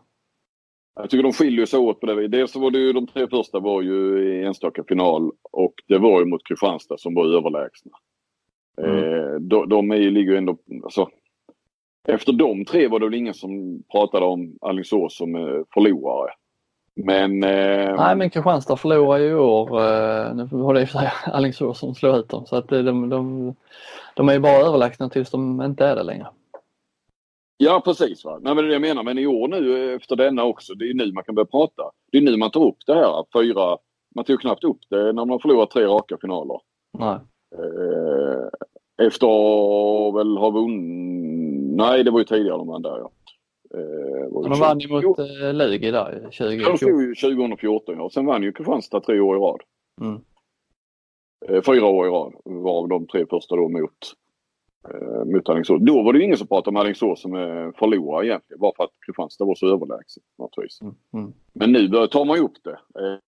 Jag 0.94 1.10
tycker 1.10 1.22
de 1.22 1.32
skiljer 1.32 1.66
sig 1.66 1.78
åt 1.78 2.00
på 2.00 2.06
det. 2.06 2.28
Dels 2.28 2.52
så 2.52 2.60
var 2.60 2.70
det 2.70 2.78
ju 2.78 2.92
de 2.92 3.06
tre 3.06 3.28
första 3.28 3.58
var 3.60 3.82
ju 3.82 4.22
i 4.22 4.44
enstaka 4.44 4.84
final 4.88 5.32
och 5.42 5.74
det 5.88 5.98
var 5.98 6.20
ju 6.20 6.26
mot 6.26 6.48
Kristianstad 6.48 6.98
som 6.98 7.14
var 7.14 7.26
överlägsna. 7.36 7.92
Mm. 8.82 8.96
Eh, 8.96 9.34
de, 9.40 9.68
de 9.68 9.90
är 9.90 9.96
ju, 9.96 10.10
ligger 10.10 10.32
ju 10.32 10.38
ändå, 10.38 10.56
alltså, 10.82 11.08
efter 12.08 12.32
de 12.32 12.64
tre 12.64 12.88
var 12.88 12.98
det 12.98 13.06
väl 13.06 13.14
ingen 13.14 13.34
som 13.34 13.82
pratade 13.92 14.26
om 14.26 14.58
Alingsås 14.60 15.16
som 15.16 15.34
eh, 15.34 15.60
förlorare. 15.74 16.30
Men, 17.04 17.42
eh, 17.44 17.94
Nej 17.96 18.16
men 18.16 18.30
Kristianstad 18.30 18.76
förlorar 18.76 19.18
ju 19.18 19.28
i 19.28 19.34
år. 19.34 19.80
eh, 19.80 20.34
Nu 20.34 20.48
var 20.50 20.74
det 20.74 20.80
i 20.80 20.84
och 20.84 20.88
för 20.88 20.98
sig 20.98 21.10
Alingsås 21.32 21.78
som 21.78 21.94
slår 21.94 22.16
ut 22.16 22.28
dem 22.28 22.46
så 22.46 22.56
att 22.56 22.72
eh, 22.72 22.78
de, 22.78 23.08
de, 23.08 23.54
de 24.14 24.28
är 24.28 24.32
ju 24.32 24.38
bara 24.38 24.66
överlägsna 24.66 25.08
tills 25.08 25.30
de 25.30 25.62
inte 25.62 25.86
är 25.86 25.96
det 25.96 26.02
längre. 26.02 26.26
Ja 27.56 27.82
precis. 27.84 28.24
Va? 28.24 28.38
Nej, 28.42 28.54
men 28.54 28.64
det 28.64 28.70
är 28.70 28.72
jag 28.72 28.80
menar. 28.80 29.02
Men 29.02 29.18
i 29.18 29.26
år 29.26 29.48
nu 29.48 29.88
eh, 29.90 29.96
efter 29.96 30.16
denna 30.16 30.44
också, 30.44 30.74
det 30.74 30.90
är 30.90 30.94
nu 30.94 31.12
man 31.12 31.24
kan 31.24 31.34
börja 31.34 31.46
prata. 31.46 31.82
Det 32.12 32.18
är 32.18 32.22
nu 32.22 32.36
man 32.36 32.50
tar 32.50 32.64
upp 32.66 32.78
det 32.86 32.94
här. 32.94 33.24
Fyra, 33.40 33.76
man 34.14 34.24
tog 34.24 34.40
knappt 34.40 34.64
upp 34.64 34.78
det 34.90 35.04
när 35.04 35.12
man 35.12 35.30
har 35.30 35.38
förlorat 35.38 35.70
tre 35.70 35.84
raka 35.86 36.16
finaler. 36.20 36.60
Nej. 36.98 37.16
Eh, 37.58 38.48
efter 39.06 39.26
att 39.26 40.14
väl 40.14 40.36
ha 40.38 40.50
vunnit... 40.50 41.76
Nej, 41.76 42.04
det 42.04 42.10
var 42.10 42.18
ju 42.18 42.24
tidigare 42.24 42.56
de 42.58 42.66
vann 42.68 42.82
där 42.82 42.98
ja. 42.98 43.10
Eh, 43.74 44.50
de 44.50 44.60
vann 44.60 44.78
ju 44.78 44.88
mot 44.88 45.18
eh, 45.18 45.54
Lugi 45.54 45.90
där 45.90 46.14
2014. 46.14 46.72
De 46.72 46.78
slog 46.78 47.02
ju 47.02 47.14
2014 47.14 47.94
ja. 47.98 48.10
Sen 48.10 48.26
vann 48.26 48.42
ju 48.42 48.52
Kristianstad 48.52 49.00
tre 49.00 49.20
år 49.20 49.36
i 49.36 49.40
rad. 49.40 49.60
Mm. 50.00 50.20
Eh, 51.48 51.62
fyra 51.62 51.86
år 51.86 52.06
i 52.06 52.10
rad 52.10 52.32
var 52.44 52.88
de 52.88 53.06
tre 53.06 53.26
första 53.30 53.56
då 53.56 53.68
mot, 53.68 53.92
eh, 54.90 55.24
mot 55.24 55.48
Alingsås. 55.48 55.82
Då 55.82 56.02
var 56.02 56.12
det 56.12 56.18
ju 56.18 56.24
ingen 56.24 56.38
som 56.38 56.46
pratade 56.46 56.70
om 56.70 56.76
Alingsås 56.76 57.20
som 57.22 57.34
eh, 57.34 57.70
förlorare 57.78 58.26
egentligen. 58.26 58.60
Bara 58.60 58.72
för 58.76 58.84
att 58.84 58.90
Kristianstad 59.06 59.44
var 59.44 59.54
så 59.54 59.66
överlägset 59.66 60.22
naturligtvis. 60.38 60.80
Mm. 60.80 60.94
Mm. 61.14 61.32
Men 61.52 61.72
nu 61.72 62.06
tar 62.06 62.24
man 62.24 62.36
ju 62.36 62.42
upp 62.42 62.64
det. 62.64 62.78
Eh, 63.00 63.18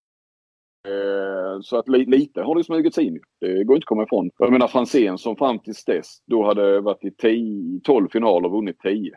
Eh, 0.88 1.60
så 1.62 1.76
att 1.76 1.88
lite 1.88 2.42
har 2.42 2.54
det 2.54 2.64
smugits 2.64 2.98
in. 2.98 3.20
Det 3.40 3.64
går 3.64 3.76
inte 3.76 3.84
att 3.84 3.88
komma 3.88 4.02
ifrån. 4.02 4.30
Jag 4.38 4.52
menar 4.52 4.68
Franzén 4.68 5.18
som 5.18 5.36
fram 5.36 5.58
tills 5.58 5.84
dess 5.84 6.22
då 6.26 6.44
hade 6.44 6.80
varit 6.80 7.04
i 7.04 7.10
10, 7.10 7.80
12 7.80 8.08
finaler 8.08 8.48
och 8.48 8.52
vunnit 8.54 8.78
10 8.78 9.12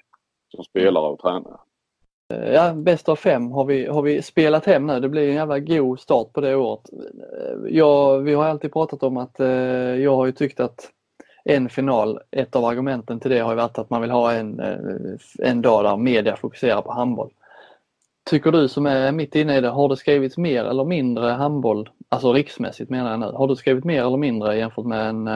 som 0.55 0.63
spelare 0.63 1.05
och 1.05 1.19
tränare. 1.19 1.57
Eh, 2.33 2.53
ja, 2.53 2.73
bäst 2.73 3.09
av 3.09 3.15
fem 3.15 3.51
har 3.51 3.65
vi, 3.65 3.85
har 3.85 4.01
vi 4.01 4.21
spelat 4.21 4.65
hem 4.65 4.87
nu. 4.87 4.99
Det 4.99 5.09
blir 5.09 5.29
en 5.29 5.35
jävla 5.35 5.59
god 5.59 5.99
start 5.99 6.33
på 6.33 6.41
det 6.41 6.55
året. 6.55 6.89
Eh, 6.93 7.75
jag, 7.75 8.19
vi 8.19 8.33
har 8.33 8.45
alltid 8.45 8.73
pratat 8.73 9.03
om 9.03 9.17
att 9.17 9.35
jag 9.99 10.15
har 10.15 10.25
ju 10.25 10.31
tyckt 10.31 10.59
att 10.59 10.89
en 11.45 11.69
final, 11.69 12.19
ett 12.31 12.55
av 12.55 12.65
argumenten 12.65 13.19
till 13.19 13.31
det 13.31 13.39
har 13.39 13.55
varit 13.55 13.77
att 13.77 13.89
man 13.89 14.01
vill 14.01 14.11
ha 14.11 14.33
en, 14.33 14.61
en 15.39 15.61
dag 15.61 15.83
där 15.83 15.97
media 15.97 16.35
fokuserar 16.35 16.81
på 16.81 16.91
handboll. 16.91 17.31
Tycker 18.29 18.51
du 18.51 18.67
som 18.67 18.85
är 18.85 19.11
mitt 19.11 19.35
inne 19.35 19.57
i 19.57 19.61
det, 19.61 19.69
har 19.69 19.89
det 19.89 19.97
skrivits 19.97 20.37
mer 20.37 20.63
eller 20.63 20.83
mindre 20.83 21.29
handboll, 21.29 21.89
alltså 22.09 22.33
riksmässigt 22.33 22.89
menar 22.89 23.11
jag 23.11 23.19
nu, 23.19 23.25
har 23.25 23.47
du 23.47 23.55
skrivit 23.55 23.83
mer 23.83 24.01
eller 24.01 24.17
mindre 24.17 24.57
jämfört 24.57 24.85
med 24.85 25.09
en, 25.09 25.27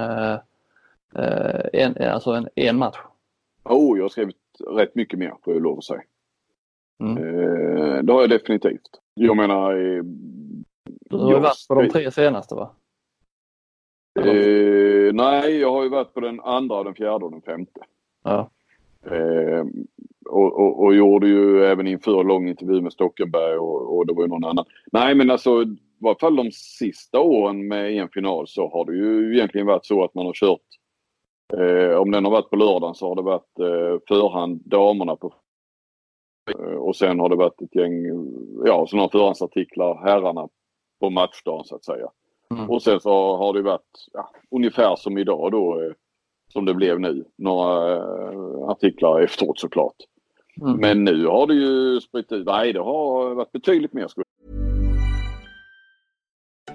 en, 1.73 2.11
alltså 2.11 2.31
en, 2.31 2.49
en 2.55 2.77
match? 2.77 2.97
Oh, 3.63 3.97
jag 3.97 4.03
har 4.03 4.09
skrivit 4.09 4.35
rätt 4.61 4.95
mycket 4.95 5.19
mer 5.19 5.33
får 5.43 5.53
jag 5.53 5.63
lov 5.63 5.77
att 5.77 5.83
säga. 5.83 6.03
Mm. 7.03 7.17
Eh, 7.17 8.03
det 8.03 8.13
har 8.13 8.21
jag 8.21 8.29
definitivt. 8.29 8.89
Jag 9.13 9.37
menar... 9.37 9.71
Eh, 9.71 10.03
du 11.09 11.17
har 11.17 11.33
ju 11.33 11.39
varit 11.39 11.67
på 11.67 11.81
de 11.81 11.89
tre 11.89 12.11
senaste 12.11 12.55
va? 12.55 12.71
Eh, 14.19 15.13
nej, 15.13 15.57
jag 15.59 15.71
har 15.71 15.83
ju 15.83 15.89
varit 15.89 16.13
på 16.13 16.19
den 16.19 16.39
andra, 16.39 16.83
den 16.83 16.95
fjärde 16.95 17.25
och 17.25 17.31
den 17.31 17.41
femte. 17.41 17.81
Ja. 18.23 18.49
Eh, 19.05 19.65
och, 20.25 20.59
och, 20.59 20.83
och, 20.83 20.95
gjorde 20.95 21.27
ju 21.27 21.65
även 21.65 21.87
inför 21.87 22.23
lång 22.23 22.49
intervju 22.49 22.81
med 22.81 22.93
Stockenberg 22.93 23.57
och, 23.57 23.97
och 23.97 24.07
det 24.07 24.13
var 24.13 24.21
ju 24.21 24.27
någon 24.27 24.43
annan. 24.43 24.65
Nej 24.91 25.15
men 25.15 25.31
alltså 25.31 25.63
i 25.63 25.77
varje 25.99 26.19
fall 26.19 26.35
de 26.35 26.51
sista 26.51 27.19
åren 27.19 27.67
med 27.67 27.91
en 27.91 28.09
final 28.09 28.47
så 28.47 28.69
har 28.69 28.85
det 28.85 28.95
ju 28.95 29.35
egentligen 29.35 29.67
varit 29.67 29.85
så 29.85 30.03
att 30.03 30.13
man 30.13 30.25
har 30.25 30.33
kört 30.33 30.61
eh, 31.53 31.97
om 31.97 32.11
den 32.11 32.25
har 32.25 32.31
varit 32.31 32.49
på 32.49 32.55
lördagen 32.55 32.95
så 32.95 33.07
har 33.07 33.15
det 33.15 33.21
varit 33.21 33.59
eh, 33.59 33.99
förhand 34.07 34.61
damerna 34.65 35.15
på 35.15 35.33
eh, 36.51 36.75
och 36.75 36.95
sen 36.95 37.19
har 37.19 37.29
det 37.29 37.35
varit 37.35 37.61
ett 37.61 37.75
gäng, 37.75 38.05
ja 38.65 38.85
sådana 38.87 39.09
förhandsartiklar 39.09 40.01
herrarna 40.03 40.47
på 40.99 41.09
matchdagen 41.09 41.65
så 41.65 41.75
att 41.75 41.85
säga. 41.85 42.07
Mm. 42.51 42.69
Och 42.69 42.81
sen 42.81 42.99
så 42.99 43.37
har 43.37 43.53
det 43.53 43.61
varit 43.61 44.07
ja, 44.13 44.29
ungefär 44.51 44.95
som 44.95 45.17
idag 45.17 45.51
då 45.51 45.81
eh, 45.81 45.91
som 46.53 46.65
det 46.65 46.73
blev 46.73 46.99
nu. 46.99 47.25
Några 47.37 47.95
eh, 47.95 48.69
artiklar 48.69 49.21
efteråt 49.21 49.59
såklart. 49.59 49.95
Mm. 50.61 50.77
Men 50.79 51.03
nu 51.03 51.25
har 51.25 51.47
det 51.47 51.53
ju 51.53 52.01
spritt 52.01 52.31
ut. 52.31 52.45
Nej, 52.45 52.73
det 52.73 52.79
har 52.79 53.35
varit 53.35 53.51
betydligt 53.51 53.93
mer 53.93 54.07
skulle 54.07 54.25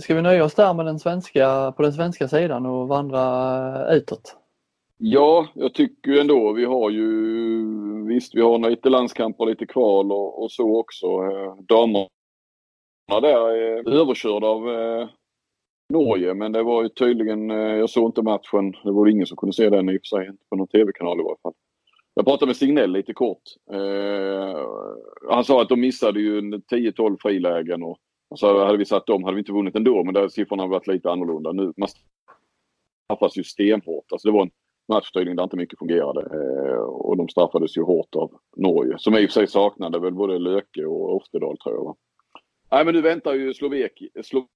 Ska 0.00 0.14
vi 0.14 0.22
nöja 0.22 0.44
oss 0.44 0.54
där 0.54 0.74
med 0.74 0.86
den 0.86 0.98
svenska, 0.98 1.72
på 1.76 1.82
den 1.82 1.92
svenska 1.92 2.28
sidan 2.28 2.66
och 2.66 2.88
vandra 2.88 3.94
utåt? 3.94 4.36
Ja, 4.98 5.46
jag 5.54 5.74
tycker 5.74 6.10
ju 6.10 6.18
ändå 6.18 6.52
vi 6.52 6.64
har 6.64 6.90
ju 6.90 8.06
visst 8.06 8.34
vi 8.34 8.40
har 8.40 8.70
lite 8.70 8.88
landskamper, 8.88 9.46
lite 9.46 9.66
kval 9.66 10.12
och, 10.12 10.42
och 10.42 10.52
så 10.52 10.80
också. 10.80 11.06
Eh, 11.06 11.56
damerna 11.68 12.08
där 13.08 13.50
är 13.50 13.88
överkörda 13.88 14.46
av 14.46 14.70
eh, 14.70 15.08
Norge 15.92 16.34
men 16.34 16.52
det 16.52 16.62
var 16.62 16.82
ju 16.82 16.88
tydligen, 16.88 17.50
eh, 17.50 17.56
jag 17.56 17.90
såg 17.90 18.08
inte 18.08 18.22
matchen, 18.22 18.72
det 18.84 18.92
var 18.92 19.06
ingen 19.06 19.26
som 19.26 19.36
kunde 19.36 19.52
se 19.52 19.70
den 19.70 19.88
i 19.88 19.96
och 19.96 20.00
för 20.00 20.16
sig, 20.16 20.28
inte 20.28 20.44
på 20.50 20.56
någon 20.56 20.68
tv-kanal 20.68 21.20
i 21.20 21.22
varje 21.22 21.40
fall. 21.42 21.54
Jag 22.14 22.24
pratade 22.24 22.46
med 22.46 22.56
Signell 22.56 22.92
lite 22.92 23.14
kort. 23.14 23.42
Eh, 23.72 24.66
han 25.30 25.44
sa 25.44 25.62
att 25.62 25.68
de 25.68 25.80
missade 25.80 26.20
ju 26.20 26.40
10-12 26.40 27.16
frilägen 27.20 27.82
och, 27.82 27.98
och 28.36 28.40
så 28.40 28.64
hade 28.64 28.78
vi 28.78 28.84
satt 28.84 29.06
dem 29.06 29.24
hade 29.24 29.34
vi 29.34 29.40
inte 29.40 29.52
vunnit 29.52 29.76
ändå 29.76 30.04
men 30.04 30.14
där 30.14 30.28
siffrorna 30.28 30.62
har 30.62 30.68
varit 30.68 30.86
lite 30.86 31.10
annorlunda. 31.10 31.52
Nu 31.52 31.72
man 31.76 31.88
straffas 33.04 33.38
ju 33.38 33.44
stenhårt. 33.44 34.12
Alltså 34.12 34.28
det 34.28 34.32
var 34.32 34.42
en 34.42 34.50
match 34.88 35.10
tydligen 35.10 35.36
där 35.36 35.44
inte 35.44 35.56
mycket 35.56 35.78
fungerade 35.78 36.20
eh, 36.20 36.78
och 36.78 37.16
de 37.16 37.28
straffades 37.28 37.76
ju 37.76 37.82
hårt 37.82 38.14
av 38.14 38.32
Norge 38.56 38.94
som 38.98 39.14
i 39.14 39.26
och 39.26 39.30
för 39.30 39.32
sig 39.32 39.46
saknade 39.46 39.98
väl 39.98 40.14
både 40.14 40.38
Löke 40.38 40.84
och 40.84 41.16
Oftedal 41.16 41.58
tror 41.58 41.74
jag. 41.74 41.84
Va? 41.84 41.96
Nej 42.70 42.84
men 42.84 42.94
nu 42.94 43.00
väntar 43.00 43.34
ju 43.34 43.54
Slovaki, 43.54 44.08
Slo 44.22 44.46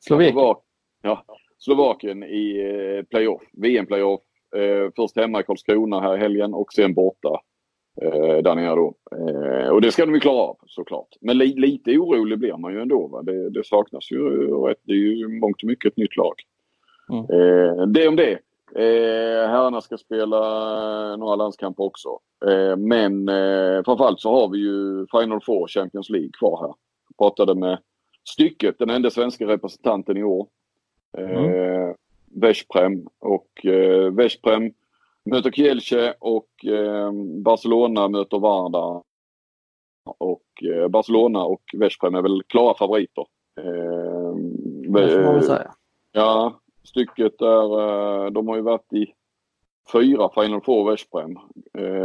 Slovakien. 0.00 0.56
Ja, 1.02 1.24
Slovakien 1.58 2.24
i 2.24 2.58
eh, 2.58 3.04
playoff, 3.04 3.42
VM-playoff. 3.52 4.20
Eh, 4.56 4.90
först 4.96 5.16
hemma 5.16 5.40
i 5.40 5.42
Karlskrona 5.42 6.00
här 6.00 6.16
i 6.16 6.20
helgen 6.20 6.54
och 6.54 6.72
sen 6.72 6.94
borta 6.94 7.40
eh, 8.02 8.42
där 8.42 8.54
nere 8.54 8.74
då. 8.74 8.94
Eh, 9.12 9.68
och 9.68 9.80
det 9.80 9.92
ska 9.92 10.06
de 10.06 10.14
ju 10.14 10.20
klara 10.20 10.42
av 10.42 10.56
såklart. 10.66 11.08
Men 11.20 11.38
li 11.38 11.54
lite 11.54 11.98
orolig 11.98 12.38
blir 12.38 12.56
man 12.56 12.72
ju 12.72 12.80
ändå. 12.80 13.06
Va? 13.06 13.22
Det, 13.22 13.50
det 13.50 13.66
saknas 13.66 14.10
ju 14.12 14.20
rätt. 14.66 14.80
Det 14.82 14.92
är 14.92 14.96
ju 14.96 15.28
mångt 15.28 15.62
och 15.62 15.66
mycket 15.66 15.92
ett 15.92 15.96
nytt 15.96 16.16
lag. 16.16 16.34
Mm. 17.10 17.24
Eh, 17.24 17.86
det 17.86 18.08
om 18.08 18.16
det. 18.16 18.38
Eh, 18.74 19.48
herrarna 19.48 19.80
ska 19.80 19.96
spela 19.96 20.36
några 21.16 21.36
landskamper 21.36 21.84
också. 21.84 22.08
Eh, 22.46 22.76
men 22.76 23.28
eh, 23.28 23.82
framförallt 23.84 24.20
så 24.20 24.30
har 24.30 24.48
vi 24.48 24.58
ju 24.58 25.06
Final 25.10 25.40
Four 25.40 25.68
Champions 25.68 26.10
League 26.10 26.30
kvar 26.38 26.60
här. 26.60 26.74
Jag 27.08 27.16
pratade 27.18 27.54
med 27.60 27.78
Stycket, 28.24 28.78
den 28.78 28.90
enda 28.90 29.10
svenska 29.10 29.46
representanten 29.46 30.16
i 30.16 30.22
år. 30.22 30.46
Mm. 31.18 31.34
Eh, 31.34 31.94
Veszprem 32.34 33.06
och 33.18 33.66
eh, 33.66 34.12
Veszprem 34.12 34.72
möter 35.24 35.50
Kielce 35.50 36.14
och 36.20 36.64
eh, 36.64 37.12
Barcelona 37.44 38.08
möter 38.08 38.38
Varda. 38.38 39.02
Och 40.18 40.42
eh, 40.62 40.88
Barcelona 40.88 41.44
och 41.44 41.62
Veszprem 41.76 42.14
är 42.14 42.22
väl 42.22 42.42
klara 42.46 42.74
favoriter. 42.74 43.26
Eh, 43.60 44.34
det 44.92 45.08
får 45.08 45.24
man 45.24 45.34
väl 45.34 45.42
säga. 45.42 45.74
Ja, 46.12 46.60
stycket 46.84 47.38
där, 47.38 48.30
de 48.30 48.48
har 48.48 48.56
ju 48.56 48.62
varit 48.62 48.92
i 48.92 49.06
fyra 49.92 50.30
Final 50.34 50.60
Four 50.60 50.90
Veszprem. 50.90 51.38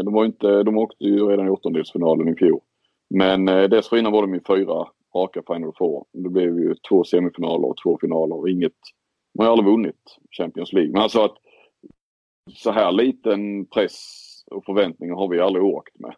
De, 0.04 0.14
var 0.14 0.26
inte, 0.26 0.64
de 0.64 0.78
åkte 0.78 1.04
ju 1.04 1.28
redan 1.28 1.48
i 1.48 1.50
åttondelsfinalen 1.50 2.30
i 2.30 2.36
fjol. 2.36 2.60
Men 3.10 3.46
dessförinnan 3.46 4.12
var 4.12 4.22
de 4.22 4.36
i 4.36 4.42
fyra 4.48 4.88
raka 5.16 5.42
Final 5.48 5.74
Four. 5.78 6.06
Det 6.12 6.30
blev 6.30 6.60
ju 6.60 6.76
två 6.90 7.04
semifinaler 7.04 7.68
och 7.68 7.78
två 7.84 7.98
finaler 8.02 8.36
och 8.36 8.50
inget. 8.50 8.74
Man 9.38 9.46
har 9.48 9.52
aldrig 9.52 9.72
vunnit 9.72 10.18
Champions 10.38 10.74
League. 10.74 10.92
Men 10.92 11.02
alltså 11.02 11.22
att 11.22 11.38
så 12.54 12.72
här 12.72 12.92
liten 12.92 13.66
press 13.66 14.24
och 14.52 14.66
förväntningar 14.66 15.16
har 15.16 15.28
vi 15.28 15.40
aldrig 15.40 15.66
åkt 15.66 16.00
med. 16.00 16.16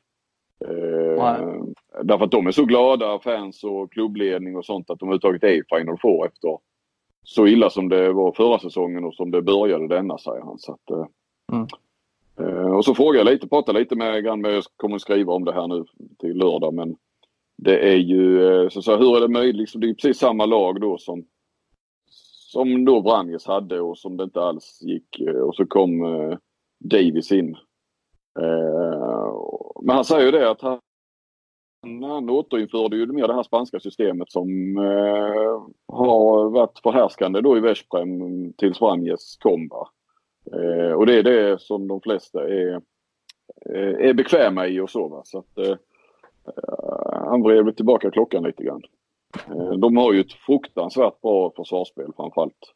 Eh, 0.65 1.63
därför 2.03 2.25
att 2.25 2.32
de 2.32 2.47
är 2.47 2.51
så 2.51 2.65
glada, 2.65 3.19
fans 3.19 3.63
och 3.63 3.91
klubbledning 3.91 4.55
och 4.55 4.65
sånt, 4.65 4.89
att 4.89 4.99
de 4.99 5.05
överhuvudtaget 5.05 5.43
är 5.43 5.47
i 5.47 5.63
Final 5.69 5.97
Four 6.01 6.25
efter 6.25 6.57
så 7.23 7.47
illa 7.47 7.69
som 7.69 7.89
det 7.89 8.13
var 8.13 8.32
förra 8.32 8.59
säsongen 8.59 9.03
och 9.03 9.15
som 9.15 9.32
det 9.32 9.41
började 9.41 9.88
denna, 9.88 10.17
säger 10.17 10.41
han. 10.41 10.59
Så 10.59 10.71
att, 10.71 10.89
eh, 10.91 11.05
mm. 11.51 11.67
eh, 12.39 12.75
och 12.75 12.86
så 12.86 12.95
frågade 12.95 13.17
jag 13.17 13.34
lite, 13.34 13.47
pratade 13.47 13.80
lite 13.80 13.95
med 13.95 14.23
Granberg, 14.23 14.53
jag 14.53 14.63
kommer 14.75 14.97
skriva 14.97 15.34
om 15.34 15.45
det 15.45 15.53
här 15.53 15.67
nu 15.67 15.86
till 16.19 16.38
lördag, 16.38 16.73
men 16.73 16.95
det 17.57 17.91
är 17.93 17.97
ju, 17.97 18.47
eh, 18.47 18.69
så, 18.69 18.82
så 18.82 18.97
hur 18.97 19.17
är 19.17 19.21
det 19.21 19.28
möjligt? 19.28 19.55
Liksom, 19.55 19.82
det 19.82 19.89
är 19.89 19.93
precis 19.93 20.17
samma 20.17 20.45
lag 20.45 20.82
då 20.82 20.97
som, 20.97 21.25
som 22.57 22.85
då 22.85 23.01
Vranjes 23.01 23.45
hade 23.45 23.81
och 23.81 23.97
som 23.97 24.17
det 24.17 24.23
inte 24.23 24.41
alls 24.41 24.79
gick. 24.81 25.19
Eh, 25.19 25.41
och 25.41 25.55
så 25.55 25.65
kom 25.65 26.05
eh, 26.05 26.37
Davis 26.79 27.31
in. 27.31 27.55
Eh, 28.39 29.33
men 29.81 29.95
han 29.95 30.05
säger 30.05 30.25
ju 30.25 30.31
det 30.31 30.49
att 30.49 30.61
han, 30.61 30.79
han 32.03 32.29
återinförde 32.29 32.97
ju 32.97 33.05
mer 33.05 33.27
det 33.27 33.33
här 33.33 33.43
spanska 33.43 33.79
systemet 33.79 34.31
som 34.31 34.77
eh, 34.77 35.61
har 35.87 36.49
varit 36.49 36.79
förhärskande 36.83 37.41
då 37.41 37.57
i 37.57 37.59
Veszprem 37.59 38.09
tills 38.53 38.81
Vranjes 38.81 39.35
kom. 39.35 39.69
Eh, 40.53 40.91
och 40.91 41.05
det 41.05 41.19
är 41.19 41.23
det 41.23 41.61
som 41.61 41.87
de 41.87 42.01
flesta 42.01 42.49
är, 42.49 42.81
eh, 43.65 44.09
är 44.09 44.13
bekväma 44.13 44.67
i 44.67 44.79
och 44.79 44.89
så. 44.89 45.07
Va? 45.07 45.21
så 45.25 45.39
att, 45.39 45.57
eh, 45.57 45.71
eh 46.47 47.27
han 47.29 47.41
vred 47.41 47.75
tillbaka 47.75 48.11
klockan 48.11 48.43
lite 48.43 48.63
grann. 48.63 48.81
Eh, 49.36 49.71
de 49.71 49.97
har 49.97 50.13
ju 50.13 50.19
ett 50.19 50.34
fruktansvärt 50.34 51.21
bra 51.21 51.53
försvarsspel 51.55 52.11
framförallt. 52.15 52.73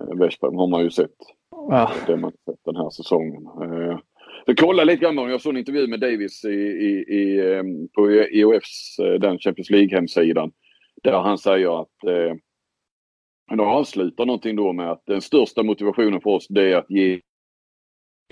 Eh, 0.00 0.18
Westberg 0.18 0.56
har 0.56 0.66
man 0.66 0.82
ju 0.82 0.90
sett. 0.90 1.16
Ja. 1.50 1.92
Det 2.06 2.16
man 2.16 2.30
sett 2.30 2.64
den 2.64 2.76
här 2.76 2.90
säsongen. 2.90 3.46
Eh, 3.62 3.98
jag 4.46 4.58
kollade 4.58 4.92
lite 4.92 5.04
grann, 5.04 5.30
jag 5.30 5.40
såg 5.40 5.52
en 5.52 5.58
intervju 5.58 5.86
med 5.86 6.00
Davis 6.00 6.44
i, 6.44 6.48
i, 6.48 6.90
i, 7.18 7.42
på 7.94 8.10
EOFs, 8.10 8.96
den 9.20 9.38
Champions 9.38 9.70
League-hemsidan. 9.70 10.52
Där 11.02 11.20
han 11.20 11.38
säger 11.38 11.80
att 11.80 12.04
eh, 12.04 12.34
han 13.46 13.60
avslutar 13.60 14.26
någonting 14.26 14.56
då 14.56 14.72
med 14.72 14.90
att 14.90 15.02
den 15.06 15.20
största 15.20 15.62
motivationen 15.62 16.20
för 16.20 16.30
oss 16.30 16.46
det 16.48 16.72
är 16.72 16.76
att 16.76 16.90
ge 16.90 17.20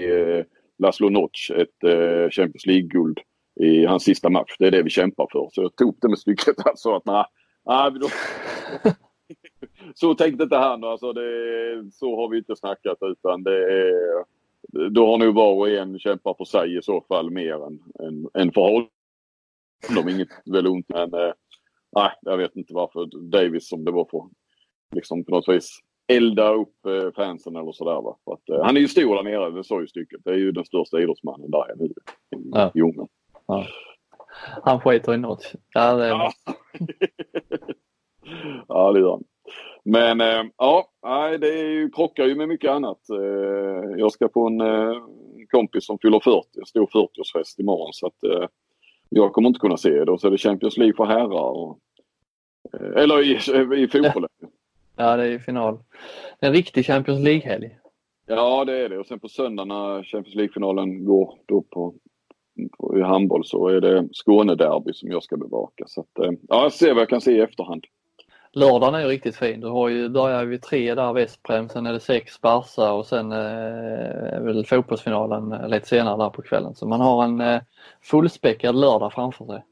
eh, 0.01 0.45
Laszlo 0.79 1.09
Notch 1.09 1.51
ett 1.51 1.85
eh, 1.85 2.31
Champions 2.31 2.67
League-guld 2.67 3.21
i 3.61 3.85
hans 3.85 4.05
sista 4.05 4.31
match. 4.31 4.57
Det 4.59 4.67
är 4.67 4.71
det 4.71 4.83
vi 4.83 4.91
kämpar 4.91 5.27
för. 5.33 5.49
Så 5.53 5.63
jag 5.63 5.77
tog 5.77 5.99
det 6.01 6.09
med 6.09 6.19
stycket 6.19 6.67
alltså 6.67 6.95
att 6.95 7.07
nej, 7.07 7.25
nej 7.67 7.91
då, 7.91 8.09
så 9.95 10.15
tänkte 10.15 10.43
inte 10.43 10.57
han. 10.57 10.85
Alltså 10.85 11.13
det, 11.13 11.91
så 11.93 12.17
har 12.17 12.29
vi 12.29 12.39
inte 12.39 12.57
snackat 12.57 12.99
utan 13.01 13.43
det 13.43 13.73
är, 13.73 14.25
då 14.91 15.07
har 15.07 15.19
nog 15.19 15.35
var 15.35 15.55
och 15.55 15.71
en 15.71 15.99
kämpat 15.99 16.37
för 16.37 16.45
sig 16.45 16.79
i 16.79 16.83
så 16.83 17.05
fall 17.09 17.31
mer 17.31 17.67
än, 17.67 17.83
än, 18.07 18.29
än 18.35 18.53
för 18.53 18.61
honom. 18.61 20.09
Inget 20.09 20.29
väl 20.45 20.67
ont 20.67 20.89
men 20.89 21.15
eh, 21.15 21.33
nej, 21.97 22.11
jag 22.21 22.37
vet 22.37 22.57
inte 22.57 22.75
varför 22.75 23.31
Davis 23.31 23.69
som 23.69 23.85
det 23.85 23.91
var 23.91 24.05
för 24.11 24.23
liksom 24.95 25.25
på 25.25 25.31
något 25.31 25.49
vis 25.49 25.81
elda 26.07 26.53
upp 26.53 26.87
eh, 26.87 27.13
fansen 27.17 27.57
eller 27.57 27.73
sådär. 27.73 28.03
Va? 28.03 28.17
För 28.25 28.33
att, 28.33 28.49
eh, 28.49 28.65
han 28.65 28.77
är 28.77 28.81
ju 28.81 28.89
stor 28.89 29.15
där 29.15 29.23
nere, 29.23 29.51
det 29.51 29.65
sa 29.65 29.81
ju 29.81 29.87
stycket. 29.87 30.21
Det 30.25 30.31
är 30.31 30.39
ju 30.39 30.53
den 30.53 30.65
största 30.65 31.01
idrottsmannen 31.01 31.51
där 31.51 31.75
nu 31.77 31.85
i 31.85 31.93
ja. 32.53 32.71
Ja. 33.47 33.67
Han 34.63 34.81
skiter 34.81 35.15
i 35.15 35.17
något. 35.17 35.53
Ja, 35.75 35.95
det 35.95 36.09
ja. 36.09 36.33
ja, 38.69 38.93
det 38.93 39.01
gör 39.01 39.11
han. 39.11 39.25
Men 39.85 40.21
äh, 40.21 40.45
ja, 40.57 40.89
det 41.41 41.49
är 41.49 41.69
ju, 41.69 41.91
krockar 41.91 42.25
ju 42.25 42.35
med 42.35 42.49
mycket 42.49 42.71
annat. 42.71 43.11
Äh, 43.11 43.99
jag 43.99 44.13
ska 44.13 44.29
på 44.29 44.47
en 44.47 44.61
äh, 44.61 44.95
kompis 45.51 45.87
som 45.87 45.99
fyller 45.99 46.21
40, 46.21 46.49
en 46.59 46.67
stor 46.67 46.87
40-årsfest 46.87 47.61
imorgon 47.61 47.93
så 47.93 48.07
att 48.07 48.47
jag 49.09 49.33
kommer 49.33 49.49
inte 49.49 49.61
kunna 49.61 49.77
se 49.77 50.05
det. 50.05 50.13
Och 50.13 50.21
så 50.21 50.27
är 50.27 50.31
det 50.31 50.39
Champions 50.39 50.77
League 50.77 50.97
för 50.97 51.05
herrar. 51.05 51.51
Och, 51.51 51.79
eller 52.97 53.23
i, 53.23 53.83
i 53.83 53.89
fotbollen. 53.89 54.31
Ja, 54.99 55.17
det 55.17 55.23
är 55.23 55.29
ju 55.29 55.41
final. 55.41 55.79
En 56.41 56.53
riktig 56.53 56.87
Champions 56.87 57.21
League-helg. 57.21 57.79
Ja, 58.27 58.65
det 58.65 58.73
är 58.73 58.89
det. 58.89 58.99
Och 58.99 59.07
sen 59.07 59.21
på 59.21 59.29
söndag 59.29 59.65
när 59.65 60.03
Champions 60.03 60.35
League-finalen 60.35 61.05
går 61.05 61.39
då 61.47 61.63
på, 61.63 61.95
i 62.97 63.01
handboll 63.01 63.45
så 63.45 63.69
är 63.69 63.81
det 63.81 64.09
Skånederby 64.13 64.93
som 64.93 65.11
jag 65.11 65.23
ska 65.23 65.37
bevaka. 65.37 65.85
Så 65.87 66.01
att, 66.01 66.09
ja, 66.49 66.63
jag 66.63 66.73
ser 66.73 66.95
vad 66.95 67.01
jag 67.01 67.09
kan 67.09 67.21
se 67.21 67.33
i 67.33 67.41
efterhand. 67.41 67.85
Lördagen 68.57 68.95
är 68.95 69.01
ju 69.01 69.07
riktigt 69.07 69.37
fin. 69.37 69.61
Du 69.61 69.69
har 69.69 69.89
ju, 69.89 70.09
börjar 70.09 70.45
vid 70.45 70.63
tre 70.63 70.95
där 70.95 71.13
Vesprem, 71.13 71.69
sen 71.69 71.87
är 71.87 71.93
det 71.93 72.01
sex 72.01 72.41
Barca 72.41 72.93
och 72.93 73.07
sen 73.07 73.33
eh, 73.33 74.41
väl 74.41 74.67
fotbollsfinalen 74.67 75.53
eh, 75.53 75.69
lite 75.69 75.89
senare 75.89 76.17
där 76.17 76.31
på 76.31 76.43
kvällen. 76.43 76.75
Så 76.75 76.89
man 76.89 77.01
har 77.01 77.25
en 77.25 77.41
eh, 77.41 77.61
fullspäckad 78.03 78.75
lördag 78.75 79.13
framför 79.13 79.45
sig. 79.45 79.65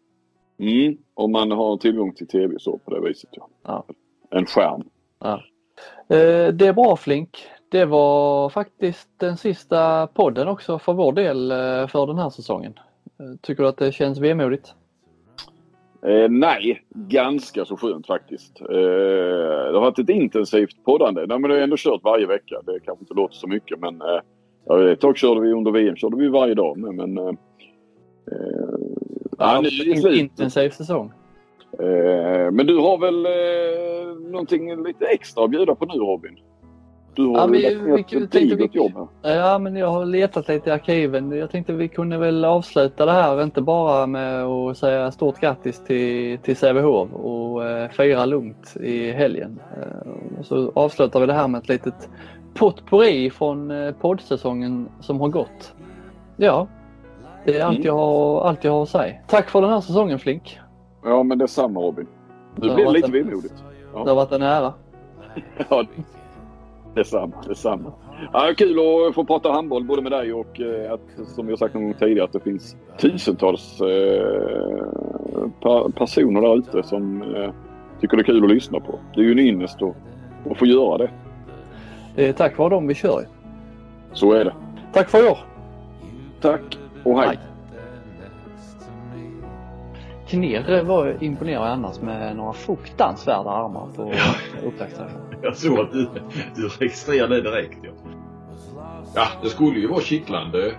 Mm, 0.58 0.96
och 1.14 1.30
man 1.30 1.50
har 1.50 1.76
tillgång 1.76 2.14
till 2.14 2.26
tv 2.26 2.54
så 2.58 2.78
på 2.78 2.94
det 2.94 3.08
viset 3.08 3.30
ja. 3.32 3.48
ja. 3.62 3.84
En 4.30 4.46
skärm. 4.46 4.82
Ja. 5.18 5.34
Eh, 6.16 6.48
det 6.48 6.66
är 6.66 6.72
bra 6.72 6.96
Flink. 6.96 7.48
Det 7.74 7.84
var 7.84 8.48
faktiskt 8.48 9.08
den 9.16 9.36
sista 9.36 10.06
podden 10.06 10.48
också 10.48 10.78
för 10.78 10.92
vår 10.92 11.12
del 11.12 11.50
eh, 11.50 11.86
för 11.86 12.06
den 12.06 12.18
här 12.18 12.30
säsongen. 12.30 12.78
Eh, 13.20 13.40
tycker 13.42 13.62
du 13.62 13.68
att 13.68 13.76
det 13.76 13.92
känns 13.92 14.18
vemodigt? 14.18 14.74
Eh, 16.06 16.30
nej, 16.30 16.82
ganska 16.94 17.64
så 17.64 17.76
skönt 17.76 18.06
faktiskt. 18.06 18.60
Eh, 18.60 18.66
det 18.66 19.72
har 19.74 19.80
varit 19.80 19.98
ett 19.98 20.08
intensivt 20.08 20.84
poddande. 20.84 21.26
Nej, 21.26 21.38
men 21.38 21.50
det 21.50 21.56
har 21.56 21.62
ändå 21.62 21.76
kört 21.78 22.04
varje 22.04 22.26
vecka. 22.26 22.60
Det 22.66 22.80
kanske 22.80 23.02
inte 23.02 23.14
låter 23.14 23.34
så 23.34 23.48
mycket 23.48 23.78
men 23.80 24.00
eh, 24.02 24.92
ett 24.92 25.00
tag 25.00 25.16
körde 25.16 25.40
vi 25.40 25.52
under 25.52 25.70
VM 25.70 25.96
körde 25.96 26.16
vi 26.16 26.28
varje 26.28 26.54
dag. 26.54 26.76
Men, 26.78 26.96
men 26.96 27.18
eh, 27.18 27.34
ja, 29.38 29.60
nu 29.60 29.92
en 29.92 30.14
intensiv 30.14 30.70
säsong. 30.70 31.12
Eh, 31.78 32.50
men 32.50 32.66
du 32.66 32.76
har 32.76 32.98
väl 32.98 33.26
eh, 33.26 34.30
någonting 34.30 34.84
lite 34.84 35.06
extra 35.06 35.44
att 35.44 35.50
bjuda 35.50 35.74
på 35.74 35.84
nu 35.84 35.94
Robin? 35.94 36.38
Du 37.14 37.26
har 37.26 37.38
ja, 37.38 37.46
men, 37.46 37.60
lagt 37.60 38.12
ner 38.12 38.26
digert 38.26 38.74
jobb 38.74 39.08
här. 39.22 39.36
Ja, 39.36 39.58
men 39.58 39.76
jag 39.76 39.90
har 39.90 40.04
letat 40.04 40.48
lite 40.48 40.70
i 40.70 40.72
arkiven. 40.72 41.32
Jag 41.32 41.50
tänkte 41.50 41.72
vi 41.72 41.88
kunde 41.88 42.18
väl 42.18 42.44
avsluta 42.44 43.06
det 43.06 43.12
här, 43.12 43.42
inte 43.42 43.60
bara 43.60 44.06
med 44.06 44.44
att 44.44 44.78
säga 44.78 45.12
stort 45.12 45.40
grattis 45.40 45.84
till, 45.86 46.38
till 46.38 46.56
Sävehof 46.56 47.12
och 47.12 47.64
eh, 47.64 47.90
fira 47.90 48.26
lugnt 48.26 48.76
i 48.80 49.12
helgen. 49.12 49.60
Eh, 49.76 50.42
så 50.42 50.72
avslutar 50.74 51.20
vi 51.20 51.26
det 51.26 51.32
här 51.32 51.48
med 51.48 51.62
ett 51.62 51.68
litet 51.68 52.08
potpourri 52.54 53.30
från 53.30 53.70
eh, 53.70 53.92
poddsäsongen 53.92 54.88
som 55.00 55.20
har 55.20 55.28
gått. 55.28 55.74
Ja, 56.36 56.68
det 57.44 57.58
är 57.58 57.64
allt, 57.64 57.76
mm. 57.76 57.86
jag 57.86 57.94
har, 57.94 58.48
allt 58.48 58.64
jag 58.64 58.72
har 58.72 58.82
att 58.82 58.88
säga. 58.88 59.14
Tack 59.28 59.50
för 59.50 59.60
den 59.60 59.70
här 59.70 59.80
säsongen 59.80 60.18
Flink. 60.18 60.60
Ja, 61.04 61.22
men 61.22 61.38
detsamma 61.38 61.80
Robin. 61.80 62.06
Du 62.56 62.74
blev 62.74 62.92
lite 62.92 63.10
vemodigt. 63.10 63.64
Ja. 63.94 64.04
Det 64.04 64.10
har 64.10 64.16
varit 64.16 64.32
en 64.32 64.42
ära. 64.42 64.72
ja, 65.68 65.84
Detsamma, 66.94 67.42
detsamma. 67.48 67.92
Ja, 68.32 68.54
kul 68.56 68.78
att 68.78 69.14
få 69.14 69.24
prata 69.24 69.52
handboll 69.52 69.84
både 69.84 70.02
med 70.02 70.12
dig 70.12 70.32
och 70.32 70.60
eh, 70.60 70.92
att, 70.92 71.28
som 71.28 71.48
jag 71.48 71.58
sagt 71.58 71.74
någon 71.74 71.84
gång 71.84 71.94
tidigare, 71.94 72.24
att 72.24 72.32
det 72.32 72.40
finns 72.40 72.76
tusentals 72.98 73.80
eh, 73.80 74.26
personer 75.94 76.40
där 76.40 76.58
ute 76.58 76.82
som 76.82 77.22
eh, 77.22 77.50
tycker 78.00 78.16
det 78.16 78.22
är 78.22 78.24
kul 78.24 78.44
att 78.44 78.50
lyssna 78.50 78.80
på. 78.80 78.98
Det 79.14 79.20
är 79.20 79.24
ju 79.24 79.32
en 79.32 79.38
ynnest 79.38 79.82
att, 79.82 79.96
att 80.50 80.58
få 80.58 80.66
göra 80.66 80.98
det. 80.98 81.10
Det 82.14 82.28
är 82.28 82.32
tack 82.32 82.58
vare 82.58 82.70
dem 82.70 82.86
vi 82.86 82.94
kör. 82.94 83.26
Så 84.12 84.32
är 84.32 84.44
det. 84.44 84.54
Tack 84.92 85.10
för 85.10 85.26
i 85.26 85.28
år. 85.28 85.38
Tack 86.40 86.78
och 87.04 87.18
hej. 87.18 87.26
hej. 87.26 87.38
Kner 90.28 90.82
var 90.82 91.16
imponerad 91.20 91.70
annars 91.70 92.00
med 92.00 92.36
några 92.36 92.52
fruktansvärda 92.52 93.50
armar 93.50 93.88
på 93.96 94.12
upptaktsträffen. 94.66 95.33
Jag 95.44 95.56
såg 95.56 95.78
att 95.78 95.92
du, 95.92 96.08
du 96.56 96.68
registrerade 96.68 97.34
det 97.34 97.50
direkt. 97.50 97.78
Ja. 97.82 97.90
ja, 99.14 99.26
det 99.42 99.48
skulle 99.48 99.80
ju 99.80 99.88
vara 99.88 100.00
kittlande 100.00 100.74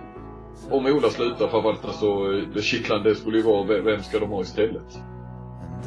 om 0.70 0.86
Ola 0.86 1.10
slutar 1.10 1.48
framförallt 1.48 1.94
så 1.94 2.42
det 2.54 2.62
kittlande 2.62 3.14
skulle 3.14 3.36
ju 3.36 3.42
vara 3.42 3.82
vem 3.82 4.02
ska 4.02 4.18
de 4.18 4.30
ha 4.30 4.42
istället? 4.42 4.98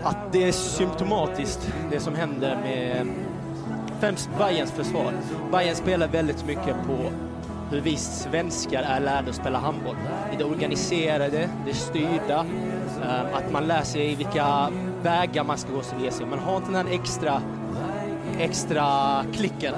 Att 0.04 0.32
det 0.32 0.44
är 0.44 0.52
symptomatiskt 0.52 1.74
det 1.92 2.00
som 2.00 2.16
händer 2.16 2.58
med 2.64 3.08
främst 4.00 4.30
Bayerns 4.38 4.72
försvar. 4.72 5.14
Bayern 5.52 5.76
spelar 5.76 6.08
väldigt 6.08 6.48
mycket 6.48 6.76
på 6.88 7.12
hur 7.72 7.82
vi 7.82 7.96
svenskar 7.96 8.84
är 8.84 9.00
lärda 9.00 9.30
att 9.30 9.36
spela 9.36 9.60
handboll. 9.60 9.96
Det 10.38 10.44
organiserade, 10.44 11.50
det 11.66 11.74
styrda, 11.74 12.46
eh, 13.04 13.36
att 13.36 13.52
man 13.52 13.68
lär 13.68 13.82
sig 13.84 14.16
vilka 14.16 14.70
vägar 15.04 15.44
man 15.44 15.58
ska 15.58 15.72
gå 15.72 15.82
som 15.82 16.00
ger 16.00 16.12
sig. 16.12 16.26
Man 16.26 16.40
har 16.40 16.58
inte 16.58 16.72
den 16.72 16.88
här 16.88 16.94
extra, 16.94 17.42
extra 18.40 18.86
klicken. 19.34 19.74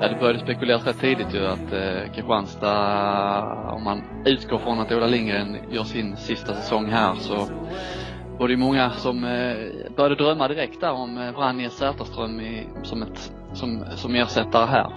Ja, 0.00 0.08
det 0.08 0.16
började 0.20 0.38
spekuleras 0.38 0.86
rätt 0.86 1.00
tidigt 1.00 1.34
ju 1.34 1.46
att 1.46 1.72
eh, 1.72 2.12
Kristianstad, 2.14 3.70
om 3.72 3.84
man 3.84 4.02
utgår 4.24 4.58
från 4.58 4.80
att 4.80 4.92
Ola 4.92 5.06
Lindgren 5.06 5.56
gör 5.70 5.84
sin 5.84 6.16
sista 6.16 6.54
säsong 6.54 6.86
här 6.86 7.14
så 7.14 7.48
var 8.38 8.48
det 8.48 8.56
många 8.56 8.90
som 8.90 9.24
eh, 9.24 9.56
började 9.96 10.14
drömma 10.14 10.48
direkt 10.48 10.80
där 10.80 10.92
om 10.92 11.18
eh, 11.18 11.32
Vranjes 11.32 11.72
Zäterström 11.72 12.40
som, 12.82 13.02
ett, 13.02 13.32
som, 13.52 13.84
som 13.94 14.14
ersättare 14.14 14.66
här. 14.66 14.92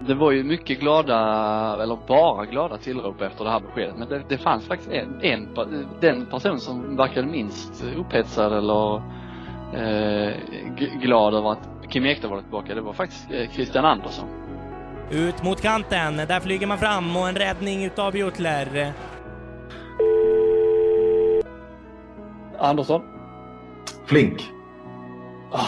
Det 0.00 0.14
var 0.14 0.32
ju 0.32 0.44
mycket 0.44 0.80
glada, 0.80 1.18
eller 1.82 1.98
bara 2.08 2.44
glada 2.44 2.76
tillrop 2.76 3.22
efter 3.22 3.44
det 3.44 3.50
här 3.50 3.60
beskedet. 3.60 3.94
Men 3.98 4.08
det, 4.08 4.22
det 4.28 4.38
fanns 4.38 4.66
faktiskt 4.66 4.90
en, 4.90 5.20
en, 5.22 5.48
den 6.00 6.26
person 6.26 6.60
som 6.60 6.96
verkade 6.96 7.26
minst 7.26 7.84
upphetsad 7.96 8.52
eller 8.52 8.96
eh, 9.74 10.34
glad 11.00 11.34
över 11.34 11.52
att 11.52 11.75
Kim 11.88 12.06
Ekdahl 12.06 12.30
var 12.30 12.40
tillbaka. 12.40 12.74
Det 12.74 12.80
var 12.80 12.92
faktiskt 12.92 13.30
eh, 13.30 13.50
Christian 13.50 13.84
Andersson. 13.84 14.28
Ut 15.10 15.44
mot 15.44 15.60
kanten, 15.60 16.16
där 16.16 16.40
flyger 16.40 16.66
man 16.66 16.78
fram 16.78 17.16
och 17.16 17.28
en 17.28 17.34
räddning 17.34 17.84
utav 17.84 18.12
Butler. 18.12 18.92
Andersson. 22.58 23.02
Flink. 24.06 24.52
Ah. 25.52 25.60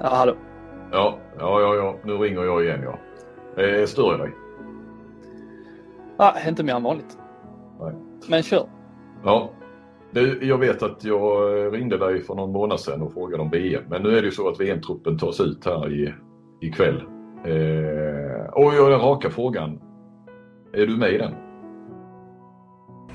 Ja, 0.00 0.14
hallå. 0.14 0.36
Ja, 0.92 1.18
ja, 1.38 1.60
ja, 1.60 1.74
ja. 1.74 1.96
nu 2.04 2.12
ringer 2.12 2.42
jag 2.42 2.64
igen 2.64 2.82
ja. 2.82 2.98
Eh, 3.62 3.86
stör 3.86 4.10
jag 4.10 4.20
dig? 4.20 4.32
Ah, 6.16 6.48
inte 6.48 6.64
mer 6.64 6.74
än 6.74 6.82
vanligt. 6.82 7.18
Nej. 7.80 7.94
Men 8.28 8.42
kör. 8.42 8.66
Ja. 9.24 9.50
Du, 10.16 10.38
jag 10.42 10.58
vet 10.58 10.82
att 10.82 11.04
jag 11.04 11.74
ringde 11.74 11.98
dig 11.98 12.22
för 12.22 12.34
någon 12.34 12.52
månad 12.52 12.80
sedan 12.80 13.02
och 13.02 13.12
frågade 13.12 13.42
om 13.42 13.50
VM. 13.50 13.82
Men 13.88 14.02
nu 14.02 14.08
är 14.08 14.22
det 14.22 14.26
ju 14.26 14.30
så 14.30 14.48
att 14.48 14.60
VM-truppen 14.60 15.18
tas 15.18 15.40
ut 15.40 15.64
här 15.64 15.92
i, 15.92 16.14
ikväll. 16.60 17.02
Eh, 17.44 18.52
och 18.52 18.74
jag 18.74 18.90
den 18.90 19.00
raka 19.00 19.30
frågan. 19.30 19.80
Är 20.72 20.86
du 20.86 20.96
med 20.96 21.14
i 21.14 21.18
den? 21.18 21.32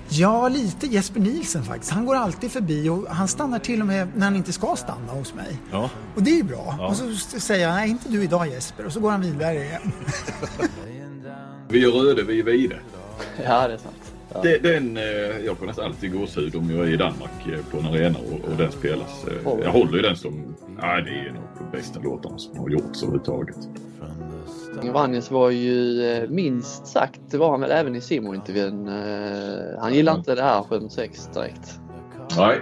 Ja, 0.10 0.50
lite 0.50 0.88
Jesper 0.88 1.20
Nielsen 1.20 1.64
faktiskt. 1.64 1.92
Han 1.92 2.06
går 2.06 2.16
alltid 2.16 2.52
förbi 2.52 2.90
och 2.90 3.08
han 3.08 3.28
stannar 3.28 3.60
till 3.60 3.82
och 3.82 3.88
med 3.88 4.08
när 4.16 4.26
han 4.26 4.36
inte 4.36 4.54
ska 4.54 4.76
stanna 4.76 5.12
hos 5.12 5.36
mig. 5.36 5.60
Ja. 5.72 5.90
Och 6.16 6.24
det 6.24 6.32
är 6.32 6.38
ju 6.38 6.44
bra. 6.44 6.76
Ja. 6.80 6.88
Och 6.88 6.96
så 6.96 7.40
säger 7.40 7.68
jag, 7.68 7.76
nej 7.76 7.90
inte 7.90 8.10
du 8.10 8.24
idag 8.24 8.48
Jesper. 8.48 8.86
Och 8.86 8.92
så 8.92 9.00
går 9.00 9.12
han 9.12 9.22
vidare 9.22 9.56
igen. 9.56 9.92
Vi 11.70 11.84
är 11.84 11.92
röda, 11.92 12.24
vi 12.24 12.40
är 12.40 12.44
vide. 12.44 12.76
Ja, 13.44 13.68
det 13.68 13.74
är 13.74 13.78
sant. 13.78 14.01
Ja. 14.34 14.42
Det, 14.42 14.58
den, 14.58 14.98
eh, 14.98 15.46
jag 15.46 15.58
får 15.58 15.66
nästan 15.66 15.86
alltid 15.86 16.14
gåshud 16.14 16.56
om 16.56 16.72
jag 16.72 16.88
är 16.88 16.94
i 16.94 16.98
Danmark 16.98 17.48
eh, 17.48 17.66
på 17.72 17.78
en 17.78 17.86
arena 17.86 18.20
och, 18.20 18.52
och 18.52 18.58
den 18.58 18.72
spelas. 18.72 19.26
Eh. 19.28 19.60
Jag 19.64 19.72
håller 19.72 19.96
ju 19.96 20.02
den 20.02 20.16
som, 20.16 20.56
ja 20.82 21.02
det 21.02 21.12
är 21.12 21.32
nog 21.34 21.44
de 21.60 21.78
bästa 21.78 22.00
låtarna 22.00 22.38
som 22.38 22.60
har 22.60 22.70
gjorts 22.70 23.04
överhuvudtaget. 23.04 23.58
Vanjes 24.94 25.32
var 25.32 25.50
ju 25.50 26.28
minst 26.30 26.88
sagt, 26.88 27.22
det 27.32 27.38
var 27.38 27.52
han 27.52 27.62
väl 27.62 27.72
även 27.72 27.96
i 27.96 28.02
Simon-intervjun. 28.02 28.88
Han 29.80 29.94
gillar 29.94 30.16
inte 30.16 30.36
det 30.36 30.44
här 30.44 30.64
706 30.64 31.30
direkt. 31.34 31.80
Nej. 32.38 32.62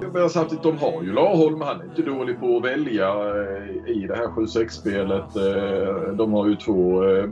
Men 0.00 0.30
samtidigt, 0.30 0.62
de 0.62 0.78
har 0.78 1.02
ju 1.02 1.12
Laholm. 1.12 1.60
Han 1.60 1.80
är 1.80 1.84
inte 1.84 2.02
dålig 2.02 2.40
på 2.40 2.56
att 2.56 2.64
välja 2.64 3.08
eh, 3.08 3.90
i 3.96 4.06
det 4.08 4.16
här 4.16 4.26
7-6-spelet. 4.26 5.36
Eh, 5.36 6.14
De 6.16 6.32
har 6.32 6.48
ju 6.48 6.56
två 6.56 7.04
eh, 7.08 7.28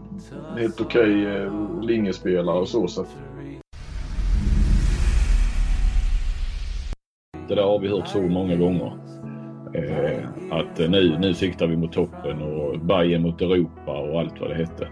helt 0.58 0.80
okej 0.80 1.26
linjespelare 1.82 2.58
och 2.58 2.68
så. 2.68 2.88
så. 2.88 3.04
Det 7.48 7.54
där 7.54 7.62
har 7.62 7.78
vi 7.78 7.88
hört 7.88 8.08
så 8.08 8.20
många 8.22 8.56
gånger. 8.56 8.92
Att 10.50 10.78
nu, 10.78 11.18
nu 11.20 11.34
siktar 11.34 11.66
vi 11.66 11.76
mot 11.76 11.92
toppen 11.92 12.42
och 12.42 12.78
Bayern 12.80 13.22
mot 13.22 13.40
Europa 13.42 13.98
och 13.98 14.20
allt 14.20 14.40
vad 14.40 14.50
det 14.50 14.54
hette. 14.54 14.88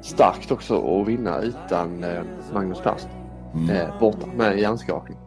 Starkt 0.00 0.50
också 0.52 1.00
att 1.00 1.08
vinna 1.08 1.40
utan 1.40 2.04
Magnus 2.54 2.80
Plast 2.80 3.08
Mm. 3.54 3.86
borta 4.00 4.26
med 4.36 4.58
hjärnskakning. 4.58 5.18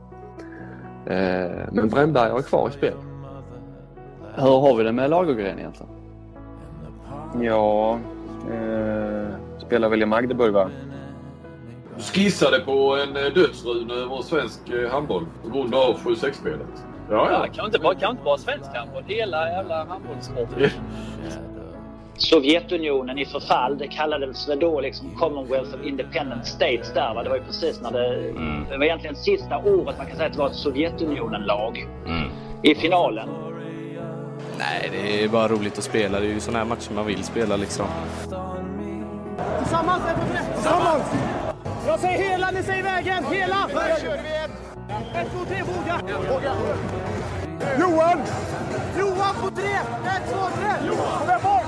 Eh, 1.05 1.51
Men 1.71 1.89
Brännberg 1.89 2.31
är 2.31 2.41
kvar 2.41 2.69
i 2.69 2.71
spel. 2.71 2.93
Hur 4.35 4.59
har 4.59 4.75
vi 4.75 4.83
det 4.83 4.91
med 4.91 5.09
Lagergren 5.09 5.59
egentligen? 5.59 5.91
Ja, 7.41 7.99
eh, 8.51 9.27
spelar 9.57 9.89
väl 9.89 10.01
i 10.01 10.05
Magdeburg 10.05 10.53
va? 10.53 10.69
Skissade 11.97 12.59
på 12.59 12.97
en 12.97 13.17
eh, 13.17 13.33
dödsrun 13.33 13.91
över 13.91 14.21
svensk 14.21 14.69
eh, 14.69 14.91
handboll 14.91 15.25
på 15.43 15.49
grund 15.49 15.75
av 15.75 15.97
7-6-spelet. 15.97 16.85
Ja, 17.09 17.31
ja. 17.31 17.47
kan 17.53 17.65
inte 17.65 17.79
bara, 17.79 17.95
kan 17.95 18.11
inte 18.11 18.23
bara 18.23 18.37
svensk 18.37 18.75
handboll. 18.75 19.03
Hela 19.07 19.49
jävla 19.49 19.85
handbollssporten. 19.85 20.69
Sovjetunionen 22.23 23.17
i 23.19 23.25
förfall, 23.25 23.77
det 23.77 23.87
kallades 23.87 24.49
väl 24.49 24.59
då 24.59 24.81
liksom 24.81 25.15
Commonwealth 25.15 25.75
of 25.75 25.85
Independent 25.85 26.47
States 26.47 26.93
där 26.93 27.13
va? 27.13 27.23
Det 27.23 27.29
var 27.29 27.35
ju 27.35 27.43
precis 27.43 27.81
när 27.81 27.91
det... 27.91 28.31
Det 28.69 28.77
var 28.77 28.85
egentligen 28.85 29.15
sista 29.15 29.57
året 29.57 29.97
man 29.97 30.07
kan 30.07 30.15
säga 30.15 30.27
att 30.27 30.33
det 30.33 30.39
var 30.39 30.49
ett 30.49 30.55
Sovjetunionen-lag 30.55 31.87
i 32.61 32.75
finalen. 32.75 33.29
Nej, 34.57 34.89
det 34.91 35.23
är 35.23 35.27
bara 35.27 35.47
roligt 35.47 35.77
att 35.77 35.83
spela. 35.83 36.19
Det 36.19 36.25
är 36.25 36.29
ju 36.29 36.39
sådana 36.39 36.59
här 36.59 36.65
matcher 36.65 36.91
man 36.95 37.05
vill 37.05 37.23
spela 37.23 37.55
liksom. 37.55 37.85
Tillsammans. 39.59 40.03
Tillsammans! 40.53 41.03
Jag 41.87 41.99
säger 41.99 42.29
hela, 42.29 42.51
ni 42.51 42.63
säger 42.63 42.83
vägen. 42.83 43.23
Hela! 43.31 43.55
Här 43.55 43.99
kör 44.01 44.17
vi 44.23 44.29
igen. 44.29 44.51
Ett, 45.15 45.27
två, 45.31 45.45
tre, 45.45 45.63
våga! 45.63 45.99
Våga! 46.33 46.53
Johan! 47.79 48.19
Johan 48.99 49.35
på 49.41 49.49
tre! 49.55 49.73
Ett, 50.05 50.33
två, 50.33 50.39
tre! 50.59 50.87
Johan! 50.87 51.62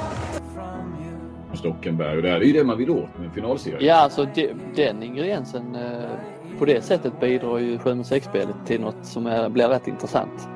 Stockenberg 1.57 2.15
och 2.15 2.21
det 2.21 2.29
är 2.29 2.41
ju 2.41 2.53
det 2.53 2.63
man 2.63 2.77
vill 2.77 2.89
åt 2.89 3.17
med 3.17 3.25
en 3.25 3.31
finalserie. 3.31 3.87
Ja, 3.87 3.95
alltså 3.95 4.27
de, 4.35 4.53
den 4.75 5.03
ingrediensen 5.03 5.75
eh, 5.75 6.59
på 6.59 6.65
det 6.65 6.81
sättet 6.81 7.19
bidrar 7.19 7.57
ju 7.57 7.77
706-spelet 7.77 8.55
till 8.65 8.81
något 8.81 9.05
som 9.05 9.27
är, 9.27 9.49
blir 9.49 9.67
rätt 9.67 9.87
intressant. 9.87 10.49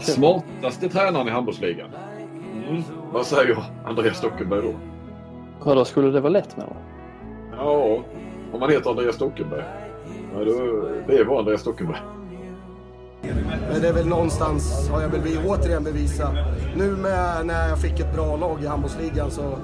Smartaste 0.00 0.88
tränaren 0.88 1.28
i 1.28 1.30
handbollsligan. 1.30 1.90
Mm. 2.68 2.82
Vad 3.12 3.26
säger 3.26 3.56
Andreas 3.84 4.18
Stockenberg 4.18 4.62
då? 4.62 4.74
Vadå, 5.64 5.84
skulle 5.84 6.10
det 6.10 6.20
vara 6.20 6.32
lätt 6.32 6.56
med 6.56 6.66
det? 6.66 6.76
Ja, 7.56 8.02
om 8.52 8.60
man 8.60 8.70
heter 8.70 8.90
Andreas 8.90 9.14
Stockenberg. 9.14 9.64
Ja, 10.34 10.44
då, 10.44 10.88
det 11.06 11.24
var 11.24 11.38
Andreas 11.38 11.60
Stockenberg. 11.60 11.98
Men 13.72 13.80
det 13.80 13.88
är 13.88 13.92
väl 13.92 14.06
någonstans, 14.06 14.88
har 14.88 15.02
jag 15.02 15.08
väl 15.08 15.38
återigen 15.46 15.84
bevisa. 15.84 16.34
Nu 16.76 16.90
med, 16.90 17.46
när 17.46 17.68
jag 17.68 17.78
fick 17.78 18.00
ett 18.00 18.14
bra 18.14 18.36
lag 18.36 18.62
i 18.62 18.66
handbollsligan 18.66 19.30
så 19.30 19.58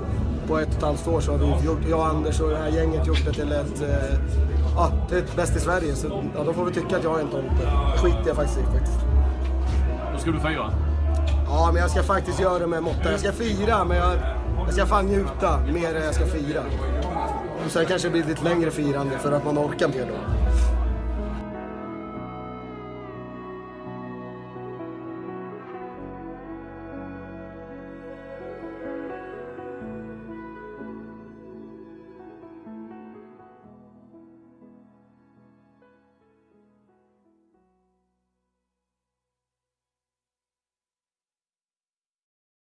på 0.48 0.58
ett 0.58 0.68
och 0.68 0.74
ett 0.74 0.82
halvt 0.82 1.08
år 1.08 1.20
så 1.20 1.32
har 1.32 1.38
vi 1.38 1.66
gjort, 1.66 1.78
jag 1.90 1.98
och 1.98 2.06
Anders 2.06 2.40
och 2.40 2.50
det 2.50 2.56
här 2.56 2.68
gänget 2.68 3.06
gjort 3.06 3.24
det 3.24 3.32
till 3.32 3.52
ett, 3.52 3.82
eh, 3.82 4.18
ja, 4.76 4.92
till 5.08 5.18
ett 5.18 5.36
bäst 5.36 5.56
i 5.56 5.60
Sverige. 5.60 5.94
Så 5.94 6.22
ja, 6.36 6.44
då 6.44 6.52
får 6.52 6.64
vi 6.64 6.72
tycka 6.72 6.96
att 6.96 7.04
jag 7.04 7.18
är 7.18 7.22
en 7.22 7.28
tomte. 7.28 7.70
skiter 7.96 8.22
jag 8.26 8.36
faktiskt 8.36 8.58
i 8.58 8.62
faktiskt. 8.62 9.00
Då 10.12 10.18
ska 10.18 10.30
du 10.30 10.40
fira? 10.40 10.72
Ja, 11.46 11.70
men 11.72 11.82
jag 11.82 11.90
ska 11.90 12.02
faktiskt 12.02 12.40
göra 12.40 12.58
det 12.58 12.66
med 12.66 12.82
måtta. 12.82 13.10
Jag 13.10 13.20
ska 13.20 13.32
fira, 13.32 13.84
men 13.84 13.96
jag, 13.96 14.12
jag 14.64 14.74
ska 14.74 14.86
fan 14.86 15.06
njuta 15.06 15.58
mer 15.72 15.94
än 15.94 16.04
jag 16.04 16.14
ska 16.14 16.26
fira. 16.26 16.62
Och 17.64 17.70
sen 17.70 17.86
kanske 17.86 18.08
det 18.08 18.12
blir 18.12 18.24
lite 18.24 18.44
längre 18.44 18.70
firande 18.70 19.18
för 19.18 19.32
att 19.32 19.44
man 19.44 19.58
orkar 19.58 19.88
mer 19.88 20.06
då. 20.08 20.42